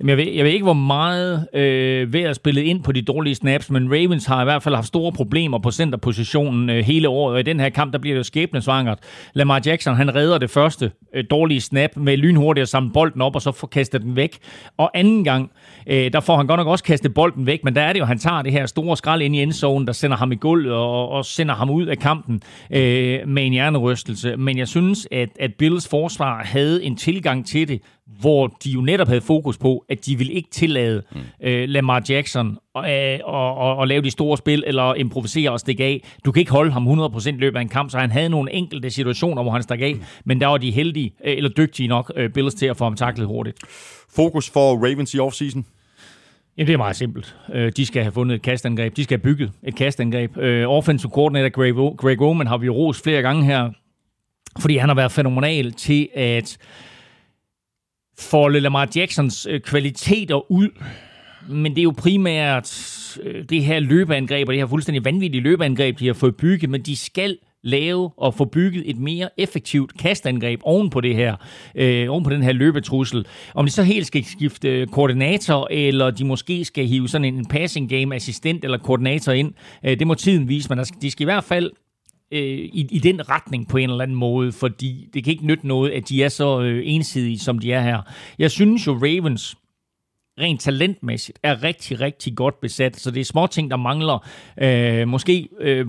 [0.00, 3.02] Jamen, jeg, ved, jeg ved ikke, hvor meget øh, ved at spille ind på de
[3.02, 7.08] dårlige snaps, men Ravens har i hvert fald haft store problemer på centerpositionen øh, hele
[7.08, 8.98] året, og i den her kamp, der bliver det jo skæbnesvangert.
[9.34, 13.34] Lamar Jackson, han redder det første øh, dårlige snap med lynhurtigt at samle bolden op,
[13.34, 14.38] og så får kastet den væk.
[14.76, 15.50] Og anden gang,
[15.86, 18.04] øh, der får han godt nok også kastet bolden væk, men der er det jo,
[18.04, 21.08] han tager det her store skrald ind i endzone, der sender ham i gulvet og,
[21.08, 22.40] og sender ham ud af kampen
[22.70, 24.36] øh, med en hjernerystelse.
[24.36, 27.80] Men jeg synes, at, at Bills forsvar havde en tilgang til det,
[28.20, 31.20] hvor de jo netop havde fokus på, at de ville ikke tillade mm.
[31.42, 35.60] øh, Lamar Jackson at, øh, og, og, og lave de store spil, eller improvisere og
[35.60, 36.04] stikke af.
[36.24, 38.52] Du kan ikke holde ham 100% i løbet af en kamp, så han havde nogle
[38.52, 40.02] enkelte situationer, hvor han stak af, mm.
[40.24, 42.96] men der var de heldige, øh, eller dygtige nok, øh, Bills til at få ham
[42.96, 43.58] taklet hurtigt.
[44.14, 45.66] Fokus for Ravens i offseason?
[46.56, 47.36] Jamen, det er meget simpelt.
[47.76, 48.96] De skal have fundet et kastangreb.
[48.96, 50.36] De skal have bygget et kastangreb.
[50.66, 53.70] Offensive coordinator Greg, Greg Oman har vi rost flere gange her,
[54.60, 56.58] fordi han har været fænomenal til at
[58.20, 60.68] folde Lamar Jacksons øh, kvaliteter ud.
[61.48, 65.98] Men det er jo primært øh, det her løbeangreb, og det her fuldstændig vanvittige løbeangreb,
[65.98, 70.60] de har fået bygget, men de skal lave og få bygget et mere effektivt kastangreb
[70.62, 71.36] oven på det her,
[71.74, 73.26] øh, oven på den her løbetrussel.
[73.54, 77.90] Om de så helt skal skifte koordinator, eller de måske skal hive sådan en passing
[77.90, 79.52] game assistent eller koordinator ind,
[79.84, 81.70] øh, det må tiden vise, men de skal i hvert fald
[82.32, 85.66] øh, i, i den retning på en eller anden måde, fordi det kan ikke nytte
[85.66, 88.02] noget, at de er så øh, ensidige, som de er her.
[88.38, 89.56] Jeg synes jo, Ravens
[90.40, 94.26] rent talentmæssigt er rigtig, rigtig godt besat, så det er små ting, der mangler.
[94.62, 95.48] Øh, måske...
[95.60, 95.86] Øh,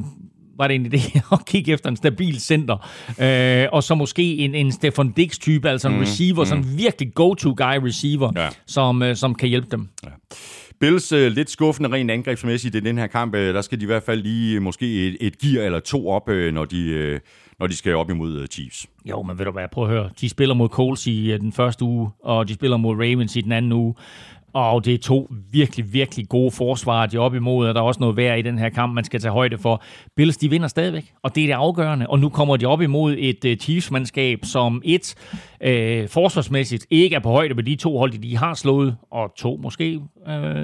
[0.57, 2.89] var det en idé at kigge efter en stabil center.
[3.19, 6.45] Øh, og så måske en, en Stefan Dix-type, altså en mm, receiver, mm.
[6.45, 8.49] sådan en virkelig go-to-guy receiver, ja.
[8.65, 9.89] som, øh, som kan hjælpe dem.
[10.03, 10.09] Ja.
[10.81, 13.35] Bills øh, lidt skuffende rent angrebsmæssigt i den her kamp.
[13.35, 16.09] Øh, der skal de i hvert fald lige øh, måske et, et gear eller to
[16.09, 17.19] op, øh, når, de, øh,
[17.59, 18.87] når de skal op imod øh, Chiefs.
[19.05, 20.09] Jo, men ved du hvad, prøv at høre.
[20.21, 23.41] De spiller mod Coles i øh, den første uge, og de spiller mod Ravens i
[23.41, 23.95] den anden uge.
[24.53, 27.85] Og det er to virkelig, virkelig gode forsvarer, de er op imod, og der er
[27.85, 29.83] også noget værd i den her kamp, man skal tage højde for.
[30.15, 32.07] Bills, de vinder stadigvæk, og det er det afgørende.
[32.07, 35.15] Og nu kommer de op imod et uh, Chiefs-mandskab, som et
[35.65, 39.59] uh, forsvarsmæssigt ikke er på højde med de to hold, de har slået, og to
[39.63, 40.03] måske uh,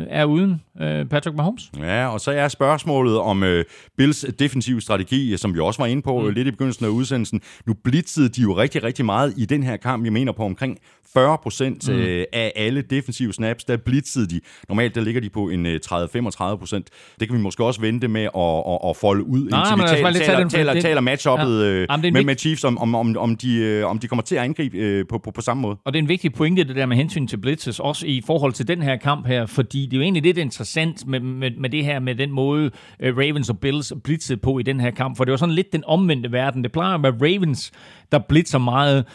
[0.10, 1.72] er uden uh, Patrick Mahomes.
[1.80, 3.50] Ja, og så er spørgsmålet om uh,
[3.98, 6.30] Bills defensive strategi, som vi også var inde på mm.
[6.30, 7.42] lidt i begyndelsen af udsendelsen.
[7.66, 10.04] Nu blitzede de jo rigtig, rigtig meget i den her kamp.
[10.04, 10.78] Jeg mener på omkring
[11.14, 12.00] 40 procent mm.
[12.34, 14.40] af alle defensive snaps, der blitzede de.
[14.70, 16.90] Normalt der ligger de på en 30-35 procent.
[17.20, 19.90] Det kan vi måske også vente med at, at, at folde ud, Nej, indtil vi
[19.90, 21.86] taler, taler, taler, taler matchuppet ja.
[21.90, 25.06] Jamen, med, med Chiefs, om, om, om, om, de, om de kommer til at angribe
[25.10, 25.78] på, på, på samme måde.
[25.86, 28.54] Og det er en vigtig pointe, det der med hensyn til blitzes, også i forhold
[28.54, 31.70] til den her kamp her, fordi det er jo egentlig lidt interessant med, med, med
[31.70, 32.72] det her, med den måde
[33.02, 35.84] Ravens og Bills blitzede på i den her kamp, for det var sådan lidt den
[35.86, 36.64] omvendte verden.
[36.64, 37.72] Det plejer at være Ravens,
[38.12, 39.06] der blitzer meget,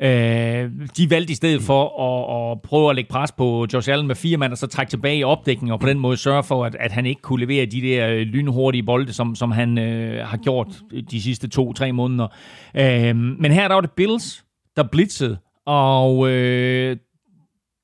[0.00, 4.06] Øh, de valgte i stedet for at, at prøve at lægge pres på Josh Allen
[4.06, 6.64] med fire mand, og så trække tilbage i opdækningen, og på den måde sørge for,
[6.64, 10.26] at, at han ikke kunne levere de der øh, lynhurtige bolde, som, som han øh,
[10.26, 10.66] har gjort
[11.10, 12.28] de sidste to-tre måneder.
[12.76, 14.44] Øh, men her der var det Bills,
[14.76, 16.96] der blitzede, og øh,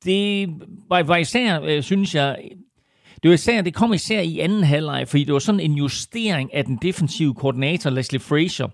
[0.05, 0.48] det
[0.89, 2.36] var, var især, øh, synes jeg,
[3.22, 6.55] det var især, det kom især i anden halvleg, fordi det var sådan en justering
[6.55, 8.68] af den defensive koordinator, Leslie Frazier,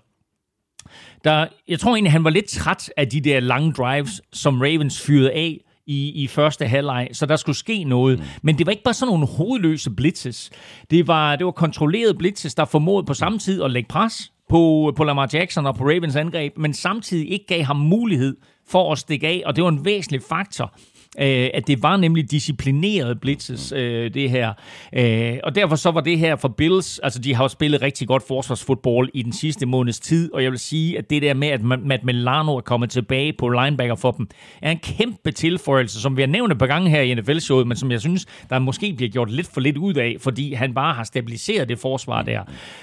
[1.23, 5.01] der, jeg tror egentlig, han var lidt træt af de der lange drives, som Ravens
[5.01, 8.19] fyrede af i, i første halvleg, så der skulle ske noget.
[8.19, 8.25] Mm.
[8.41, 10.51] Men det var ikke bare sådan nogle hovedløse blitzes.
[10.91, 14.93] Det var, det var kontrollerede blitzes, der formåede på samme tid at lægge pres på,
[14.97, 18.97] på Lamar Jackson og på Ravens angreb, men samtidig ikke gav ham mulighed for at
[18.97, 20.73] stikke af, og det var en væsentlig faktor
[21.19, 24.53] øh, at det var nemlig disciplineret blitzes, øh, det her.
[24.93, 28.07] Øh, og derfor så var det her for Bills, altså de har jo spillet rigtig
[28.07, 31.47] godt forsvarsfodbold i den sidste måneds tid, og jeg vil sige, at det der med,
[31.47, 34.27] at Matt Milano er kommet tilbage på linebacker for dem,
[34.61, 37.77] er en kæmpe tilføjelse, som vi har nævnt et par gange her i NFL-showet, men
[37.77, 40.93] som jeg synes, der måske bliver gjort lidt for lidt ud af, fordi han bare
[40.93, 42.41] har stabiliseret det forsvar der.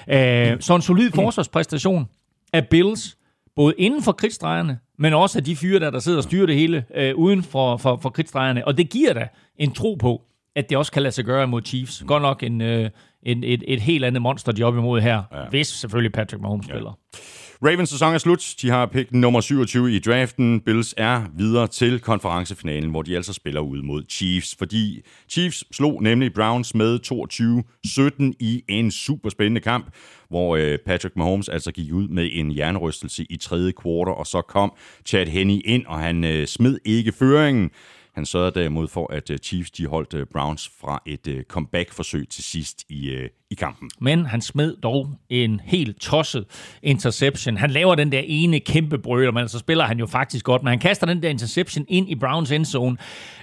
[0.09, 2.07] Øh, så en solid forsvarspræstation
[2.53, 3.17] af Bills,
[3.57, 6.57] både inden for kridtstregerne, men også af de fyre, der, der sidder og styrer det
[6.57, 8.67] hele øh, uden for, for, for kridtstregerne.
[8.67, 10.23] Og det giver da en tro på,
[10.57, 12.05] at det også kan lade sig gøre mod Chiefs.
[12.07, 12.91] Godt nok en, øh,
[13.23, 15.49] en, et, et helt andet monster, de er op imod her, ja.
[15.51, 16.73] hvis selvfølgelig Patrick Mahomes ja.
[16.73, 16.99] spiller.
[17.65, 18.55] Ravens sæson er slut.
[18.63, 20.61] De har pick nummer 27 i draften.
[20.61, 26.03] Bills er videre til konferencefinalen, hvor de altså spiller ud mod Chiefs, fordi Chiefs slog
[26.03, 26.99] nemlig Browns med
[28.33, 29.95] 22-17 i en super spændende kamp,
[30.29, 34.43] hvor øh, Patrick Mahomes altså gik ud med en jernrystelse i tredje kvartal, og så
[34.49, 34.73] kom
[35.07, 37.71] Chad Henney ind, og han øh, smed ikke føringen.
[38.15, 42.29] Han sørgede derimod for, at øh, Chiefs de holdt øh, Browns fra et øh, comeback-forsøg
[42.29, 43.91] til sidst i, i kampen.
[44.01, 46.45] Men han smed dog en helt tosset
[46.83, 47.57] interception.
[47.57, 50.69] Han laver den der ene kæmpe brøler, men så spiller han jo faktisk godt, men
[50.69, 52.97] han kaster den der interception ind i Browns endzone,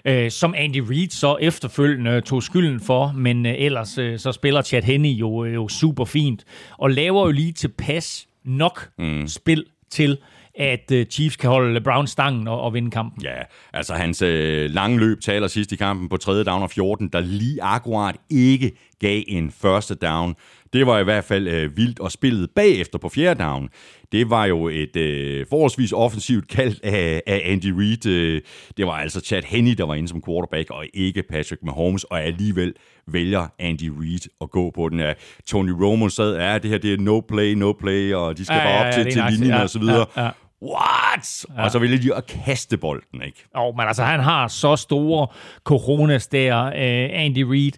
[0.06, 4.62] øh, som Andy Reid så efterfølgende tog skylden for, men øh, ellers øh, så spiller
[4.62, 6.46] Chad Henney jo, jo super fint,
[6.78, 9.28] og laver jo lige tilpas nok mm.
[9.28, 10.18] spil til,
[10.60, 13.24] at uh, Chiefs kan holde Brown stangen og, og vinde kampen.
[13.24, 13.36] Ja,
[13.74, 16.44] altså hans øh, lange løb taler sidst i kampen på 3.
[16.44, 20.36] down og 14, der lige akkurat ikke gav en første down.
[20.74, 23.70] Det var i hvert fald øh, vildt, og spillet bagefter på fjerde down,
[24.12, 28.06] det var jo et øh, forholdsvis offensivt kald af, af Andy Reid.
[28.06, 28.42] Øh,
[28.78, 32.24] det var altså Chad Henney, der var inde som quarterback, og ikke Patrick Mahomes, og
[32.24, 32.74] alligevel
[33.08, 35.00] vælger Andy Reid at gå på den.
[35.00, 35.14] Ja,
[35.48, 38.58] Tony Romo sad, ja, det her det er no play, no play, og de skal
[38.58, 40.06] ja, bare op ja, ja, til, til linjen ja, og så videre.
[40.16, 40.30] Ja, ja.
[40.62, 41.46] What?
[41.58, 41.64] Ja.
[41.64, 43.46] Og så ville de at kaste bolden, ikke?
[43.58, 45.28] Jo, men altså, han har så store
[45.64, 47.74] coronas der, uh, Andy Reid.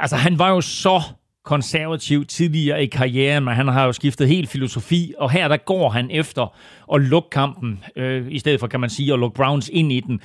[0.00, 1.02] Altså, han var jo så
[1.44, 5.88] konservativ tidligere i karrieren, men han har jo skiftet helt filosofi, og her der går
[5.88, 6.56] han efter
[6.94, 10.00] at lukke kampen, øh, i stedet for, kan man sige, at lukke Browns ind i
[10.00, 10.20] den.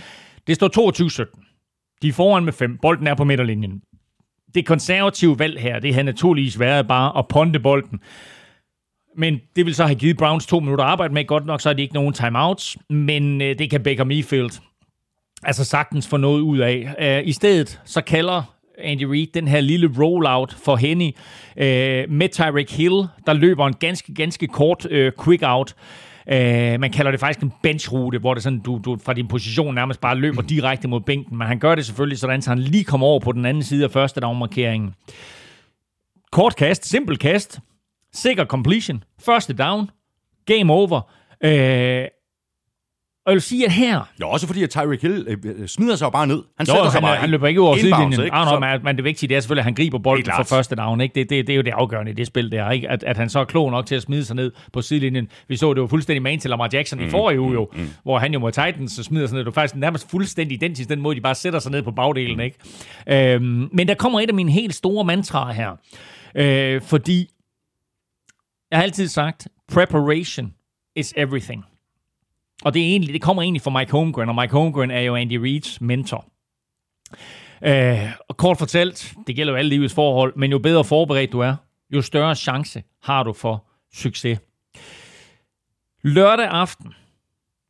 [0.47, 1.45] Det står 22-17.
[2.01, 2.77] De er foran med fem.
[2.81, 3.81] Bolden er på midterlinjen.
[4.55, 7.99] Det konservative valg her, det har naturligvis været bare at ponde bolden.
[9.17, 11.25] Men det vil så have givet Browns to minutter arbejde med.
[11.25, 14.51] Godt nok, så er de ikke nogen timeouts, men øh, det kan Baker Mayfield
[15.43, 16.95] altså sagtens få noget ud af.
[16.99, 18.43] Øh, I stedet så kalder
[18.83, 21.15] Andy Reid, den her lille rollout for Henny
[21.57, 25.75] øh, med Tyreek Hill, der løber en ganske, ganske kort øh, quick out.
[26.31, 29.75] Øh, man kalder det faktisk en benchrute, hvor det sådan, du, du fra din position
[29.75, 31.37] nærmest bare løber direkte mod bænken.
[31.37, 33.83] Men han gør det selvfølgelig sådan, så han lige kommer over på den anden side
[33.83, 34.93] af første dagmarkeringen.
[36.31, 37.59] Kort kast, simpel kast,
[38.13, 39.89] sikker completion, første down,
[40.45, 41.01] game over.
[41.43, 42.07] Øh,
[43.25, 44.01] og jeg vil sige, at her...
[44.19, 46.43] Ja, også fordi, at Tyreek Hill øh, øh smider sig jo bare ned.
[46.57, 48.23] Han, jo, sig han, bare han løber ikke over sidelinjen.
[48.23, 48.35] Ikke?
[48.35, 51.01] Ah, no, men det vigtige det er selvfølgelig, at han griber bolden for første down.
[51.01, 51.15] Ikke?
[51.15, 52.71] Det, det, det, er jo det afgørende i det spil der.
[52.71, 52.89] Ikke?
[52.89, 55.27] At, at han så er klog nok til at smide sig ned på sidelinjen.
[55.47, 57.79] Vi så det jo fuldstændig man til Lamar Jackson mm, i forrige uge, jo, mm,
[57.79, 57.89] mm.
[58.03, 59.45] hvor han jo mod Titans så smider sig ned.
[59.45, 62.35] Det er faktisk nærmest fuldstændig identisk den måde, de bare sætter sig ned på bagdelen.
[62.35, 62.41] Mm.
[62.41, 63.33] Ikke?
[63.35, 65.71] Øhm, men der kommer et af mine helt store mantraer her.
[66.35, 67.29] Øh, fordi
[68.71, 70.53] jeg har altid sagt, preparation
[70.95, 71.65] is everything.
[72.63, 75.15] Og det, er egentlig, det kommer egentlig fra Mike Holmgren, og Mike Holmgren er jo
[75.15, 76.25] Andy Reids mentor.
[77.63, 81.39] Øh, og kort fortalt, det gælder jo alle livets forhold, men jo bedre forberedt du
[81.39, 81.55] er,
[81.93, 84.39] jo større chance har du for succes.
[86.03, 86.93] Lørdag aften,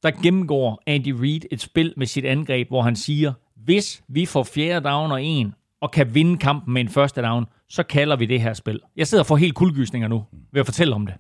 [0.04, 4.44] der gennemgår Andy Reid et spil med sit angreb, hvor han siger, hvis vi får
[4.44, 8.26] fjerde down og en, og kan vinde kampen med en første down, så kalder vi
[8.26, 8.80] det her spil.
[8.96, 11.16] Jeg sidder for helt kuldgysninger nu ved at fortælle om det.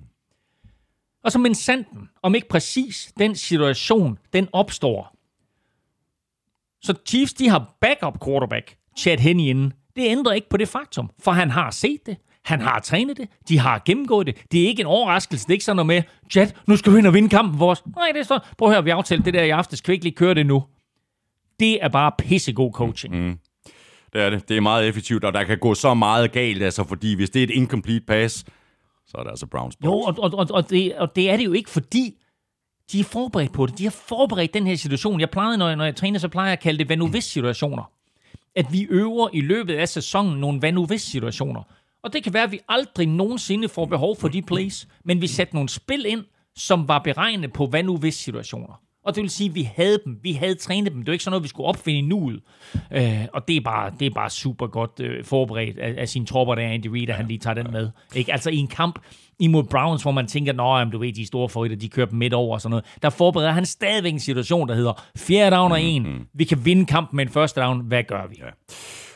[1.24, 5.16] Og så men sanden, om ikke præcis den situation, den opstår.
[6.82, 9.74] Så Chiefs, de har backup quarterback, Chad Henne inden.
[9.96, 12.18] Det ændrer ikke på det faktum, for han har set det.
[12.46, 13.30] Han har trænet det.
[13.50, 14.52] De har gennemgået det.
[14.52, 15.46] Det er ikke en overraskelse.
[15.46, 17.86] Det er ikke sådan noget med, Chad, nu skal vi ind og vinde kampen vores.
[17.96, 18.40] Nej, det er så.
[18.58, 19.82] Prøv at høre, vi aftalte det der i aftes.
[19.82, 20.64] Kan vi ikke lige køre det nu?
[21.60, 23.16] Det er bare pissegod coaching.
[23.16, 23.22] Mm.
[23.22, 23.40] mm.
[24.14, 24.50] Det er det.
[24.50, 27.40] Det er meget effektivt, og der kan gå så meget galt, altså, fordi hvis det
[27.40, 28.46] er et incomplete pass,
[29.08, 29.86] så er det altså Browns box.
[29.86, 32.18] Jo, og, og, og, og, det, og det er det jo ikke, fordi
[32.92, 33.78] de er forberedt på det.
[33.78, 35.20] De har forberedt den her situation.
[35.20, 37.08] Jeg plejede, når jeg, når jeg træner, så plejer jeg at kalde det hvad nu
[37.08, 37.92] hvis situationer.
[38.56, 41.64] At vi øver i løbet af sæsonen nogle hvad nu hvis situationer.
[42.04, 45.28] Og det kan være, at vi aldrig nogensinde får behov for de plays, men vi
[45.28, 46.24] sætter nogle spil ind,
[46.56, 48.82] som var beregnet på hvad nu hvis situationer.
[49.10, 50.20] Og det vil sige, at vi havde dem.
[50.24, 51.00] Vi havde trænet dem.
[51.02, 52.40] Det var ikke sådan noget, vi skulle opfinde nuet.
[52.94, 56.26] Øh, og det er, bare, det er bare super godt øh, forberedt af, af sine
[56.26, 57.90] tropper, der er Andy Reid, at han lige tager den med.
[58.16, 58.32] Ikke?
[58.32, 59.00] Altså i en kamp
[59.40, 62.34] imod Browns, hvor man tænker, at du ved, de store favoritter, de kører dem midt
[62.34, 62.86] over og sådan noget.
[63.02, 66.04] Der forbereder han stadigvæk en situation, der hedder fjerde down og en.
[66.04, 66.26] Mm-hmm.
[66.34, 67.82] Vi kan vinde kampen med en første down.
[67.88, 68.36] Hvad gør vi?
[68.40, 68.50] Ja.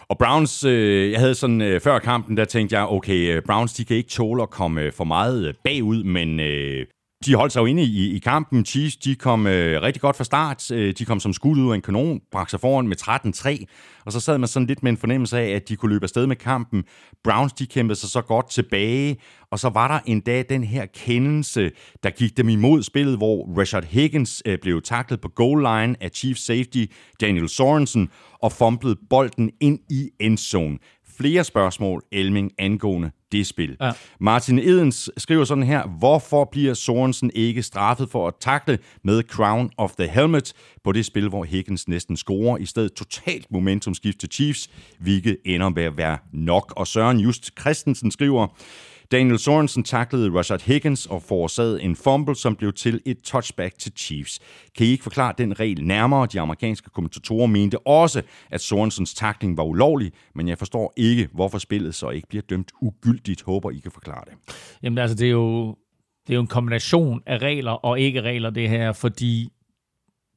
[0.10, 3.74] Og Browns, øh, jeg havde sådan øh, før kampen, der tænkte jeg, okay, øh, Browns,
[3.74, 6.86] de kan ikke tåle at komme øh, for meget øh, bagud, men øh,
[7.26, 8.66] de holdt sig jo inde i, i kampen.
[8.66, 10.72] Chiefs, de kom øh, rigtig godt fra start.
[10.72, 13.66] Øh, de kom som skud ud af en kanon, brak sig foran med 13-3.
[14.06, 16.28] Og så sad man sådan lidt med en fornemmelse af, at de kunne løbe afsted
[16.28, 16.84] med kampen.
[17.24, 19.18] Browns, de kæmpede sig så godt tilbage.
[19.52, 21.72] Og så var der en dag den her kendelse,
[22.04, 26.10] der gik dem imod spillet, hvor Richard Higgins øh, blev taklet på goal line af
[26.14, 26.86] Chiefs Safety
[27.22, 28.10] Daniel Sorensen
[28.42, 30.78] og fumblede bolden ind i endzone
[31.24, 33.78] flere spørgsmål, Elming, angående det spil.
[33.82, 33.92] Ja.
[34.20, 39.72] Martin Edens skriver sådan her, hvorfor bliver Sorensen ikke straffet for at takle med Crown
[39.78, 44.30] of the Helmet på det spil, hvor Higgins næsten scorer, i stedet totalt momentumskift til
[44.32, 44.70] Chiefs,
[45.00, 46.74] hvilket ender med at være nok.
[46.76, 48.48] Og Søren Just Christensen skriver,
[49.12, 53.92] Daniel Sorensen taklede Rashad Higgins og forårsagede en fumble, som blev til et touchback til
[53.98, 54.40] Chiefs.
[54.78, 56.28] Kan I ikke forklare den regel nærmere?
[56.34, 58.22] De amerikanske kommentatorer mente også,
[58.52, 62.72] at Sorensens takling var ulovlig, men jeg forstår ikke, hvorfor spillet så ikke bliver dømt
[62.82, 63.42] ugyldigt.
[63.42, 64.56] Håber, I kan forklare det.
[64.84, 65.68] Jamen altså, det er jo,
[66.28, 69.50] det er jo en kombination af regler og ikke regler, det her, fordi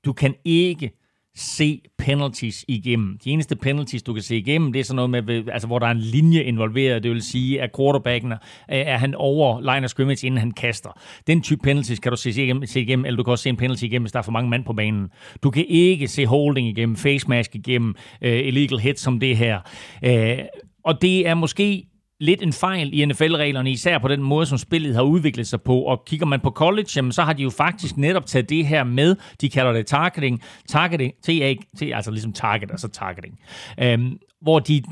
[0.05, 1.06] du kan ikke
[1.37, 3.19] se penalties igennem.
[3.25, 5.87] De eneste penalties, du kan se igennem, det er sådan noget med, altså, hvor der
[5.87, 7.03] er en linje involveret.
[7.03, 8.33] Det vil sige, at quarterbacken
[8.69, 10.91] er han over line of scrimmage, inden han kaster.
[11.27, 13.57] Den type penalties kan du se igennem, se igennem eller du kan også se en
[13.57, 15.09] penalty igennem, hvis der er for mange mand på banen.
[15.43, 19.61] Du kan ikke se holding igennem, face mask igennem, uh, illegal hits som det her.
[20.07, 20.45] Uh,
[20.85, 21.87] og det er måske
[22.21, 25.81] lidt en fejl i NFL-reglerne, især på den måde, som spillet har udviklet sig på.
[25.81, 28.85] Og kigger man på college, jamen, så har de jo faktisk netop taget det her
[28.85, 29.17] med.
[29.41, 30.43] De kalder det targeting.
[30.69, 33.41] Targeting, T-A-T, altså ligesom target, altså targeting.
[33.79, 34.83] Øhm, hvor de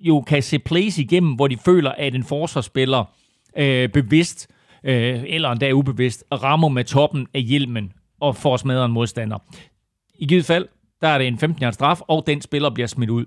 [0.00, 3.04] jo kan se plays igennem, hvor de føler, at en forsvarsspiller
[3.56, 4.48] øh, bevidst,
[4.84, 9.38] øh, eller endda ubevidst, rammer med toppen af hjelmen og får smadret en modstander.
[10.18, 10.68] I givet fald,
[11.00, 13.26] der er det en 15 straf, og den spiller bliver smidt ud.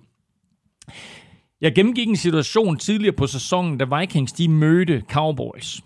[1.64, 5.82] Jeg gennemgik en situation tidligere på sæsonen, da Vikings de mødte Cowboys.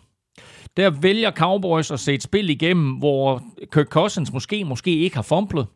[0.78, 3.44] Der vælger Cowboys at se et spil igennem, hvor
[3.74, 5.68] Kirk Cousins måske, måske ikke har fumblet.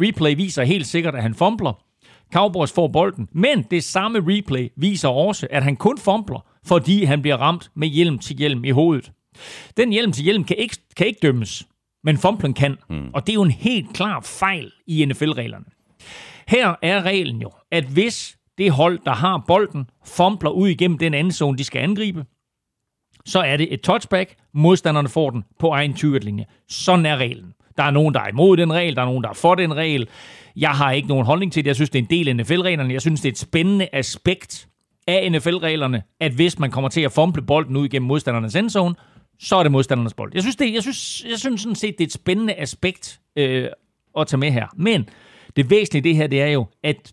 [0.00, 1.84] Replay viser helt sikkert, at han fumbler.
[2.34, 7.22] Cowboys får bolden, men det samme replay viser også, at han kun fumbler, fordi han
[7.22, 9.12] bliver ramt med hjelm til hjelm i hovedet.
[9.76, 11.66] Den hjelm til hjelm kan ikke, kan ikke dømmes,
[12.04, 12.76] men fumblen kan.
[12.90, 13.10] Mm.
[13.14, 15.64] Og det er jo en helt klar fejl i NFL-reglerne.
[16.48, 21.14] Her er reglen jo, at hvis det hold, der har bolden, fompler ud igennem den
[21.14, 22.24] anden zone, de skal angribe,
[23.26, 24.34] så er det et touchback.
[24.54, 27.52] Modstanderne får den på egen 20 Sådan er reglen.
[27.76, 29.76] Der er nogen, der er imod den regel, der er nogen, der er for den
[29.76, 30.08] regel.
[30.56, 31.68] Jeg har ikke nogen holdning til det.
[31.68, 32.92] Jeg synes, det er en del af NFL-reglerne.
[32.92, 34.68] Jeg synes, det er et spændende aspekt
[35.06, 38.94] af NFL-reglerne, at hvis man kommer til at fomple bolden ud igennem modstandernes endzone,
[39.38, 40.30] så er det modstandernes bold.
[40.34, 43.68] Jeg synes, det, jeg synes, jeg synes sådan set, det er et spændende aspekt øh,
[44.18, 44.66] at tage med her.
[44.76, 45.08] Men
[45.56, 47.12] det væsentlige i det her, det er jo, at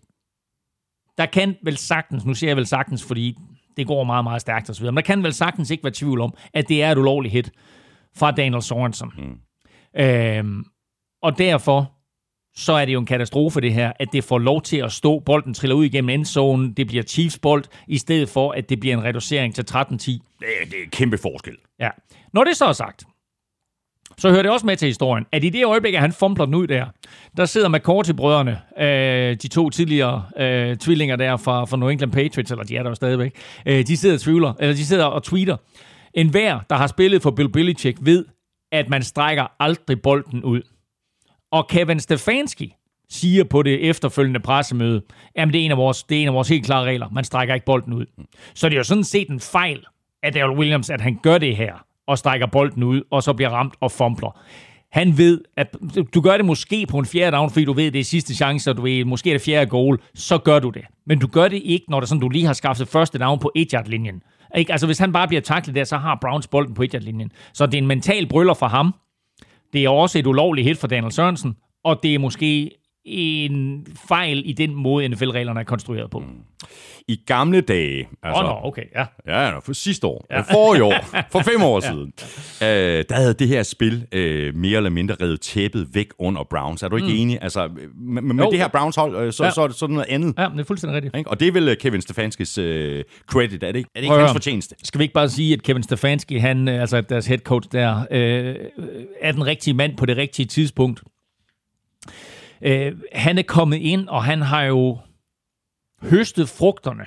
[1.18, 3.36] der kan vel sagtens, nu siger jeg vel sagtens, fordi
[3.76, 6.34] det går meget, meget stærkt osv., men der kan vel sagtens ikke være tvivl om,
[6.54, 7.50] at det er et ulovligt hit
[8.16, 9.10] fra Daniel Sorensen.
[9.18, 10.00] Mm.
[10.00, 10.64] Øhm,
[11.22, 11.92] og derfor,
[12.56, 15.18] så er det jo en katastrofe det her, at det får lov til at stå,
[15.18, 18.96] bolden triller ud igennem endzonen, det bliver Chiefs bold, i stedet for, at det bliver
[18.96, 19.74] en reducering til 13-10.
[19.74, 21.56] Det er, det er kæmpe forskel.
[21.80, 21.90] Ja.
[22.32, 23.04] Når det så er sagt,
[24.18, 26.54] så hører det også med til historien, at i det øjeblik, at han fumbler den
[26.54, 26.86] ud der,
[27.36, 32.50] der sidder McCourty-brødrene, øh, de to tidligere øh, tvillinger der fra, fra New England Patriots,
[32.50, 33.34] eller de er der jo stadigvæk,
[33.66, 35.56] øh, de sidder og tvivler, eller de sidder og tweeter.
[36.14, 38.24] En hver, der har spillet for Bill Belichick, ved,
[38.72, 40.62] at man strækker aldrig bolden ud.
[41.52, 42.74] Og Kevin Stefanski
[43.10, 45.02] siger på det efterfølgende pressemøde,
[45.34, 47.08] at det er en af vores, det er en af vores helt klare regler.
[47.12, 48.06] Man strækker ikke bolden ud.
[48.54, 49.84] Så det er jo sådan set en fejl
[50.22, 53.50] af Daryl Williams, at han gør det her og strækker bolden ud, og så bliver
[53.50, 54.40] ramt og fumbler.
[54.90, 55.76] Han ved, at
[56.14, 58.34] du gør det måske på en fjerde down, fordi du ved, at det er sidste
[58.34, 60.82] chance, og du ved, måske er det fjerde goal, så gør du det.
[61.06, 63.52] Men du gør det ikke, når det sådan, du lige har skaffet første down på
[63.54, 64.22] 1 linjen
[64.56, 64.72] ikke?
[64.72, 67.66] Altså, hvis han bare bliver taklet der, så har Browns bolden på 1 linjen Så
[67.66, 68.94] det er en mental brøller for ham.
[69.72, 72.70] Det er også et ulovligt hit for Daniel Sørensen, og det er måske
[73.06, 76.18] en fejl i den måde, NFL-reglerne er konstrueret på.
[76.18, 76.26] Mm.
[77.08, 79.04] I gamle dage, altså, oh, no, okay, ja.
[79.26, 80.40] Ja, for sidste år, ja.
[80.40, 80.94] for i år,
[81.32, 81.90] for fem år ja.
[81.90, 82.12] siden,
[82.62, 86.82] øh, der havde det her spil øh, mere eller mindre reddet tæppet væk under Browns.
[86.82, 87.14] Er du ikke mm.
[87.14, 87.38] enig?
[87.42, 89.50] Altså, med, med det her Browns-hold, øh, så, ja.
[89.50, 90.34] så, er det sådan noget andet.
[90.38, 91.16] Ja, det er fuldstændig rigtigt.
[91.16, 91.30] Ikke?
[91.30, 94.16] Og det er vel øh, Kevin Stefanskis øh, credit, er det ikke, er det ikke
[94.16, 94.74] hans fortjeneste?
[94.82, 98.06] Skal vi ikke bare sige, at Kevin Stefanski, han, øh, altså deres head coach der,
[98.10, 98.56] øh,
[99.20, 101.02] er den rigtige mand på det rigtige tidspunkt?
[102.62, 104.98] Øh, han er kommet ind, og han har jo
[106.02, 107.06] høstet frugterne,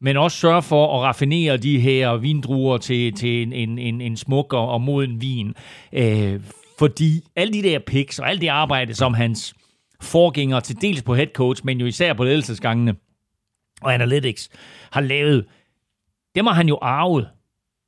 [0.00, 4.16] men også sørge for at raffinere de her vindruer til, til en, en, en, en
[4.16, 5.54] smuk og moden vin.
[5.92, 6.40] Øh,
[6.78, 9.54] fordi alle de der picks og alt det arbejde, som hans
[10.00, 12.94] forgængere til dels på head coach, men jo især på ledelsesgangene
[13.82, 14.48] og analytics,
[14.90, 15.46] har lavet,
[16.34, 17.28] dem har han jo arvet.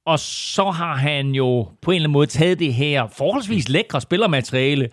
[0.07, 4.01] Og så har han jo på en eller anden måde taget det her forholdsvis lækre
[4.01, 4.89] spillermateriale,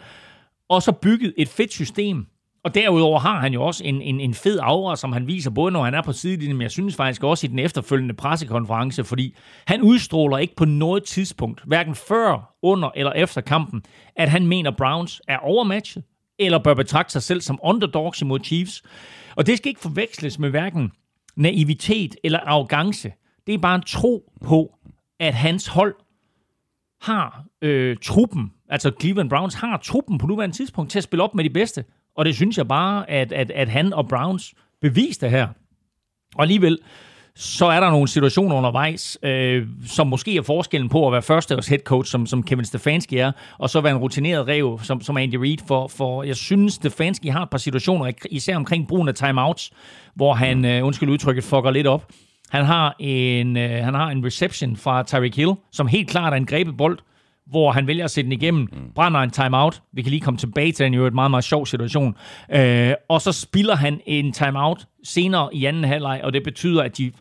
[0.72, 2.26] og så bygget et fedt system.
[2.64, 5.72] Og derudover har han jo også en, en, en fed aura, som han viser, både
[5.72, 9.36] når han er på sidelinjen, men jeg synes faktisk også i den efterfølgende pressekonference, fordi
[9.68, 13.84] han udstråler ikke på noget tidspunkt, hverken før, under eller efter kampen,
[14.16, 16.04] at han mener, Browns er overmatchet,
[16.40, 18.84] eller bør betragte sig selv som underdogs imod Chiefs.
[19.36, 20.92] Og det skal ikke forveksles med hverken
[21.36, 23.14] naivitet eller arrogance.
[23.48, 24.76] Det er bare en tro på,
[25.20, 25.96] at hans hold
[27.02, 31.36] har øh, truppen, altså Cleveland Browns har truppen på nuværende tidspunkt til at spille op
[31.36, 31.84] med de bedste.
[32.16, 35.48] Og det synes jeg bare, at, at, at han og Browns beviste her.
[36.36, 36.80] Og alligevel,
[37.36, 41.68] så er der nogle situationer undervejs, øh, som måske er forskellen på at være førsteårs
[41.68, 45.18] head coach, som, som Kevin Stefanski er, og så være en rutineret rev, som, som
[45.18, 45.58] Andy Reid.
[45.68, 49.72] For, for jeg synes, Stefanski har et par situationer, især omkring brugen af timeouts,
[50.16, 52.12] hvor han, øh, undskyld udtrykket, fucker lidt op.
[52.50, 56.38] Han har en, øh, han har en reception fra Tyreek Hill, som helt klart er
[56.38, 57.00] en grebet bold,
[57.52, 58.92] hvor han vælger at sætte den igennem, mm.
[58.96, 59.82] brænder en timeout.
[59.94, 62.16] Vi kan lige komme tilbage til den, jo et meget, meget sjov situation.
[62.54, 66.98] Øh, og så spiller han en timeout senere i anden halvleg, og det betyder, at
[66.98, 67.12] de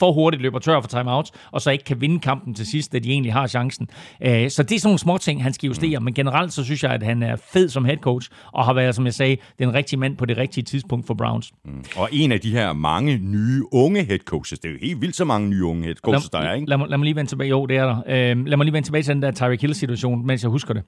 [0.00, 2.98] for hurtigt løber tør for timeouts, og så ikke kan vinde kampen til sidst, da
[2.98, 3.88] de egentlig har chancen.
[4.22, 6.04] Øh, så det er sådan nogle små ting, han skal justere, mm.
[6.04, 8.94] men generelt så synes jeg, at han er fed som head coach, og har været,
[8.94, 11.52] som jeg sagde, den rigtige mand på det rigtige tidspunkt for Browns.
[11.64, 11.84] Mm.
[11.96, 15.16] Og en af de her mange nye unge head coaches, det er jo helt vildt
[15.16, 16.68] så mange nye unge head coaches, lad, der er, ikke?
[16.68, 17.96] Lad mig, lad mig lige vende tilbage, jo, det er der.
[18.06, 20.82] Øh, lad mig lige vende tilbage til den der Tyreek Hill-situation, mens jeg husker det.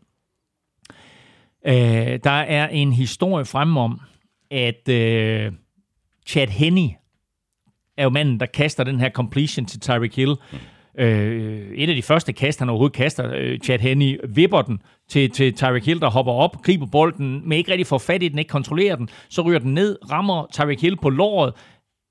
[1.66, 4.01] Øh, der er en historie frem om,
[4.51, 5.52] at øh,
[6.26, 6.89] Chad Henney,
[7.97, 10.36] er jo manden, der kaster den her completion til Tyreek Hill.
[10.52, 10.59] Mm.
[10.98, 15.31] Øh, et af de første kast, han overhovedet kaster, øh, Chad Henney, vipper den til,
[15.31, 18.39] til Tyreek Hill, der hopper op, griber bolden, men ikke rigtig får fat i den,
[18.39, 19.09] ikke kontrollerer den.
[19.28, 21.55] Så ryger den ned, rammer Tyreek Hill på låret.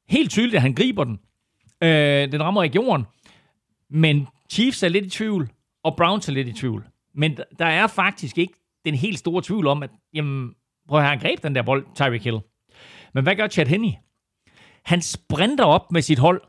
[0.09, 1.19] Helt tydeligt, at han griber den.
[1.83, 3.05] Øh, den rammer ikke jorden.
[3.89, 5.49] Men Chiefs er lidt i tvivl,
[5.83, 6.83] og Browns er lidt i tvivl.
[7.15, 8.53] Men der er faktisk ikke
[8.85, 10.49] den helt store tvivl om, at jamen,
[10.89, 12.39] prøv at have, han greb den der bold, Tyreek Hill.
[13.13, 13.91] Men hvad gør Chad Henney?
[14.85, 16.41] Han sprinter op med sit hold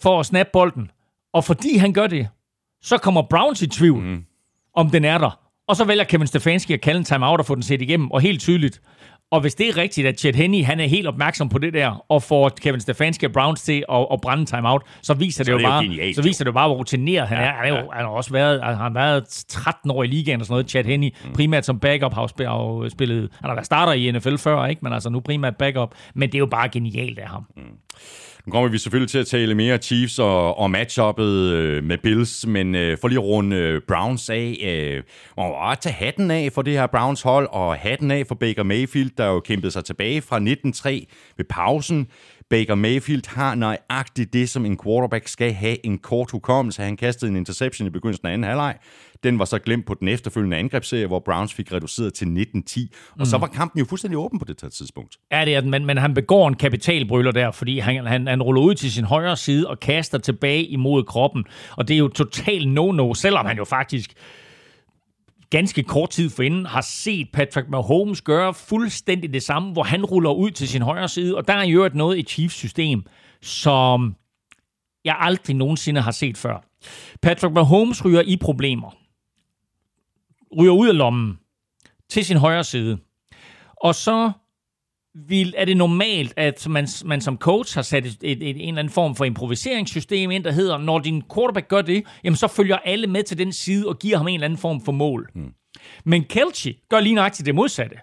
[0.00, 0.90] for at snappe bolden.
[1.32, 2.28] Og fordi han gør det,
[2.82, 4.24] så kommer Browns i tvivl, mm.
[4.74, 5.40] om den er der.
[5.66, 8.10] Og så vælger Kevin Stefanski at kalde en timeout og få den set igennem.
[8.10, 8.80] Og helt tydeligt,
[9.30, 12.04] og hvis det er rigtigt, at Chet Henney han er helt opmærksom på det der,
[12.08, 15.62] og får Kevin Stefanski og Browns til at, at brænde timeout, så viser så det,
[15.62, 17.52] jo, bare, genialt, så viser det jo bare, hvor rutineret han ja, er.
[17.52, 20.46] Han, er jo, han har også været, han har været 13 år i ligaen og
[20.46, 20.70] sådan noget.
[20.70, 21.32] Chet Henney, mm.
[21.32, 22.26] primært som backup, har
[22.88, 24.80] spillet, han har været starter i NFL før, ikke?
[24.82, 25.94] men altså nu primært backup.
[26.14, 27.46] Men det er jo bare genialt af ham.
[27.56, 27.62] Mm.
[28.48, 32.46] Nu kommer vi selvfølgelig til at tale mere Chiefs og, og matchuppet øh, med Bills,
[32.46, 35.02] men øh, for lige at runde øh, Browns af, øh,
[35.36, 39.10] og tage hatten af for det her Browns hold, og hatten af for Baker Mayfield,
[39.18, 40.88] der jo kæmpede sig tilbage fra 19-3
[41.36, 42.06] ved pausen.
[42.50, 46.82] Baker Mayfield har nøjagtigt det, som en quarterback skal have en kort hukommelse.
[46.82, 48.76] Han kastede en interception i begyndelsen af anden halvleg.
[49.22, 52.30] Den var så glemt på den efterfølgende angrebsserie, hvor Browns fik reduceret til 19-10.
[53.10, 53.24] Og mm.
[53.24, 55.16] så var kampen jo fuldstændig åben på det her tidspunkt.
[55.32, 58.42] Ja, det er den, men, men han begår en kapitalbrøller der, fordi han, han, han
[58.42, 61.44] ruller ud til sin højre side og kaster tilbage imod kroppen.
[61.70, 64.14] Og det er jo totalt no-no, selvom han jo faktisk
[65.50, 70.30] ganske kort tid forinden har set Patrick Mahomes gøre fuldstændig det samme, hvor han ruller
[70.30, 73.04] ud til sin højre side, og der er jo noget i Chiefs system,
[73.42, 74.16] som
[75.04, 76.64] jeg aldrig nogensinde har set før.
[77.22, 78.96] Patrick Mahomes ryger i problemer.
[80.58, 81.38] Ryger ud af lommen
[82.08, 82.98] til sin højre side.
[83.76, 84.32] Og så
[85.26, 88.78] vil, er det normalt, at man, man som coach har sat et, et, en eller
[88.78, 92.76] anden form for improviseringssystem ind, der hedder, når din quarterback gør det, jamen så følger
[92.76, 95.30] alle med til den side og giver ham en eller anden form for mål.
[95.34, 95.52] Mm.
[96.04, 97.96] Men Kelchi gør lige nøjagtigt det modsatte.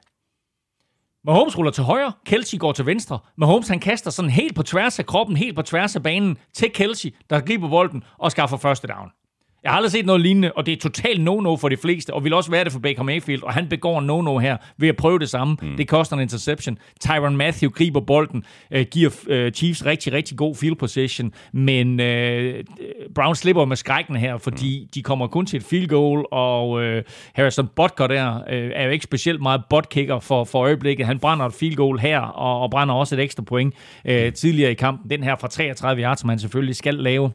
[1.23, 3.19] Mahomes ruller til højre, Kelsey går til venstre.
[3.37, 6.71] Mahomes han kaster sådan helt på tværs af kroppen, helt på tværs af banen til
[6.71, 9.09] Kelsey, der griber bolden og skaffer første down.
[9.65, 12.23] Jeg har aldrig set noget lignende, og det er totalt no-no for de fleste, og
[12.23, 14.95] vil også være det for Baker Mayfield, og han begår en no-no her ved at
[14.95, 15.57] prøve det samme.
[15.61, 15.77] Mm.
[15.77, 16.77] Det koster en interception.
[17.01, 22.63] Tyron Matthew griber bolden, øh, giver øh, Chiefs rigtig, rigtig god field position, men øh,
[23.15, 24.89] Brown slipper med skrækken her, fordi mm.
[24.95, 28.89] de kommer kun til et field goal, og øh, Harrison Butker der øh, er jo
[28.89, 31.05] ikke specielt meget botkicker for, for øjeblikket.
[31.05, 33.73] Han brænder et field goal her, og, og brænder også et ekstra point
[34.05, 35.09] øh, tidligere i kampen.
[35.09, 37.31] Den her fra 33 yards, som han selvfølgelig skal lave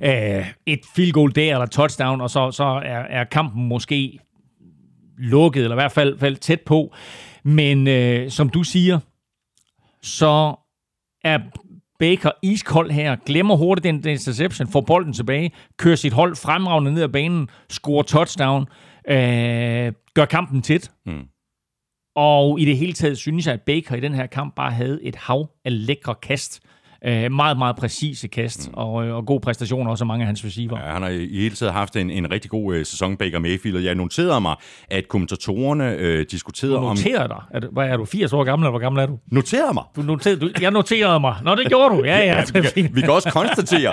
[0.00, 4.18] øh, et field goal der, eller touchdown, og så, så er, er kampen måske
[5.18, 6.94] lukket, eller i hvert fald, fald tæt på.
[7.44, 8.98] Men øh, som du siger,
[10.02, 10.54] så
[11.24, 11.38] er
[11.98, 16.92] Baker iskold her, glemmer hurtigt den, den interception, får bolden tilbage, kører sit hold fremragende
[16.92, 18.66] ned ad banen, scorer touchdown,
[19.08, 20.90] øh, gør kampen tæt.
[21.06, 21.22] Mm.
[22.16, 25.04] Og i det hele taget synes jeg, at Baker i den her kamp bare havde
[25.04, 26.60] et hav af lækre kast.
[27.06, 28.74] Øh, meget, meget præcise kast mm.
[28.76, 30.78] og, øh, og god præstation også af mange af hans receiver.
[30.78, 33.76] Ja, han har i hele tiden haft en, en rigtig god øh, sæson, Baker Mayfield,
[33.76, 34.56] og jeg noterede mig,
[34.90, 36.82] at kommentatorerne øh, diskuterede om...
[36.82, 37.42] Du noterede dig?
[37.50, 39.18] Er, hvad, er du 80 år gammel, eller hvor gammel er du?
[39.32, 39.84] Noterede mig?
[39.96, 41.34] Du noterede, du, jeg noterede mig.
[41.44, 42.04] Nå, det gjorde du.
[42.04, 42.24] Ja, ja.
[42.24, 43.92] ja vi, kan, vi kan også konstatere.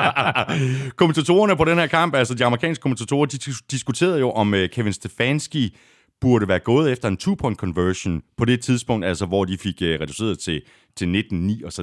[1.00, 3.38] kommentatorerne på den her kamp, altså de amerikanske kommentatorer, de
[3.70, 5.76] diskuterede jo, om øh, Kevin Stefanski
[6.20, 9.88] burde være gået efter en two-point conversion på det tidspunkt, altså hvor de fik uh,
[9.88, 10.62] reduceret til,
[10.96, 11.82] til 19-9 og så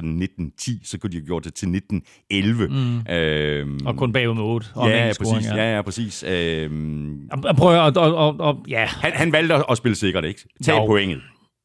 [0.60, 2.66] 19-10, så kunne de have gjort det til 19-11.
[2.66, 3.12] Mm.
[3.14, 4.66] Øhm, og kun bagud med 8.
[4.74, 5.56] Og ja, præcis, ja.
[5.56, 6.24] ja, ja, præcis.
[6.28, 8.86] Øhm, Prøv at, og, og, og, ja.
[8.86, 10.40] han, han valgte at, at spille sikkert, ikke?
[10.64, 10.86] Tag no.
[10.86, 11.20] pointet.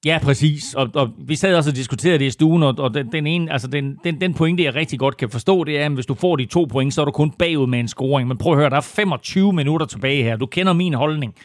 [0.05, 0.73] Ja, præcis.
[0.73, 3.51] Og, og vi sad også og diskuterede det i stuen, og, og den, den, ene,
[3.53, 6.13] altså den, den, den pointe, jeg rigtig godt kan forstå, det er, at hvis du
[6.13, 8.27] får de to point, så er du kun bagud med en scoring.
[8.27, 10.35] Men prøv at høre, der er 25 minutter tilbage her.
[10.35, 11.35] Du kender min holdning.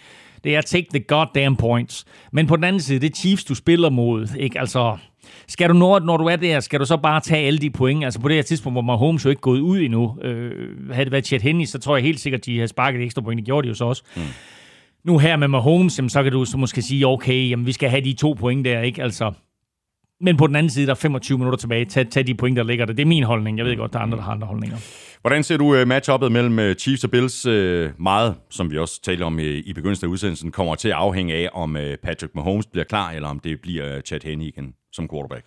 [0.44, 2.04] Det er take the goddamn points.
[2.32, 4.28] Men på den anden side, det er Chiefs, du spiller mod.
[4.38, 4.60] Ikke?
[4.60, 4.96] Altså,
[5.48, 8.04] skal du, når, når du er der, skal du så bare tage alle de point?
[8.04, 10.16] Altså på det her tidspunkt, hvor Mahomes jo ikke gået ud endnu.
[10.22, 13.22] Øh, havde det været Chet Henny, så tror jeg helt sikkert, de havde sparket ekstra
[13.22, 13.38] point.
[13.38, 14.02] Det gjorde de jo så også.
[14.16, 14.22] Mm
[15.04, 17.90] nu her med Mahomes, jamen, så kan du så måske sige, okay, jamen, vi skal
[17.90, 19.02] have de to point der, ikke?
[19.02, 19.32] Altså,
[20.20, 21.84] men på den anden side, der er 25 minutter tilbage.
[21.84, 22.92] Tag, tag de point, der ligger der.
[22.92, 23.58] Det er min holdning.
[23.58, 24.76] Jeg ved godt, der er andre, der har andre holdninger.
[25.20, 27.46] Hvordan ser du øh, matchuppet mellem øh, Chiefs og Bills?
[27.46, 31.34] Øh, meget, som vi også talte om i begyndelsen af udsendelsen, kommer til at afhænge
[31.34, 35.44] af, om Patrick Mahomes bliver klar, eller om det bliver Chad Henne igen som quarterback.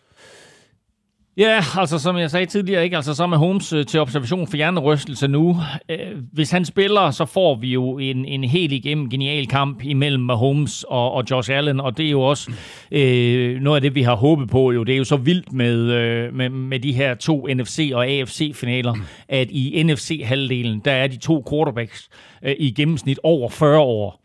[1.38, 2.96] Ja, altså som jeg sagde tidligere, ikke?
[2.96, 5.58] Altså, så med Holmes øh, til observation for hjernerystelse nu.
[5.90, 5.98] Øh,
[6.34, 10.84] hvis han spiller, så får vi jo en, en helt igennem genial kamp imellem Holmes
[10.84, 12.52] og, og Josh Allen, og det er jo også
[12.92, 14.72] øh, noget af det, vi har håbet på.
[14.72, 14.84] Jo.
[14.84, 18.94] Det er jo så vildt med, øh, med, med de her to NFC- og AFC-finaler,
[19.30, 22.10] at i NFC-halvdelen, der er de to quarterbacks
[22.44, 24.21] øh, i gennemsnit over 40 år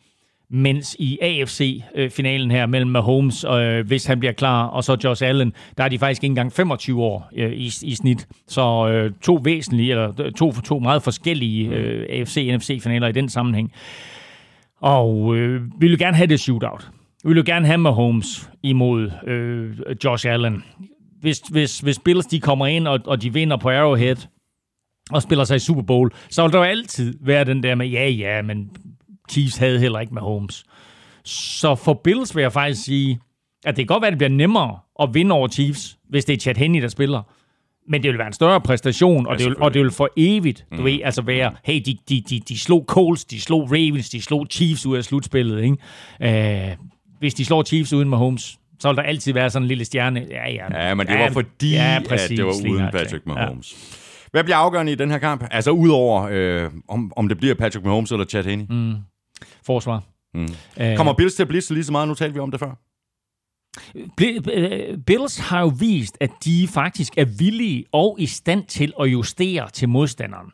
[0.51, 5.53] mens i AFC-finalen her mellem Mahomes, øh, hvis han bliver klar, og så Josh Allen,
[5.79, 8.29] der er de faktisk ikke engang 25 år øh, i, i snit.
[8.49, 13.73] Så øh, to væsentlige, eller to, to meget forskellige øh, AFC-NFC-finaler i den sammenhæng.
[14.81, 16.91] Og øh, vi vil gerne have det shootout.
[17.25, 20.65] Vi vil gerne have Mahomes imod øh, Josh Allen.
[21.21, 24.17] Hvis, hvis, hvis Bills de kommer ind, og, og de vinder på Arrowhead,
[25.11, 27.87] og spiller sig i Super Bowl, så vil der jo altid være den der med,
[27.87, 28.71] ja, ja, men
[29.31, 30.65] Chiefs havde heller ikke med Holmes.
[31.25, 33.21] Så for Bills vil jeg faktisk sige,
[33.65, 36.35] at det kan godt være, at det bliver nemmere at vinde over Chiefs, hvis det
[36.35, 37.23] er Chad Henney, der spiller.
[37.89, 40.09] Men det vil være en større præstation, og, ja, det, vil, og det vil for
[40.17, 40.85] evigt, du mm.
[40.85, 44.47] ved, altså være, hey, de, de, de, de slog Colts, de slog Ravens, de slog
[44.51, 46.71] Chiefs ud af slutspillet, ikke?
[46.71, 46.87] Uh,
[47.19, 49.85] hvis de slår Chiefs uden med Holmes, så vil der altid være sådan en lille
[49.85, 50.27] stjerne.
[50.31, 50.87] Ja, ja.
[50.87, 53.73] ja men det var fordi, ja, præcis, at det var uden Patrick Mahomes.
[53.73, 53.97] Ja.
[54.31, 55.45] Hvad bliver afgørende i den her kamp?
[55.51, 58.67] Altså udover, øh, om, om det bliver Patrick Mahomes eller Chad Henney?
[58.71, 58.95] Mm
[59.67, 60.03] forsvar.
[60.35, 60.49] Mm.
[60.77, 62.09] Æh, Kommer Bills til at blitse lige så meget?
[62.09, 62.75] Nu talte vi om det før.
[64.53, 69.07] Øh, Bills har jo vist, at de faktisk er villige og i stand til at
[69.07, 70.51] justere til modstanderen.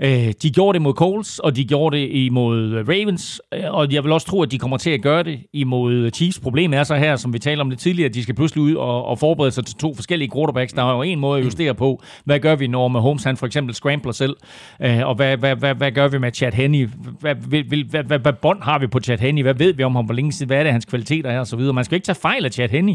[0.00, 3.92] Øh, de gjorde det mod Coles, og de gjorde det imod øh, Ravens, øh, og
[3.92, 6.40] jeg vil også tro, at de kommer til at gøre det imod øh, Chiefs.
[6.40, 8.74] Problemet er så her, som vi talte om det tidligere, at de skal pludselig ud
[8.74, 10.72] og, og forberede sig til to forskellige quarterbacks.
[10.72, 12.02] Der er jo en måde at justere på.
[12.24, 14.36] Hvad gør vi, når Mahomes han for eksempel scrambler selv?
[14.80, 16.88] Og hvad, hvad, hvad, hvad gør vi med Chad Henney?
[17.20, 19.42] Hvad, hvad, hvad, hvad, hvad bånd har vi på Chad Henney?
[19.42, 20.04] Hvad ved vi om ham?
[20.04, 20.46] Hvor længe siden?
[20.48, 21.40] Hvad er det, hans kvaliteter er?
[21.40, 21.72] Og så videre.
[21.72, 22.94] Man skal ikke tage fejl af Chad Henney.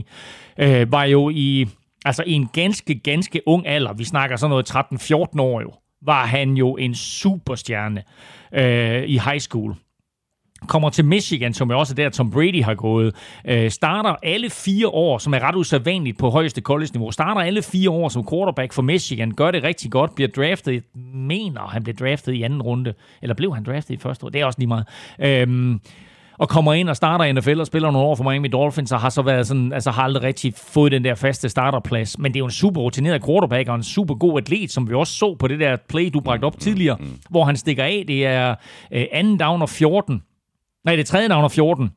[0.91, 1.67] var jo i,
[2.05, 3.93] altså i en ganske, ganske ung alder.
[3.93, 5.71] Vi snakker sådan noget 13-14 år jo
[6.01, 8.03] var han jo en superstjerne
[8.53, 9.76] øh, i high school.
[10.67, 13.15] Kommer til Michigan, som jo også er der, Tom Brady har gået,
[13.45, 17.89] øh, starter alle fire år, som er ret usædvanligt på højeste college-niveau, starter alle fire
[17.89, 22.34] år som quarterback for Michigan, gør det rigtig godt, bliver draftet, mener han blev draftet
[22.34, 24.85] i anden runde, eller blev han draftet i første runde, det er også lige meget.
[25.19, 25.80] Øh,
[26.40, 28.99] og kommer ind og starter i NFL og spiller nogle år for Miami Dolphins, og
[28.99, 32.20] har så været sådan, altså har aldrig rigtig fået den der faste starterplads.
[32.20, 34.94] Men det er jo en super rutineret quarterback og en super god atlet, som vi
[34.94, 37.20] også så på det der play, du bragte op mm, tidligere, mm, mm.
[37.30, 38.03] hvor han stikker af.
[38.07, 38.56] Det er
[38.91, 40.22] øh, anden down og 14.
[40.86, 41.91] Nej, det er tredje down og 14.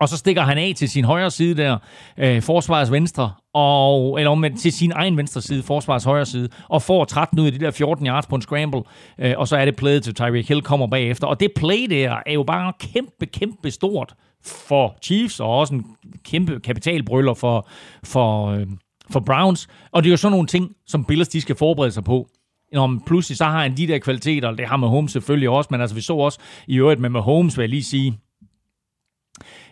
[0.00, 1.78] Og så stikker han af til sin højre side der,
[2.18, 6.82] øh, forsvarets venstre, og, eller om til sin egen venstre side, forsvarets højre side, og
[6.82, 8.82] får 13 ud af de der 14 yards på en scramble,
[9.18, 11.26] øh, og så er det playet til Tyreek Hill kommer bagefter.
[11.26, 14.14] Og det play der er jo bare kæmpe, kæmpe stort
[14.44, 15.84] for Chiefs, og også en
[16.24, 17.68] kæmpe kapitalbrøller for,
[18.04, 18.66] for, øh,
[19.10, 19.68] for Browns.
[19.92, 22.28] Og det er jo sådan nogle ting, som Bills de skal forberede sig på.
[22.72, 25.80] Når pludselig så har han de der kvaliteter, og det har Mahomes selvfølgelig også, men
[25.80, 28.18] altså vi så også i øvrigt med Mahomes, vil jeg lige sige,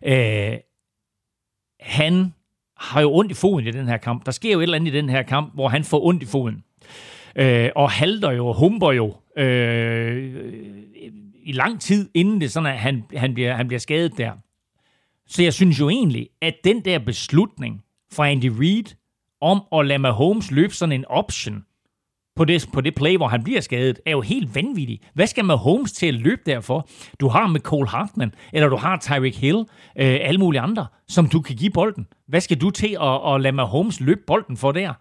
[0.05, 0.59] øh,
[1.81, 2.35] han
[2.77, 4.27] har jo ondt i foden i den her kamp.
[4.27, 6.27] Der sker jo et eller andet i den her kamp, hvor han får ondt i
[6.27, 6.65] foden.
[7.37, 10.53] Øh, og halter jo, humper jo øh,
[11.43, 14.33] i lang tid, inden det sådan, at han, han, bliver, han bliver skadet der.
[15.27, 18.95] Så jeg synes jo egentlig, at den der beslutning fra Andy Reid
[19.41, 21.65] om at lade Mahomes løbe sådan en option,
[22.37, 25.01] på det, på det play, hvor han bliver skadet, er jo helt vanvittig.
[25.15, 26.89] Hvad skal Mahomes til at løbe derfor?
[27.21, 29.59] Du har med Cole Hartman, eller du har Tyreek Hill,
[29.99, 32.07] øh, alle mulige andre, som du kan give bolden.
[32.29, 34.93] Hvad skal du til at, at lade Mahomes løbe bolden for der?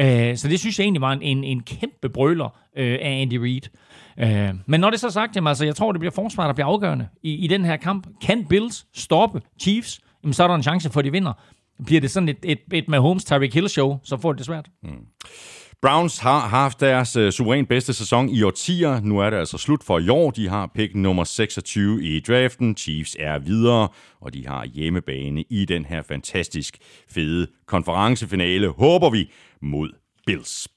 [0.00, 3.34] Øh, så det synes jeg egentlig var en, en, en kæmpe brøler øh, af Andy
[3.34, 3.62] Reid.
[4.18, 6.54] Øh, men når det er så sagt, jamen, altså, jeg tror, det bliver forsvaret, der
[6.54, 8.06] bliver afgørende i, i den her kamp.
[8.22, 11.32] Kan Bills stoppe Chiefs, jamen, så er der en chance for, at de vinder.
[11.86, 14.68] Bliver det sådan et, et, et Mahomes Tyreek Hill show, så får det det svært.
[14.82, 14.90] Mm.
[15.82, 19.00] Browns har haft deres øh, suveræn bedste sæson i årtier.
[19.00, 20.30] Nu er det altså slut for i år.
[20.30, 22.76] De har pick nummer 26 i draften.
[22.76, 23.88] Chiefs er videre,
[24.20, 26.78] og de har hjemmebane i den her fantastisk
[27.10, 29.30] fede konferencefinale, håber vi,
[29.62, 29.90] mod
[30.26, 30.68] Bills.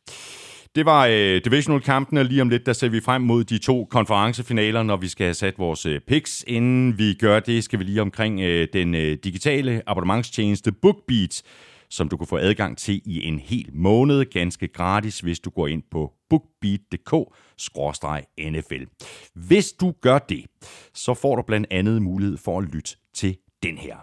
[0.75, 4.83] Det var øh, divisional-kampene, lige om lidt, der ser vi frem mod de to konferencefinaler,
[4.83, 6.43] når vi skal have sat vores øh, picks.
[6.47, 11.43] Inden vi gør det, skal vi lige omkring øh, den øh, digitale abonnementstjeneste BookBeat,
[11.91, 15.67] som du kan få adgang til i en hel måned, ganske gratis, hvis du går
[15.67, 18.85] ind på bookbeat.dk-nfl.
[19.33, 20.45] Hvis du gør det,
[20.93, 23.97] så får du blandt andet mulighed for at lytte til den her.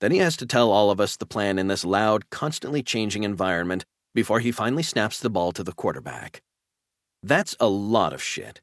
[0.00, 3.24] Then he has to tell all of us the plan in this loud, constantly changing
[3.24, 3.84] environment
[4.14, 6.40] before he finally snaps the ball to the quarterback.
[7.22, 8.62] That's a lot of shit.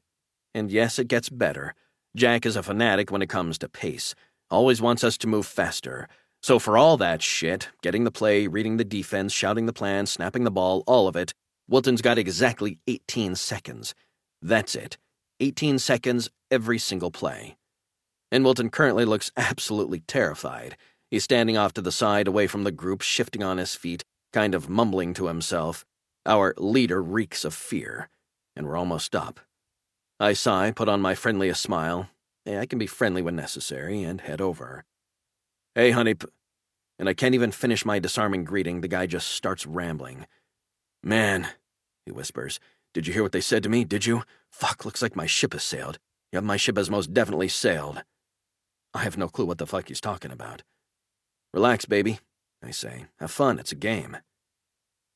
[0.54, 1.74] And yes, it gets better.
[2.16, 4.14] Jack is a fanatic when it comes to pace,
[4.50, 6.08] always wants us to move faster.
[6.42, 10.44] So, for all that shit, getting the play, reading the defense, shouting the plan, snapping
[10.44, 11.32] the ball, all of it,
[11.68, 13.94] Wilton's got exactly 18 seconds.
[14.40, 14.96] That's it.
[15.40, 17.56] 18 seconds every single play.
[18.30, 20.76] And Wilton currently looks absolutely terrified.
[21.10, 24.54] He's standing off to the side, away from the group, shifting on his feet, kind
[24.54, 25.84] of mumbling to himself.
[26.26, 28.08] Our leader reeks of fear,
[28.54, 29.40] and we're almost up.
[30.20, 32.10] I sigh, put on my friendliest smile.
[32.46, 34.84] I can be friendly when necessary, and head over.
[35.78, 36.16] Hey, honey,
[36.98, 38.80] and I can't even finish my disarming greeting.
[38.80, 40.26] The guy just starts rambling.
[41.04, 41.46] Man,
[42.04, 42.58] he whispers,
[42.92, 43.84] did you hear what they said to me?
[43.84, 44.24] Did you?
[44.50, 46.00] Fuck, looks like my ship has sailed.
[46.32, 48.02] Yep, my ship has most definitely sailed.
[48.92, 50.64] I have no clue what the fuck he's talking about.
[51.54, 52.18] Relax, baby,
[52.60, 53.04] I say.
[53.20, 54.16] Have fun, it's a game.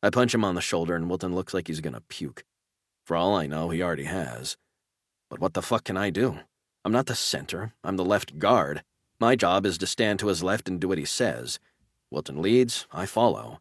[0.01, 2.45] I punch him on the shoulder, and Wilton looks like he's gonna puke.
[3.05, 4.57] For all I know, he already has.
[5.29, 6.39] But what the fuck can I do?
[6.85, 8.85] I'm not the center, I'm the left guard.
[9.29, 11.61] My job is to stand to his left and do what he says.
[12.11, 13.59] Wilton leads, I follow.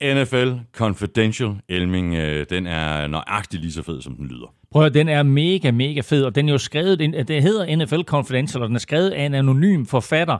[0.00, 4.54] NFL Confidential, Elming, øh, den er nøjagtig lige så fed, som den lyder.
[4.74, 6.98] Prøv at den er mega, mega fed, og den er jo skrevet,
[7.28, 10.38] det hedder NFL Confidential, og den er skrevet af en anonym forfatter,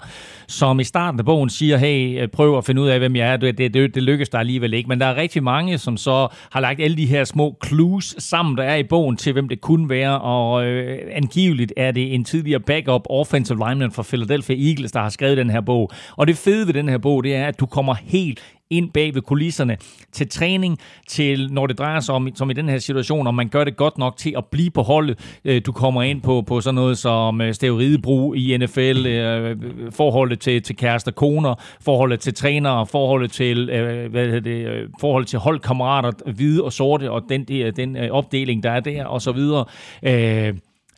[0.48, 3.32] som i starten af bogen siger, hey, øh, prøv at finde ud af, hvem jeg
[3.32, 6.28] er, det, det, det lykkes der alligevel ikke, men der er rigtig mange, som så
[6.50, 9.60] har lagt alle de her små clues sammen, der er i bogen til, hvem det
[9.60, 14.92] kunne være, og øh, angiveligt er det en tidligere backup offensive lineman fra Philadelphia Eagles,
[14.92, 15.90] der har skrevet den her bog.
[16.16, 18.40] Og det fede ved den her bog, det er, at du kommer helt
[18.70, 19.76] ind bag ved kulisserne
[20.12, 20.78] til træning,
[21.08, 23.76] til når det drejer sig om, som i den her situation, om man gør det
[23.76, 25.38] godt nok til at blive på holdet.
[25.44, 29.56] Øh, du kommer ind på, på sådan noget som øh, steroidebrug i NFL, øh,
[29.90, 33.64] forholdet til, til kærester, koner, forholdet til trænere, forholdet til,
[34.10, 37.44] hvad hedder det, forholdet til holdkammerater, hvide og sorte, og den,
[37.76, 39.64] den opdeling, der er der, og så videre.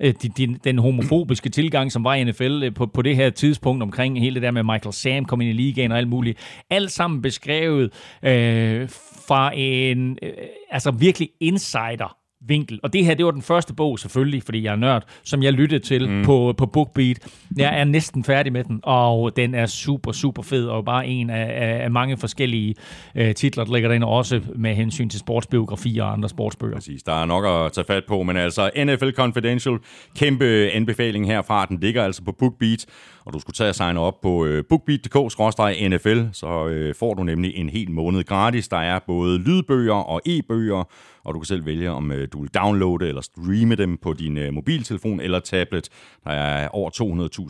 [0.00, 3.30] Øh, de, de, den homofobiske tilgang, som var i NFL øh, på, på det her
[3.30, 6.64] tidspunkt omkring hele det der med Michael Sam kom ind i ligaen og alt muligt.
[6.70, 7.92] Alt sammen beskrevet
[8.22, 8.88] øh,
[9.28, 10.32] fra en øh,
[10.70, 12.16] altså virkelig insider
[12.48, 12.80] vinkel.
[12.82, 15.52] Og det her, det var den første bog selvfølgelig, fordi jeg er nørd, som jeg
[15.52, 16.24] lyttede til mm.
[16.24, 17.18] på, på BookBeat.
[17.56, 21.30] Jeg er næsten færdig med den, og den er super, super fed, og bare en
[21.30, 22.74] af, af mange forskellige
[23.14, 26.74] øh, titler, der ligger derinde, også med hensyn til sportsbiografier og andre sportsbøger.
[26.74, 29.78] Præcis, der er nok at tage fat på, men altså NFL Confidential,
[30.16, 32.86] kæmpe anbefaling herfra, den ligger altså på BookBeat,
[33.24, 37.56] og du skulle tage og signe op på øh, bookbeat.dk-nfl, så øh, får du nemlig
[37.56, 38.68] en hel måned gratis.
[38.68, 40.84] Der er både lydbøger og e-bøger,
[41.26, 44.38] og du kan selv vælge, om øh, du vil downloade eller streame dem på din
[44.38, 45.88] øh, mobiltelefon eller tablet.
[46.24, 46.90] Der er over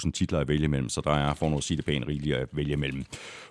[0.05, 2.37] 200.000 titler at vælge mellem, så der er, for noget at sige det pænt, rigeligt
[2.37, 3.05] at vælge mellem.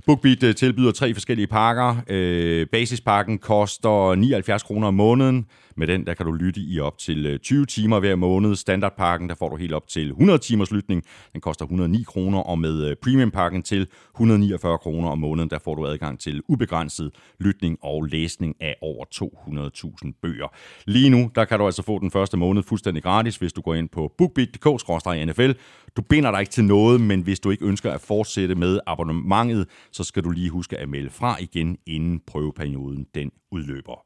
[0.06, 1.96] BookBeat øh, tilbyder tre forskellige pakker.
[2.08, 5.46] Øh, basispakken koster 79 kroner om måneden.
[5.78, 8.56] Med den, der kan du lytte i op til øh, 20 timer hver måned.
[8.56, 11.04] Standardpakken, der får du helt op til 100 timers lytning.
[11.34, 15.76] Den koster 109 kroner, og med øh, premiumpakken til 149 kroner om måneden, der får
[15.76, 20.48] du adgang til ubegrænset lytning og læsning af over 200.000 bøger.
[20.86, 23.76] Lige nu, der kan du altså få den første måned fuldstændig gratis, hvis du går
[23.76, 25.54] ind på bookbeat.dk-nfl.
[25.98, 29.68] Du binder dig ikke til noget, men hvis du ikke ønsker at fortsætte med abonnementet,
[29.92, 34.04] så skal du lige huske at melde fra igen, inden prøveperioden den udløber.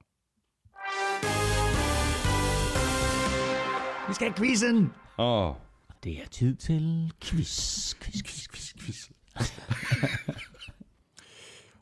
[4.07, 4.91] Vi skal have quizzen.
[5.17, 5.47] Åh.
[5.47, 5.55] Oh.
[6.03, 9.09] Det er tid til quiz, quiz, quiz, quiz, quiz.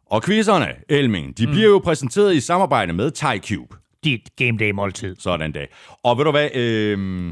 [0.05, 1.51] Og quizzerne, Elming, de mm.
[1.51, 3.77] bliver jo præsenteret i samarbejde med TyCube.
[4.03, 5.15] Dit game day måltid.
[5.19, 5.67] Sådan dag.
[6.03, 7.29] Og ved du hvad, øh, det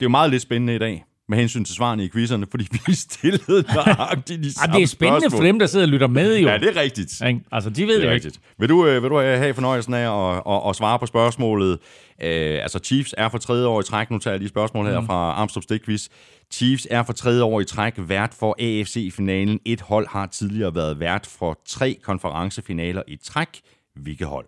[0.00, 1.04] er jo meget lidt spændende i dag.
[1.30, 5.20] med hensyn til svarene i quizzerne, fordi vi stillede nøjagtigt de samme det er spændende
[5.20, 5.38] spørgsmål.
[5.38, 6.48] for dem, der sidder og lytter med, jo.
[6.48, 7.20] Ja, det er rigtigt.
[7.26, 7.40] Ikke?
[7.52, 8.14] Altså, de ved Det det, ikke.
[8.14, 8.40] rigtigt.
[8.58, 11.78] Vil du, øh, vil du have fornøjelsen af at, at, at svare på spørgsmålet?
[12.22, 14.10] Øh, altså, Chiefs er for tredje år i træk.
[14.10, 15.06] Nu tager jeg lige spørgsmål her mm.
[15.06, 16.08] fra Armstrong Stikquiz.
[16.52, 19.60] Chiefs er for tredje år i træk vært for AFC-finalen.
[19.64, 23.60] Et hold har tidligere været vært for tre konferencefinaler i træk.
[23.96, 24.46] Hvilke hold?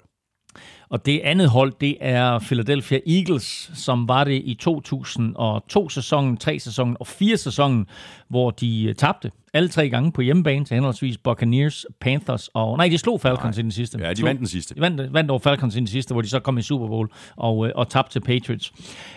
[0.91, 7.07] Og det andet hold, det er Philadelphia Eagles, som var det i 2002-sæsonen, 3-sæsonen og
[7.09, 7.87] 4-sæsonen,
[8.29, 12.77] hvor de øh, tabte alle tre gange på hjemmebane til henholdsvis Buccaneers, Panthers og...
[12.77, 13.99] Nej, de slog Falcons i den sidste.
[14.01, 14.75] Ja, de vandt den sidste.
[14.75, 17.09] De vandt, vandt over Falcons i den sidste, hvor de så kom i Super Bowl
[17.37, 18.73] og, øh, og tabte til Patriots.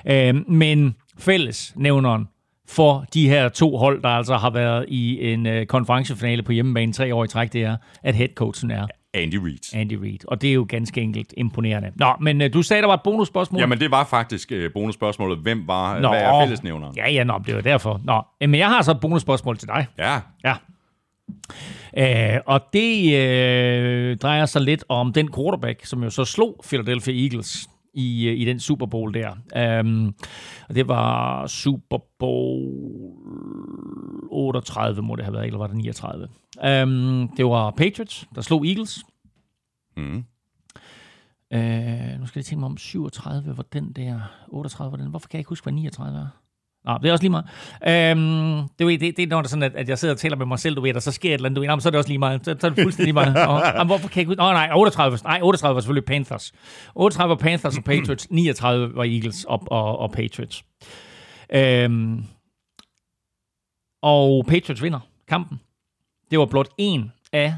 [0.05, 2.27] Øh, men fælles nævneren
[2.67, 6.93] for de her to hold, der altså har været i en øh, konferencefinale på hjemmebane
[6.93, 9.75] tre år i træk, det er, at headcoachen er Andy Reid.
[9.75, 10.19] Andy Reid.
[10.27, 11.91] Og det er jo ganske enkelt imponerende.
[11.95, 13.59] Nå, men øh, du sagde, der var et bonusspørgsmål.
[13.61, 15.37] Jamen, det var faktisk øh, bonusspørgsmålet.
[15.37, 16.09] Hvem var, Nå.
[16.09, 16.95] hvad er fællesnævneren?
[16.95, 18.01] Ja, ja, nå, det var derfor.
[18.03, 19.85] Nå, øh, men jeg har så et bonusspørgsmål til dig.
[19.97, 20.53] Ja, Ja.
[21.97, 27.23] Øh, og det øh, drejer sig lidt om den quarterback, som jo så slog Philadelphia
[27.23, 29.31] Eagles i, øh, i den Super Bowl der.
[29.79, 30.15] Um,
[30.69, 33.13] og det var Super Bowl
[34.31, 36.27] 38, må det have været, eller var det 39?
[36.83, 39.03] Um, det var Patriots, der slog Eagles.
[39.97, 40.25] Mhm.
[41.55, 45.09] Uh, nu skal jeg tænke mig om 37 var den der, 38 var den.
[45.09, 46.27] Hvorfor kan jeg ikke huske, hvad 39 er?
[46.85, 47.45] Nå, det er også lige meget.
[47.87, 50.19] Øhm, det, ved, det, det er når det er sådan, at, at jeg sidder og
[50.19, 51.81] taler med mig selv, du ved, og så sker et eller andet, du ved, jamen,
[51.81, 52.45] så er det også lige meget.
[52.45, 53.47] Så, så er det fuldstændig lige meget.
[53.47, 54.41] Og, jamen, hvorfor kan jeg ikke huske?
[54.41, 56.53] Nå, nej, 38, nej, 38 var selvfølgelig Panthers.
[56.95, 60.63] 38 var Panthers og Patriots, 39 var Eagles og, og, og Patriots.
[61.53, 62.23] Øhm,
[64.01, 65.59] og Patriots vinder kampen.
[66.31, 67.55] Det var blot en af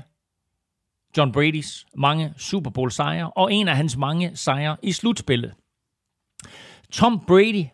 [1.18, 5.53] John Bradys mange Super Bowl sejre, og en af hans mange sejre i slutspillet.
[6.91, 7.65] Tom Brady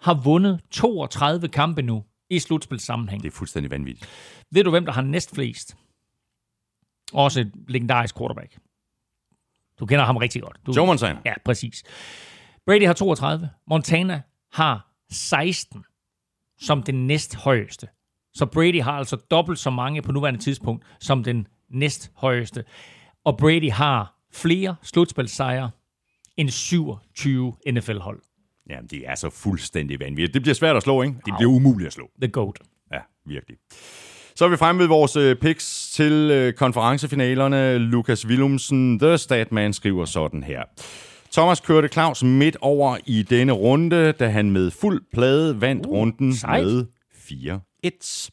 [0.00, 3.22] har vundet 32 kampe nu i slutspilssammenhæng.
[3.22, 4.08] det er fuldstændig vanvittigt.
[4.50, 5.76] Ved du, hvem der har næstflest?
[7.12, 8.58] Også et legendarisk quarterback.
[9.78, 10.60] Du kender ham rigtig godt.
[10.66, 11.20] Du, Joe Montana.
[11.24, 11.82] Ja, præcis.
[12.66, 13.50] Brady har 32.
[13.66, 15.84] Montana har 16
[16.58, 17.88] som den næsthøjeste.
[18.34, 22.64] Så Brady har altså dobbelt så mange på nuværende tidspunkt som den næsthøjeste.
[23.24, 25.70] Og Brady har flere slutspilsejre
[26.36, 28.22] end 27 NFL-hold.
[28.70, 30.34] Jamen, det er så fuldstændig vanvittigt.
[30.34, 31.14] Det bliver svært at slå, ikke?
[31.26, 32.10] Det bliver umuligt at slå.
[32.20, 32.58] The GOAT.
[32.92, 33.56] Ja, virkelig.
[34.36, 37.78] Så er vi fremme ved vores øh, picks til øh, konferencefinalerne.
[37.78, 40.62] Lukas Willumsen, The Statman, skriver sådan her.
[41.32, 45.92] Thomas kørte Claus midt over i denne runde, da han med fuld plade vandt uh,
[45.92, 46.64] runden sejt.
[46.64, 48.30] med 4-1.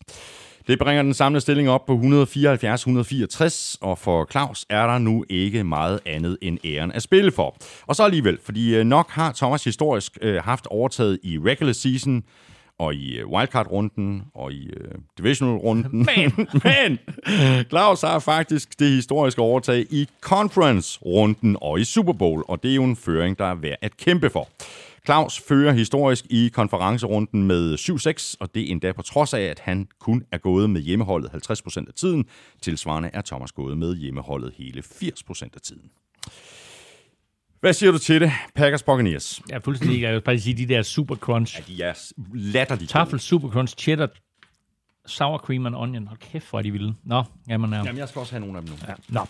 [0.68, 5.64] Det bringer den samlede stilling op på 174-164, og for Claus er der nu ikke
[5.64, 7.56] meget andet end æren at spille for.
[7.88, 12.24] Og så alligevel, fordi øh, nok har Thomas historisk øh, haft overtaget i regular season,
[12.80, 15.92] og i øh, wildcard-runden, og i øh, divisional-runden.
[16.16, 16.48] Men.
[16.64, 17.00] Men
[17.70, 22.76] Claus har faktisk det historiske overtag i conference-runden og i Super Bowl, og det er
[22.76, 24.50] jo en føring, der er værd at kæmpe for.
[25.06, 29.88] Claus fører historisk i konferencerunden med 7-6, og det endda på trods af, at han
[30.00, 32.26] kun er gået med hjemmeholdet 50% af tiden.
[32.62, 35.90] Tilsvarende er Thomas gået med hjemmeholdet hele 80% af tiden.
[37.60, 39.42] Hvad siger du til det, Packers Buccaneers?
[39.52, 40.02] Er fuldstændig.
[40.02, 41.70] Jeg vil bare sige, de der super crunch.
[41.70, 41.94] Ja, de er
[42.34, 42.90] latterligt.
[42.92, 44.08] Tafel, super crunch, cheddar,
[45.06, 46.08] sour cream and onion.
[46.08, 46.94] Hold kæft, hvor er de vilde.
[47.04, 47.78] Nå, jamen, ja.
[47.78, 48.78] Jamen, jeg skal også have nogle af dem nu.
[48.88, 48.94] ja.
[49.10, 49.22] Nå.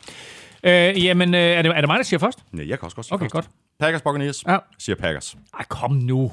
[0.64, 2.44] Øh, jamen, øh, er, det, er det mig, der siger først?
[2.58, 3.34] Ja, jeg kan også godt sige Okay, først.
[3.34, 3.50] godt.
[3.84, 4.44] Packers Buccaneers.
[4.48, 4.58] Ja.
[4.80, 5.36] Siger Packers.
[5.60, 6.32] Ej, kom nu.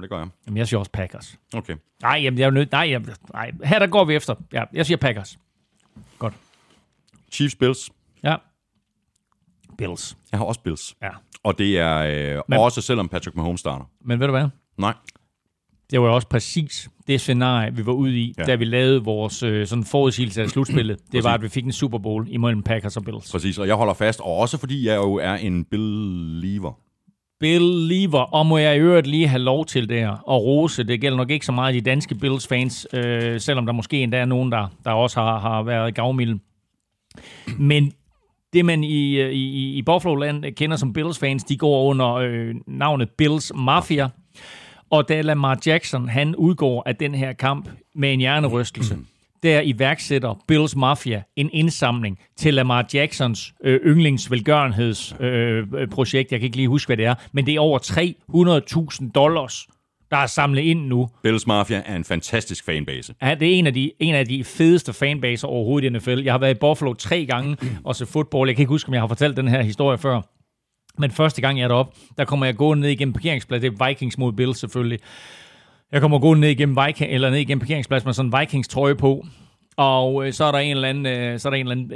[0.00, 0.28] Det gør jeg.
[0.46, 1.38] Jamen, jeg siger også Packers.
[1.54, 1.76] Okay.
[2.02, 2.72] Nej, jamen, jeg er nødt.
[2.72, 4.34] Nej, jamen, nej, her der går vi efter.
[4.52, 5.38] Ja, jeg siger Packers.
[6.18, 6.34] Godt.
[7.32, 7.90] Chiefs Bills.
[8.22, 8.36] Ja.
[9.78, 10.16] Bills.
[10.32, 10.96] Jeg har også Bills.
[11.02, 11.10] Ja.
[11.42, 11.96] Og det er
[12.36, 13.84] øh, Men- også selvom Patrick Mahomes starter.
[14.04, 14.48] Men ved du hvad?
[14.78, 14.94] Nej.
[15.90, 18.44] Det var jo også præcis det scenarie, vi var ude i, ja.
[18.44, 20.98] da vi lavede vores øh, sådan forudsigelse af slutspillet.
[21.12, 23.32] Det var, at vi fik en Super Bowl imellem Packers og Bills.
[23.32, 26.72] Præcis, og jeg holder fast, og også fordi jeg jo er en believer.
[27.40, 30.84] Believer, og må jeg i øvrigt lige have lov til der og rose.
[30.84, 34.24] Det gælder nok ikke så meget de danske Bills-fans, øh, selvom der måske endda er
[34.24, 36.38] nogen, der, der også har, har været gavmilde.
[37.58, 37.92] Men
[38.52, 43.10] det, man i, øh, i, i Buffalo-land kender som Bills-fans, de går under øh, navnet
[43.10, 44.08] Bills Mafia.
[44.90, 48.98] Og da Lamar Jackson, han udgår af den her kamp med en hjernerystelse,
[49.42, 56.14] der iværksætter Bills Mafia en indsamling til Lamar Jacksons øh, yndlingsvelgørenhedsprojekt.
[56.14, 56.32] Øh, øh.
[56.32, 57.78] Jeg kan ikke lige huske, hvad det er, men det er over
[59.02, 59.66] 300.000 dollars,
[60.10, 61.08] der er samlet ind nu.
[61.22, 63.14] Bills Mafia er en fantastisk fanbase.
[63.22, 66.20] Ja, det er en af de, en af de fedeste fanbaser overhovedet i NFL.
[66.24, 68.48] Jeg har været i Buffalo tre gange og se fodbold.
[68.48, 70.20] Jeg kan ikke huske, om jeg har fortalt den her historie før.
[70.98, 73.72] Men første gang jeg er deroppe, der kommer jeg gående ned igennem parkeringspladsen.
[73.72, 74.98] Det er Vikings mod Bills selvfølgelig.
[75.92, 78.94] Jeg kommer gående ned igennem, Viking, eller ned igennem parkeringspladsen med sådan en Vikings trøje
[78.94, 79.26] på,
[79.76, 81.92] og øh, så er der en eller anden, øh, så er der en eller anden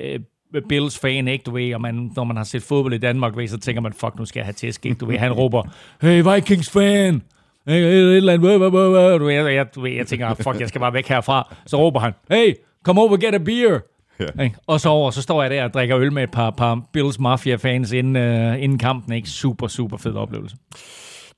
[0.54, 3.36] øh, Bills fan, ikke, du ved, og man, når man har set fodbold i Danmark,
[3.36, 5.62] ved, så tænker man, fuck, nu skal jeg have tæsk, ikke, du ved, han råber,
[6.02, 7.22] hey, Vikings fan,
[7.66, 10.92] hey, et eller andet, du ved, jeg, du ved, jeg tænker, fuck, jeg skal bare
[10.92, 12.54] væk herfra, så råber han, hey,
[12.84, 13.80] come over, get a beer,
[14.20, 14.42] Ja.
[14.42, 14.56] Ikke?
[14.66, 17.18] Og så over, så står jeg der og drikker øl med et par, par Bills
[17.18, 19.12] Mafia-fans inden, uh, inden kampen.
[19.12, 19.28] Ikke?
[19.28, 20.56] Super, super fed oplevelse.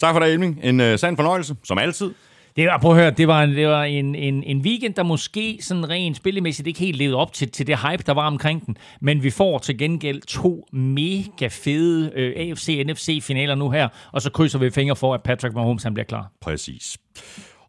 [0.01, 0.61] Tak for det, Elming.
[0.63, 2.11] En uh, sand fornøjelse, som altid.
[2.57, 5.03] Det var, prøv at høre, det var, en, det var en, en, en weekend, der
[5.03, 8.67] måske sådan rent spillemæssigt ikke helt levede op til, til det hype, der var omkring
[8.67, 8.77] den.
[9.01, 14.59] Men vi får til gengæld to mega fede øh, AFC-NFC-finaler nu her, og så krydser
[14.59, 16.31] vi fingre for, at Patrick Mahomes han bliver klar.
[16.41, 16.99] Præcis.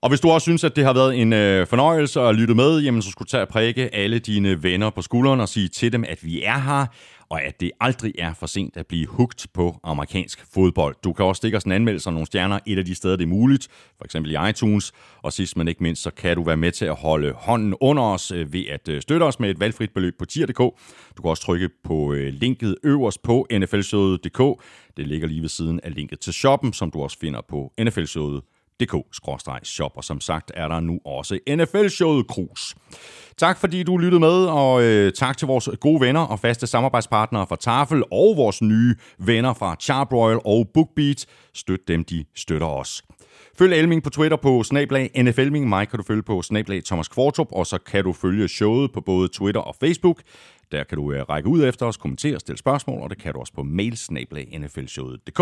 [0.01, 2.80] Og hvis du også synes, at det har været en øh, fornøjelse at lytte med,
[2.80, 5.93] jamen så skulle du tage og prikke alle dine venner på skulderen og sige til
[5.93, 6.85] dem, at vi er her,
[7.29, 10.95] og at det aldrig er for sent at blive hugt på amerikansk fodbold.
[11.03, 13.23] Du kan også stikke os en anmeldelse om nogle stjerner et af de steder, det
[13.23, 13.67] er muligt,
[13.97, 14.91] for eksempel i iTunes.
[15.21, 18.03] Og sidst men ikke mindst, så kan du være med til at holde hånden under
[18.03, 20.57] os øh, ved at øh, støtte os med et valgfrit beløb på tier.dk.
[21.17, 24.63] Du kan også trykke på øh, linket øverst på nflshowet.dk.
[24.97, 28.52] Det ligger lige ved siden af linket til shoppen, som du også finder på nflshowet.dk
[28.84, 29.91] nfldk-shop.
[29.95, 32.76] og som sagt er der nu også NFL-showet Krus.
[33.38, 37.47] Tak fordi du lyttede med, og øh, tak til vores gode venner og faste samarbejdspartnere
[37.47, 41.26] fra Tafel og vores nye venner fra Charbroil og BookBeat.
[41.53, 43.03] Støt dem, de støtter os.
[43.57, 45.69] Følg Elming på Twitter på snablag NFLming.
[45.69, 49.01] Mig kan du følge på snablag Thomas Kvartrup, og så kan du følge showet på
[49.01, 50.22] både Twitter og Facebook.
[50.72, 53.39] Der kan du øh, række ud efter os, kommentere, stille spørgsmål, og det kan du
[53.39, 53.97] også på mail
[54.60, 55.39] nflshowet.dk.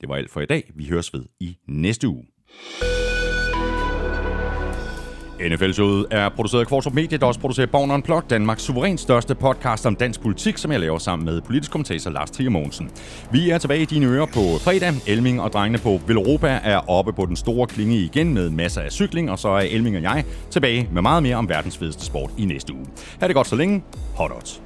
[0.00, 0.70] Det var alt for i dag.
[0.74, 2.33] Vi høres ved i næste uge.
[5.50, 9.86] NFL-showet er produceret af Kvartrup Media, der også producerer Born Unplugged, Danmarks suverænt største podcast
[9.86, 12.90] om dansk politik, som jeg laver sammen med politisk kommentator Lars Trier Mogensen.
[13.32, 14.92] Vi er tilbage i dine ører på fredag.
[15.06, 18.92] Elming og drengene på Villeuropa er oppe på den store klinge igen med masser af
[18.92, 22.30] cykling, og så er Elming og jeg tilbage med meget mere om verdens fedeste sport
[22.38, 22.86] i næste uge.
[23.20, 23.82] Ha' det godt så længe.
[24.16, 24.62] Hot odds.